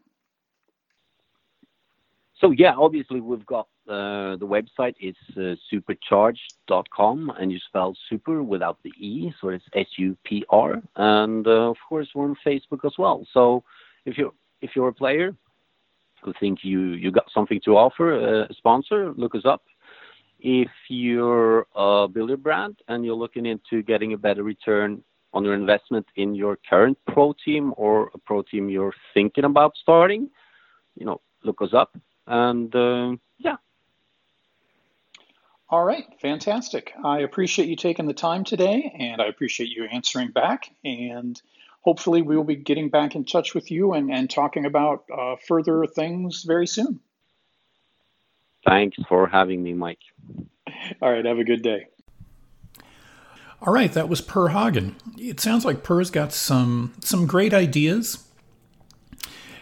So 2.39 2.51
yeah, 2.51 2.75
obviously 2.77 3.19
we've 3.19 3.45
got 3.45 3.67
uh, 3.87 4.35
the 4.35 4.45
website 4.45 4.95
is 4.99 5.15
uh, 5.35 5.55
suprcharged.com, 5.71 7.31
and 7.39 7.51
you 7.51 7.57
spell 7.67 7.95
super 8.09 8.43
without 8.43 8.77
the 8.83 8.91
e, 8.99 9.33
so 9.41 9.49
it's 9.49 9.63
S 9.73 9.87
U 9.97 10.15
P 10.23 10.45
R, 10.49 10.81
and 10.97 11.47
uh, 11.47 11.69
of 11.71 11.77
course 11.89 12.09
we're 12.13 12.25
on 12.25 12.35
Facebook 12.45 12.85
as 12.85 12.93
well. 12.99 13.25
So 13.33 13.63
if 14.05 14.19
you're 14.19 14.33
if 14.61 14.75
you're 14.75 14.89
a 14.89 14.93
player 14.93 15.35
who 16.25 16.33
think 16.39 16.59
you 16.63 16.79
you 16.93 17.11
got 17.11 17.29
something 17.33 17.61
to 17.65 17.77
offer, 17.77 18.13
uh, 18.13 18.47
a 18.49 18.53
sponsor, 18.53 19.13
look 19.13 19.35
us 19.35 19.45
up. 19.45 19.63
If 20.39 20.71
you're 20.89 21.67
a 21.75 22.07
billiard 22.07 22.43
brand 22.43 22.77
and 22.87 23.05
you're 23.05 23.15
looking 23.15 23.45
into 23.45 23.81
getting 23.81 24.13
a 24.13 24.17
better 24.17 24.43
return 24.43 25.03
on 25.33 25.43
your 25.43 25.53
investment 25.53 26.05
in 26.15 26.35
your 26.35 26.57
current 26.69 26.97
pro 27.07 27.33
team 27.45 27.73
or 27.77 28.11
a 28.13 28.17
pro 28.17 28.41
team 28.41 28.69
you're 28.69 28.93
thinking 29.13 29.45
about 29.45 29.73
starting, 29.81 30.29
you 30.95 31.05
know, 31.05 31.21
look 31.43 31.61
us 31.61 31.73
up. 31.73 31.97
And 32.27 32.73
uh, 32.75 33.15
yeah. 33.37 33.55
All 35.69 35.83
right, 35.83 36.05
fantastic. 36.21 36.93
I 37.03 37.19
appreciate 37.19 37.67
you 37.67 37.75
taking 37.75 38.05
the 38.05 38.13
time 38.13 38.43
today, 38.43 38.95
and 38.99 39.21
I 39.21 39.25
appreciate 39.25 39.69
you 39.69 39.85
answering 39.85 40.29
back. 40.29 40.69
And 40.83 41.41
hopefully, 41.83 42.21
we 42.21 42.35
will 42.35 42.43
be 42.43 42.55
getting 42.55 42.89
back 42.89 43.15
in 43.15 43.25
touch 43.25 43.53
with 43.53 43.69
you 43.69 43.93
and, 43.93 44.11
and 44.11 44.29
talking 44.29 44.65
about 44.65 45.03
uh, 45.15 45.35
further 45.47 45.85
things 45.85 46.43
very 46.43 46.67
soon. 46.67 46.99
Thanks 48.65 48.97
for 49.07 49.27
having 49.27 49.61
me, 49.61 49.73
Mike. 49.73 49.99
All 51.01 51.11
right, 51.11 51.25
have 51.25 51.39
a 51.39 51.43
good 51.43 51.61
day. 51.61 51.87
All 53.61 53.73
right, 53.73 53.91
that 53.93 54.09
was 54.09 54.19
Per 54.19 54.49
Hagen. 54.49 54.95
It 55.17 55.39
sounds 55.39 55.63
like 55.63 55.83
Per's 55.83 56.09
got 56.09 56.33
some 56.33 56.93
some 57.01 57.25
great 57.25 57.53
ideas. 57.53 58.25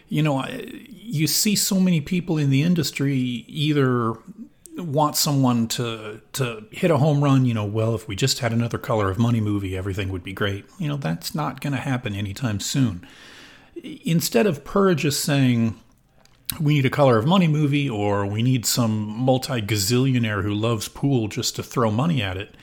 You 0.10 0.24
know, 0.24 0.46
you 0.48 1.28
see 1.28 1.56
so 1.56 1.80
many 1.80 2.02
people 2.02 2.38
in 2.38 2.50
the 2.50 2.64
industry 2.64 3.16
either 3.48 4.16
want 4.82 5.16
someone 5.16 5.68
to 5.70 6.22
to 6.34 6.66
hit 6.72 6.92
a 6.92 6.98
home 6.98 7.24
run, 7.24 7.46
you 7.46 7.54
know, 7.54 7.66
well, 7.66 7.96
if 7.96 8.08
we 8.08 8.16
just 8.16 8.40
had 8.40 8.52
another 8.52 8.78
Color 8.78 9.10
of 9.10 9.18
Money 9.18 9.42
movie, 9.42 9.78
everything 9.78 10.10
would 10.10 10.24
be 10.24 10.34
great. 10.34 10.66
You 10.78 10.88
know, 10.88 10.98
that's 10.98 11.34
not 11.34 11.62
going 11.62 11.74
to 11.74 11.80
happen 11.80 12.16
anytime 12.16 12.60
soon. 12.60 13.06
Instead 14.04 14.46
of 14.46 14.64
Per 14.64 14.94
just 14.94 15.24
saying, 15.24 15.80
we 16.60 16.76
need 16.76 16.86
a 16.86 16.90
Color 16.90 17.18
of 17.18 17.26
Money 17.26 17.48
movie 17.48 17.90
or 17.90 18.26
we 18.26 18.44
need 18.44 18.66
some 18.66 19.08
multi 19.08 19.62
gazillionaire 19.62 20.44
who 20.44 20.54
loves 20.54 20.88
pool 20.88 21.28
just 21.28 21.56
to 21.56 21.64
throw 21.64 21.90
money 21.90 22.22
at 22.22 22.38
it, 22.38 22.56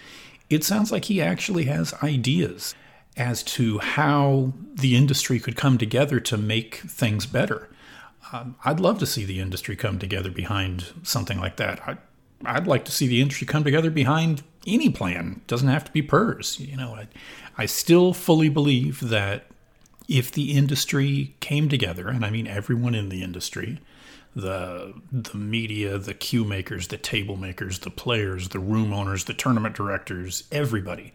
it 0.51 0.64
sounds 0.64 0.93
like 0.93 1.07
he 1.07 1.21
actually 1.21 1.64
has 1.64 1.95
ideas 2.03 2.75
as 3.16 3.43
to 3.43 3.79
how 3.79 4.53
the 4.75 4.97
industry 4.97 5.41
could 5.41 5.57
come 5.57 5.77
together 5.77 6.21
to 6.21 6.37
make 6.37 6.77
things 6.77 7.27
better. 7.27 7.69
Um, 8.33 8.57
I'd 8.64 8.81
love 8.81 8.99
to 8.99 9.07
see 9.07 9.25
the 9.25 9.41
industry 9.41 9.75
come 9.75 9.99
together 9.99 10.31
behind 10.31 10.93
something 11.03 11.41
like 11.41 11.57
that. 11.57 11.81
I, 11.89 11.97
I'd 12.45 12.66
like 12.66 12.84
to 12.84 12.93
see 12.93 13.07
the 13.07 13.20
industry 13.20 13.47
come 13.47 13.64
together 13.64 13.91
behind 13.91 14.43
any 14.66 14.91
plan. 14.91 15.41
It 15.43 15.47
doesn't 15.47 15.68
have 15.68 15.84
to 15.84 15.93
be 15.93 16.03
Per's. 16.03 16.59
You 16.61 16.76
know, 16.76 16.95
I, 16.95 17.09
I 17.57 17.66
still 17.66 18.12
fully 18.12 18.49
believe 18.49 19.01
that 19.09 19.47
if 20.09 20.32
the 20.32 20.53
industry 20.57 21.34
came 21.41 21.68
together, 21.68 22.09
and 22.09 22.24
I 22.24 22.30
mean 22.30 22.47
everyone 22.47 22.95
in 22.95 23.09
the 23.09 23.22
industry, 23.22 23.80
the 24.34 24.95
the 25.11 25.36
media, 25.36 25.99
the 25.99 26.14
cue 26.14 26.45
makers, 26.45 26.89
the 26.89 26.97
table 26.97 27.36
makers, 27.36 27.80
the 27.80 27.91
players, 27.91 28.51
the 28.51 28.61
room 28.61 28.93
owners, 28.93 29.24
the 29.24 29.34
tournament 29.34 29.74
directors, 29.74 30.45
everybody, 30.53 31.12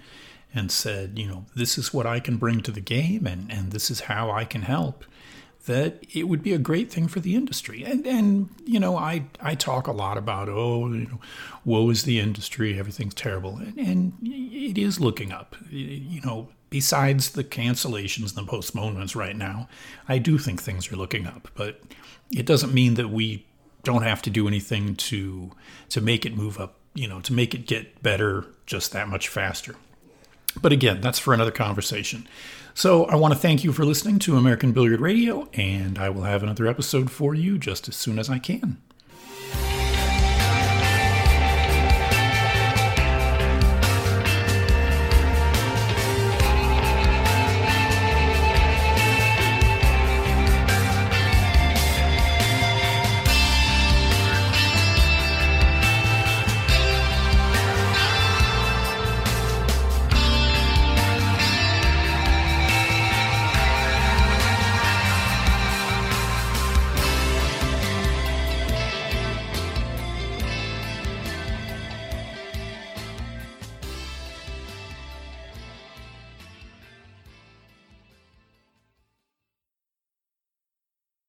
and 0.54 0.72
said, 0.72 1.18
you 1.18 1.28
know, 1.28 1.46
this 1.56 1.78
is 1.78 1.94
what 1.94 2.06
I 2.06 2.20
can 2.20 2.38
bring 2.38 2.62
to 2.62 2.72
the 2.72 2.82
game, 2.82 3.26
and 3.26 3.52
and 3.52 3.72
this 3.72 3.90
is 3.90 4.02
how 4.02 4.30
I 4.30 4.46
can 4.46 4.64
help 4.64 5.06
that 5.66 6.04
it 6.14 6.28
would 6.28 6.44
be 6.44 6.54
a 6.54 6.58
great 6.58 6.92
thing 6.92 7.08
for 7.08 7.20
the 7.20 7.36
industry. 7.36 7.84
And 7.84 8.06
and 8.06 8.50
you 8.66 8.80
know, 8.80 8.98
I 8.98 9.26
I 9.42 9.56
talk 9.56 9.88
a 9.88 9.92
lot 9.92 10.18
about 10.18 10.50
oh, 10.50 10.88
you 10.88 11.06
know, 11.08 11.20
woe 11.64 11.90
is 11.90 12.04
the 12.04 12.20
industry, 12.20 12.78
everything's 12.78 13.14
terrible, 13.14 13.58
and, 13.58 13.78
and 13.78 14.14
it 14.22 14.78
is 14.78 15.00
looking 15.00 15.32
up. 15.32 15.56
You 15.70 16.22
know, 16.22 16.50
besides 16.70 17.32
the 17.32 17.44
cancellations 17.44 18.36
and 18.36 18.46
the 18.48 18.50
postponements 18.50 19.16
right 19.16 19.36
now, 19.36 19.70
I 20.08 20.18
do 20.18 20.38
think 20.38 20.62
things 20.62 20.92
are 20.92 20.98
looking 20.98 21.26
up. 21.26 21.50
But 21.56 21.82
it 22.32 22.46
doesn't 22.46 22.74
mean 22.74 22.96
that 22.96 23.10
we 23.10 23.46
don't 23.84 24.04
have 24.04 24.22
to 24.24 24.30
do 24.30 24.48
anything 24.48 24.96
to 24.96 25.52
to 25.90 26.02
make 26.02 26.26
it 26.26 26.36
move 26.36 26.60
up. 26.60 26.76
You 26.94 27.08
know, 27.08 27.22
to 27.22 27.34
make 27.34 27.56
it 27.56 27.66
get 27.66 28.04
better 28.04 28.46
just 28.66 28.92
that 28.92 29.08
much 29.08 29.28
faster. 29.28 29.76
But 30.62 30.72
again, 30.72 31.02
that's 31.02 31.18
for 31.20 31.34
another 31.34 31.52
conversation. 31.52 32.28
So 32.76 33.06
I 33.06 33.16
want 33.16 33.34
to 33.34 33.40
thank 33.40 33.64
you 33.64 33.72
for 33.72 33.86
listening 33.86 34.18
to 34.20 34.36
American 34.36 34.72
Billiard 34.72 35.00
Radio, 35.00 35.48
and 35.54 36.00
I 36.00 36.10
will 36.10 36.24
have 36.24 36.42
another 36.42 36.66
episode 36.68 37.12
for 37.12 37.36
you 37.36 37.60
just 37.60 37.88
as 37.88 37.96
soon 37.96 38.18
as 38.18 38.32
I 38.32 38.40
can. 38.40 38.78